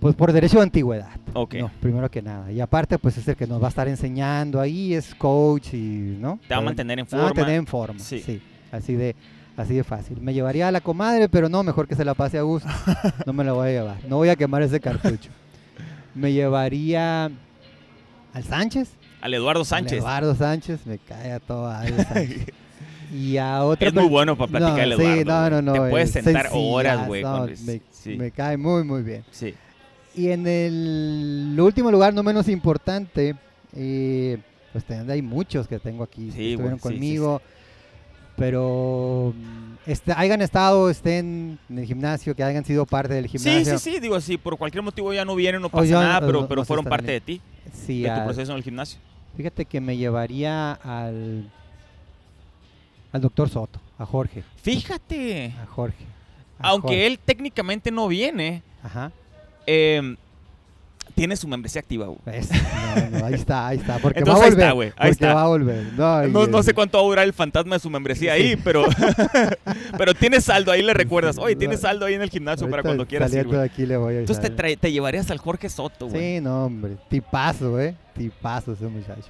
Pues 0.00 0.14
por 0.14 0.32
derecho 0.32 0.56
de 0.56 0.62
antigüedad. 0.62 1.10
Ok. 1.34 1.54
No, 1.56 1.70
primero 1.80 2.10
que 2.10 2.22
nada. 2.22 2.50
Y 2.50 2.60
aparte, 2.60 2.98
pues 2.98 3.18
es 3.18 3.28
el 3.28 3.36
que 3.36 3.46
nos 3.46 3.60
va 3.62 3.66
a 3.66 3.68
estar 3.68 3.86
enseñando 3.86 4.58
ahí, 4.60 4.94
es 4.94 5.14
coach 5.14 5.74
y, 5.74 6.16
¿no? 6.18 6.38
Te 6.48 6.54
va 6.54 6.60
a 6.60 6.64
mantener 6.64 6.98
en 6.98 7.06
me 7.10 7.18
va 7.18 7.24
a 7.24 7.28
forma. 7.28 7.34
mantener 7.40 7.58
en 7.60 7.66
forma, 7.66 7.98
Sí. 8.00 8.20
sí. 8.20 8.40
Así 8.72 8.94
de, 8.94 9.14
así 9.58 9.74
de 9.74 9.84
fácil. 9.84 10.18
Me 10.20 10.32
llevaría 10.32 10.68
a 10.68 10.72
la 10.72 10.80
comadre, 10.80 11.28
pero 11.28 11.48
no, 11.50 11.62
mejor 11.62 11.86
que 11.86 11.94
se 11.96 12.04
la 12.04 12.14
pase 12.14 12.38
a 12.38 12.42
gusto. 12.42 12.68
no 13.26 13.32
me 13.34 13.44
la 13.44 13.52
voy 13.52 13.68
a 13.68 13.72
llevar. 13.72 13.96
No 14.08 14.16
voy 14.16 14.30
a 14.30 14.36
quemar 14.36 14.62
ese 14.62 14.80
cartucho. 14.80 15.30
Me 16.14 16.32
llevaría 16.32 17.26
al 18.32 18.44
Sánchez. 18.44 18.90
Al 19.20 19.34
Eduardo 19.34 19.60
al 19.60 19.66
Sánchez. 19.66 19.98
Eduardo 19.98 20.34
Sánchez, 20.34 20.86
me 20.86 20.98
cae 20.98 21.32
a 21.32 21.40
todo. 21.40 21.70
Y 23.12 23.38
a 23.38 23.64
otra 23.64 23.88
Es 23.88 23.94
muy 23.94 24.06
bueno 24.06 24.36
para 24.38 24.50
platicar 24.52 24.80
el 24.84 24.90
No, 24.90 24.94
Eduardo. 25.02 25.16
Sí, 25.18 25.24
no, 25.24 25.50
no, 25.50 25.62
no. 25.62 25.72
Te 25.84 25.90
puedes 25.90 26.14
es 26.16 26.24
sentar 26.24 26.42
sencillas, 26.46 26.72
horas, 26.72 27.06
güey. 27.08 27.22
no, 27.24 27.46
me, 27.64 27.82
sí, 27.90 28.16
me 28.16 28.30
cae 28.30 28.56
muy, 28.56 28.84
muy 28.84 29.02
bien. 29.02 29.24
sí. 29.32 29.52
Y 30.14 30.30
en 30.30 30.46
el 30.46 31.56
último 31.60 31.90
lugar, 31.90 32.12
no 32.12 32.22
menos 32.22 32.48
importante, 32.48 33.36
eh, 33.74 34.38
pues 34.72 34.84
hay 34.90 35.22
muchos 35.22 35.68
que 35.68 35.78
tengo 35.78 36.02
aquí 36.04 36.30
Sí, 36.30 36.36
que 36.36 36.50
estuvieron 36.52 36.78
sí, 36.78 36.82
sí, 36.88 36.94
conmigo, 36.94 37.40
pero 38.36 39.32
mm, 39.36 39.74
este, 39.86 40.12
hayan 40.16 40.42
estado, 40.42 40.90
estén 40.90 41.58
en 41.68 41.78
el 41.78 41.84
gimnasio, 41.86 42.34
que 42.34 42.42
hayan 42.42 42.64
sido 42.64 42.86
parte 42.86 43.14
del 43.14 43.28
Sí, 43.28 43.38
gimnasio. 43.38 43.78
sí, 43.78 43.92
sí. 43.92 44.00
Digo, 44.00 44.20
si 44.20 44.36
por 44.38 44.56
cualquier 44.56 44.82
motivo 44.82 45.12
ya 45.12 45.24
no 45.24 45.34
vienen, 45.36 45.62
no 45.62 45.68
pasa 45.68 45.92
nada, 46.00 46.20
pero, 46.20 46.48
pero 46.48 46.64
fueron 46.64 46.84
parte 46.84 47.12
de 47.12 47.20
ti, 47.20 47.40
Sí, 47.86 48.02
de 48.02 48.08
tu 48.08 48.14
al- 48.16 48.24
proceso 48.24 48.52
en 48.52 48.58
el 48.58 48.64
gimnasio. 48.64 48.98
fíjate 49.36 49.64
que 49.64 49.80
me 49.80 49.96
llevaría 49.96 50.72
al, 50.72 51.48
al 53.12 53.20
doctor 53.20 53.48
Soto, 53.48 53.78
a 53.98 54.04
Jorge, 54.06 54.42
Fíjate. 54.62 55.54
a 55.62 55.66
Jorge. 55.66 56.04
a 56.58 56.68
Aunque 56.68 56.88
Jorge. 56.88 57.06
él 57.06 57.18
técnicamente 57.24 57.90
no 57.90 58.08
viene, 58.08 58.62
Ajá. 58.82 59.12
Eh, 59.72 60.16
tiene 61.14 61.36
su 61.36 61.46
membresía 61.48 61.80
activa, 61.80 62.06
güey. 62.06 62.18
Es- 62.26 62.50
no, 62.50 63.18
no, 63.18 63.26
ahí 63.26 63.34
está, 63.34 63.66
ahí 63.68 63.78
está, 63.78 63.98
porque 63.98 64.20
Entonces 64.20 64.40
va 64.40 64.44
a 64.44 64.46
ahí 64.46 64.50
volver. 64.50 64.62
está, 64.64 64.72
güey, 64.72 64.88
ahí 64.88 64.94
porque 64.96 65.10
está. 65.10 65.34
va 65.34 65.42
a 65.42 65.46
volver. 65.48 65.92
No, 65.94 66.62
sé 66.62 66.72
cuánto 66.74 66.98
va 66.98 67.04
a 67.04 67.06
durar 67.06 67.24
el 67.26 67.32
fantasma 67.32 67.76
de 67.76 67.80
su 67.80 67.90
membresía 67.90 68.32
ahí, 68.34 68.56
pero, 68.64 68.84
pero 69.98 70.14
tienes 70.14 70.44
saldo, 70.44 70.72
ahí 70.72 70.82
le 70.82 70.94
recuerdas. 70.94 71.36
Oye, 71.38 71.56
tienes 71.56 71.80
saldo 71.80 72.06
ahí 72.06 72.14
en 72.14 72.22
el 72.22 72.30
gimnasio 72.30 72.68
para 72.70 72.82
cuando 72.82 73.06
quieras 73.06 73.32
ir, 73.34 73.46
güey. 73.46 73.58
de 73.58 73.64
aquí 73.64 73.86
le 73.86 73.96
voy 73.96 74.14
a 74.14 74.18
Entonces 74.20 74.54
te, 74.56 74.76
te 74.76 74.92
llevarías 74.92 75.30
al 75.30 75.38
Jorge 75.38 75.68
Soto, 75.68 76.08
güey. 76.08 76.36
Sí, 76.36 76.40
no, 76.40 76.66
hombre. 76.66 76.96
Tipazo, 77.08 77.78
¿eh? 77.80 77.94
Tipazo 78.14 78.72
ese 78.72 78.86
muchacho. 78.86 79.28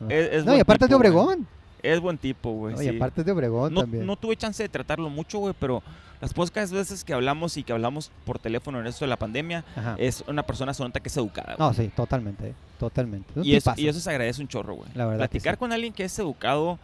No, 0.00 0.10
Es- 0.10 0.32
es 0.32 0.44
No, 0.44 0.56
y 0.56 0.60
aparte 0.60 0.84
es 0.86 0.90
de 0.90 0.96
güey. 0.96 1.38
Es 1.82 2.00
buen 2.00 2.18
tipo, 2.18 2.50
güey. 2.52 2.74
No, 2.74 2.82
y 2.82 2.88
sí. 2.88 2.96
aparte 2.96 3.20
es 3.20 3.26
de 3.26 3.32
Obregón 3.32 3.72
no, 3.74 3.82
también. 3.82 4.06
no 4.06 4.16
tuve 4.16 4.36
chance 4.36 4.62
de 4.62 4.68
tratarlo 4.68 5.08
mucho, 5.10 5.38
güey, 5.38 5.54
pero 5.58 5.82
las 6.20 6.34
pocas 6.34 6.72
veces 6.72 7.04
que 7.04 7.12
hablamos 7.14 7.56
y 7.56 7.62
que 7.62 7.72
hablamos 7.72 8.10
por 8.24 8.38
teléfono 8.38 8.80
en 8.80 8.86
esto 8.88 9.04
de 9.04 9.08
la 9.08 9.16
pandemia, 9.16 9.64
Ajá. 9.76 9.94
es 9.98 10.24
una 10.26 10.42
persona 10.42 10.74
sonata 10.74 10.98
que 11.00 11.08
es 11.08 11.16
educada. 11.16 11.54
güey. 11.56 11.68
No, 11.68 11.74
sí, 11.74 11.88
totalmente. 11.94 12.54
Totalmente. 12.80 13.32
Y, 13.42 13.54
eso, 13.54 13.72
y 13.76 13.86
eso 13.88 14.00
se 14.00 14.10
agradece 14.10 14.40
un 14.42 14.48
chorro, 14.48 14.74
güey. 14.74 14.88
La 14.94 15.04
verdad 15.06 15.18
Platicar 15.28 15.54
sí. 15.54 15.58
con 15.58 15.72
alguien 15.72 15.92
que 15.92 16.04
es 16.04 16.18
educado 16.18 16.78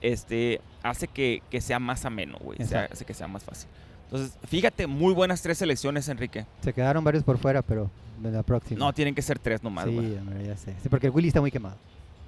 este, 0.00 0.60
hace 0.82 1.08
que, 1.08 1.42
que 1.50 1.60
sea 1.60 1.78
más 1.78 2.04
ameno, 2.04 2.38
güey. 2.40 2.58
Hace 2.62 3.04
que 3.04 3.14
sea 3.14 3.26
más 3.26 3.42
fácil. 3.44 3.68
Entonces, 4.04 4.38
fíjate, 4.46 4.86
muy 4.86 5.12
buenas 5.14 5.42
tres 5.42 5.58
selecciones, 5.58 6.08
Enrique. 6.08 6.46
Se 6.60 6.72
quedaron 6.72 7.02
varios 7.02 7.24
por 7.24 7.38
fuera, 7.38 7.62
pero 7.62 7.90
de 8.22 8.30
la 8.30 8.44
próxima. 8.44 8.78
No, 8.78 8.92
tienen 8.92 9.16
que 9.16 9.22
ser 9.22 9.38
tres 9.40 9.64
nomás, 9.64 9.86
Sí, 9.86 9.94
güey. 9.94 10.16
hombre, 10.18 10.46
ya 10.46 10.56
sé. 10.56 10.76
Sí, 10.80 10.88
porque 10.88 11.08
el 11.08 11.12
Willy 11.12 11.28
está 11.28 11.40
muy 11.40 11.50
quemado. 11.50 11.76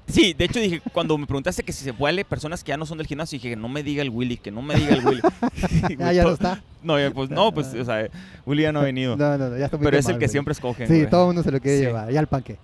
Sí, 0.08 0.32
de 0.32 0.46
hecho 0.46 0.58
dije, 0.58 0.80
cuando 0.92 1.16
me 1.18 1.26
preguntaste 1.26 1.62
que 1.62 1.72
si 1.72 1.84
se 1.84 1.92
vuelve 1.92 2.24
personas 2.24 2.64
que 2.64 2.70
ya 2.70 2.76
no 2.78 2.86
son 2.86 2.96
del 2.98 3.06
gimnasio, 3.06 3.38
dije, 3.38 3.54
no 3.56 3.68
me 3.68 3.82
diga 3.82 4.02
el 4.02 4.08
Willy, 4.10 4.38
que 4.38 4.50
no 4.50 4.62
me 4.62 4.74
diga 4.74 4.94
el 4.94 5.06
Willy. 5.06 5.20
Ah, 6.00 6.12
ya 6.12 6.22
no 6.24 6.30
está. 6.32 6.62
No, 6.82 6.98
ya, 6.98 7.10
pues 7.10 7.28
no, 7.30 7.52
pues, 7.52 7.74
o 7.74 7.84
sea, 7.84 8.08
Willy 8.46 8.62
ya 8.62 8.72
no 8.72 8.80
ha 8.80 8.84
venido. 8.84 9.16
No, 9.18 9.36
no, 9.36 9.50
no, 9.50 9.58
ya 9.58 9.66
está 9.66 9.76
muy 9.76 9.84
pero 9.84 9.98
es 9.98 10.06
el 10.06 10.14
que 10.14 10.20
güey. 10.20 10.28
siempre 10.30 10.52
escogen. 10.52 10.88
Sí, 10.88 10.94
güey. 10.94 11.10
todo 11.10 11.22
el 11.22 11.26
mundo 11.28 11.42
se 11.42 11.50
lo 11.50 11.60
quiere 11.60 11.78
Sí. 11.78 11.84
llevar. 11.84 12.10
Ya 12.10 12.20
el 12.20 12.26
panque. 12.26 12.56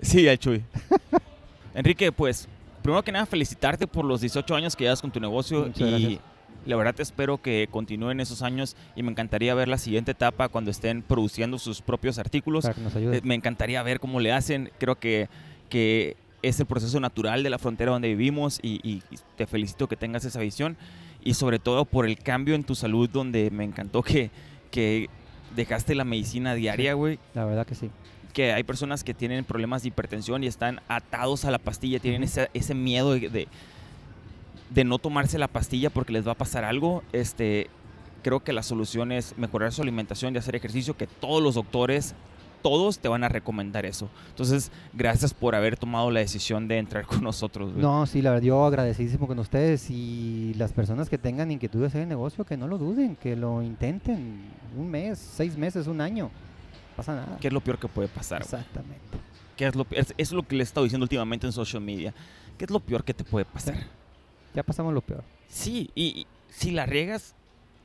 Sí, 0.00 0.28
al 0.28 0.38
Chuy. 0.38 0.62
Enrique, 1.74 2.12
pues, 2.12 2.46
primero 2.82 3.02
que 3.02 3.12
nada, 3.12 3.26
felicitarte 3.26 3.86
por 3.86 4.04
los 4.04 4.20
18 4.20 4.54
años 4.54 4.76
que 4.76 4.84
llevas 4.84 5.00
con 5.00 5.10
tu 5.10 5.18
negocio 5.20 5.64
Muchas 5.66 5.78
y 5.80 5.90
gracias. 5.90 6.20
la 6.66 6.76
verdad 6.76 6.94
te 6.94 7.02
espero 7.02 7.40
que 7.42 7.68
continúen 7.70 8.20
esos 8.20 8.42
años 8.42 8.76
y 8.94 9.02
me 9.02 9.10
encantaría 9.10 9.54
ver 9.54 9.66
la 9.68 9.78
siguiente 9.78 10.12
etapa 10.12 10.48
cuando 10.48 10.70
estén 10.70 11.02
produciendo 11.02 11.58
sus 11.58 11.80
propios 11.82 12.18
artículos. 12.18 12.62
Para 12.62 12.74
que 12.74 12.80
nos 12.82 12.94
ayude. 12.94 13.16
Eh, 13.18 13.20
Me 13.24 13.34
encantaría 13.34 13.82
ver 13.82 13.98
cómo 13.98 14.20
le 14.20 14.32
hacen. 14.32 14.70
Creo 14.78 14.96
que, 14.96 15.28
que 15.68 16.16
es 16.48 16.60
el 16.60 16.66
proceso 16.66 17.00
natural 17.00 17.42
de 17.42 17.50
la 17.50 17.58
frontera 17.58 17.92
donde 17.92 18.08
vivimos 18.08 18.58
y, 18.62 18.80
y- 18.88 19.02
te 19.36 19.46
felicito 19.46 19.88
que 19.88 19.96
tengas 19.96 20.24
esa 20.24 20.40
visión 20.40 20.76
y 21.22 21.34
sobre 21.34 21.58
todo 21.58 21.84
por 21.84 22.06
el 22.06 22.18
cambio 22.18 22.54
en 22.54 22.64
tu 22.64 22.74
salud 22.74 23.08
donde 23.08 23.50
me 23.50 23.64
encantó 23.64 24.02
que, 24.02 24.30
que 24.70 25.08
dejaste 25.56 25.94
la 25.94 26.04
medicina 26.04 26.54
diaria, 26.54 26.94
güey. 26.94 27.18
La 27.34 27.44
verdad 27.44 27.66
que 27.66 27.74
sí. 27.74 27.90
Que 28.32 28.52
hay 28.52 28.62
personas 28.64 29.04
que 29.04 29.14
tienen 29.14 29.44
problemas 29.44 29.82
de 29.82 29.88
hipertensión 29.88 30.42
y 30.44 30.48
están 30.48 30.80
atados 30.88 31.44
a 31.44 31.50
la 31.50 31.58
pastilla, 31.58 31.98
tienen 32.00 32.22
ese, 32.24 32.50
ese 32.52 32.74
miedo 32.74 33.12
de, 33.14 33.28
de, 33.30 33.48
de 34.70 34.84
no 34.84 34.98
tomarse 34.98 35.38
la 35.38 35.48
pastilla 35.48 35.90
porque 35.90 36.12
les 36.12 36.26
va 36.26 36.32
a 36.32 36.36
pasar 36.36 36.64
algo. 36.64 37.02
Este, 37.12 37.68
creo 38.22 38.40
que 38.40 38.52
la 38.52 38.62
solución 38.62 39.12
es 39.12 39.38
mejorar 39.38 39.72
su 39.72 39.82
alimentación 39.82 40.34
y 40.34 40.38
hacer 40.38 40.56
ejercicio, 40.56 40.96
que 40.96 41.06
todos 41.06 41.42
los 41.42 41.54
doctores, 41.54 42.14
todos 42.64 42.98
te 42.98 43.08
van 43.08 43.22
a 43.24 43.28
recomendar 43.28 43.84
eso. 43.84 44.08
Entonces, 44.30 44.72
gracias 44.94 45.34
por 45.34 45.54
haber 45.54 45.76
tomado 45.76 46.10
la 46.10 46.20
decisión 46.20 46.66
de 46.66 46.78
entrar 46.78 47.04
con 47.06 47.22
nosotros. 47.22 47.72
güey. 47.72 47.82
No, 47.82 48.06
sí, 48.06 48.22
la 48.22 48.30
verdad, 48.30 48.44
yo 48.46 48.64
agradecidísimo 48.64 49.26
con 49.26 49.38
ustedes 49.38 49.90
y 49.90 50.54
las 50.56 50.72
personas 50.72 51.10
que 51.10 51.18
tengan 51.18 51.50
inquietud 51.50 51.82
de 51.82 51.88
hacer 51.88 52.00
el 52.00 52.08
negocio, 52.08 52.46
que 52.46 52.56
no 52.56 52.66
lo 52.66 52.78
duden, 52.78 53.16
que 53.16 53.36
lo 53.36 53.60
intenten. 53.62 54.44
Un 54.78 54.90
mes, 54.90 55.18
seis 55.18 55.58
meses, 55.58 55.86
un 55.88 56.00
año. 56.00 56.30
Pasa 56.96 57.14
nada. 57.14 57.36
¿Qué 57.38 57.48
es 57.48 57.52
lo 57.52 57.60
peor 57.60 57.78
que 57.78 57.86
puede 57.86 58.08
pasar? 58.08 58.38
güey? 58.38 58.46
Exactamente. 58.46 59.18
¿Qué 59.58 59.66
es, 59.66 59.74
lo, 59.74 59.86
es, 59.90 60.14
es 60.16 60.32
lo 60.32 60.42
que 60.42 60.56
le 60.56 60.62
he 60.62 60.64
estado 60.64 60.84
diciendo 60.84 61.04
últimamente 61.04 61.46
en 61.46 61.52
social 61.52 61.82
media. 61.82 62.14
¿Qué 62.56 62.64
es 62.64 62.70
lo 62.70 62.80
peor 62.80 63.04
que 63.04 63.12
te 63.12 63.24
puede 63.24 63.44
pasar? 63.44 63.76
Ya 64.54 64.62
pasamos 64.62 64.94
lo 64.94 65.02
peor. 65.02 65.22
Sí, 65.48 65.90
y, 65.94 66.04
y 66.04 66.26
si 66.48 66.70
la 66.70 66.86
riegas, 66.86 67.34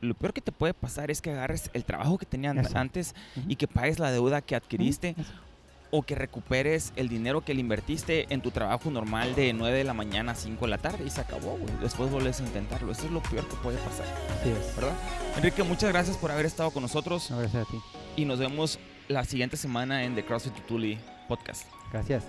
lo 0.02 0.14
peor 0.14 0.34
que 0.34 0.41
te 0.41 0.52
puede 0.52 0.74
pasar 0.74 1.12
es 1.12 1.22
que 1.22 1.32
agarres 1.32 1.70
el 1.74 1.84
trabajo 1.86 2.18
que 2.18 2.26
tenían 2.26 2.58
Eso. 2.60 2.78
antes 2.78 3.14
Ujú. 3.36 3.45
y 3.52 3.56
que 3.58 3.68
pagues 3.68 4.00
la 4.00 4.12
deuda 4.12 4.41
que 4.41 4.56
adquiriste 4.56 5.12
Ujú, 5.12 5.22
eso. 5.22 5.34
o 5.91 6.04
que 6.04 6.16
recuperes 6.16 6.93
el 6.95 7.10
dinero 7.10 7.41
que 7.41 7.54
le 7.54 7.62
invertiste 7.62 8.28
en 8.34 8.41
tu 8.41 8.52
trabajo 8.52 8.91
normal 8.91 9.36
de 9.36 9.52
9 9.54 9.78
de 9.78 9.84
la 9.84 9.93
mañana 9.93 10.34
a 10.34 10.36
5 10.36 10.66
de 10.66 10.70
la 10.70 10.78
tarde 10.78 11.04
y 11.06 11.10
se 11.10 11.20
acabó, 11.22 11.58
güey. 11.58 11.74
Después 11.82 12.10
vuelves 12.12 12.39
a 12.39 12.43
intentarlo. 12.43 12.91
Eso 12.91 13.06
es 13.08 13.12
lo 13.12 13.22
peor 13.24 13.47
que 13.47 13.56
puede 13.58 13.78
pasar, 13.80 14.06
es. 14.45 14.76
¿verdad? 14.76 14.93
Enrique, 15.36 15.64
muchas 15.64 15.89
gracias 15.91 16.16
por 16.18 16.32
haber 16.32 16.45
estado 16.45 16.72
con 16.72 16.84
nosotros 16.84 17.30
No, 17.32 17.39
gracias 17.39 17.68
a 17.68 17.72
ti. 17.72 17.78
y 18.16 18.26
nos 18.26 18.39
vemos 18.39 18.80
la 19.08 19.26
siguiente 19.26 19.58
semana 19.58 20.04
en 20.04 20.14
The 20.16 20.24
CrossFit 20.24 20.54
Tutuli 20.54 20.97
podcast. 21.28 21.64
Gracias. 21.91 22.24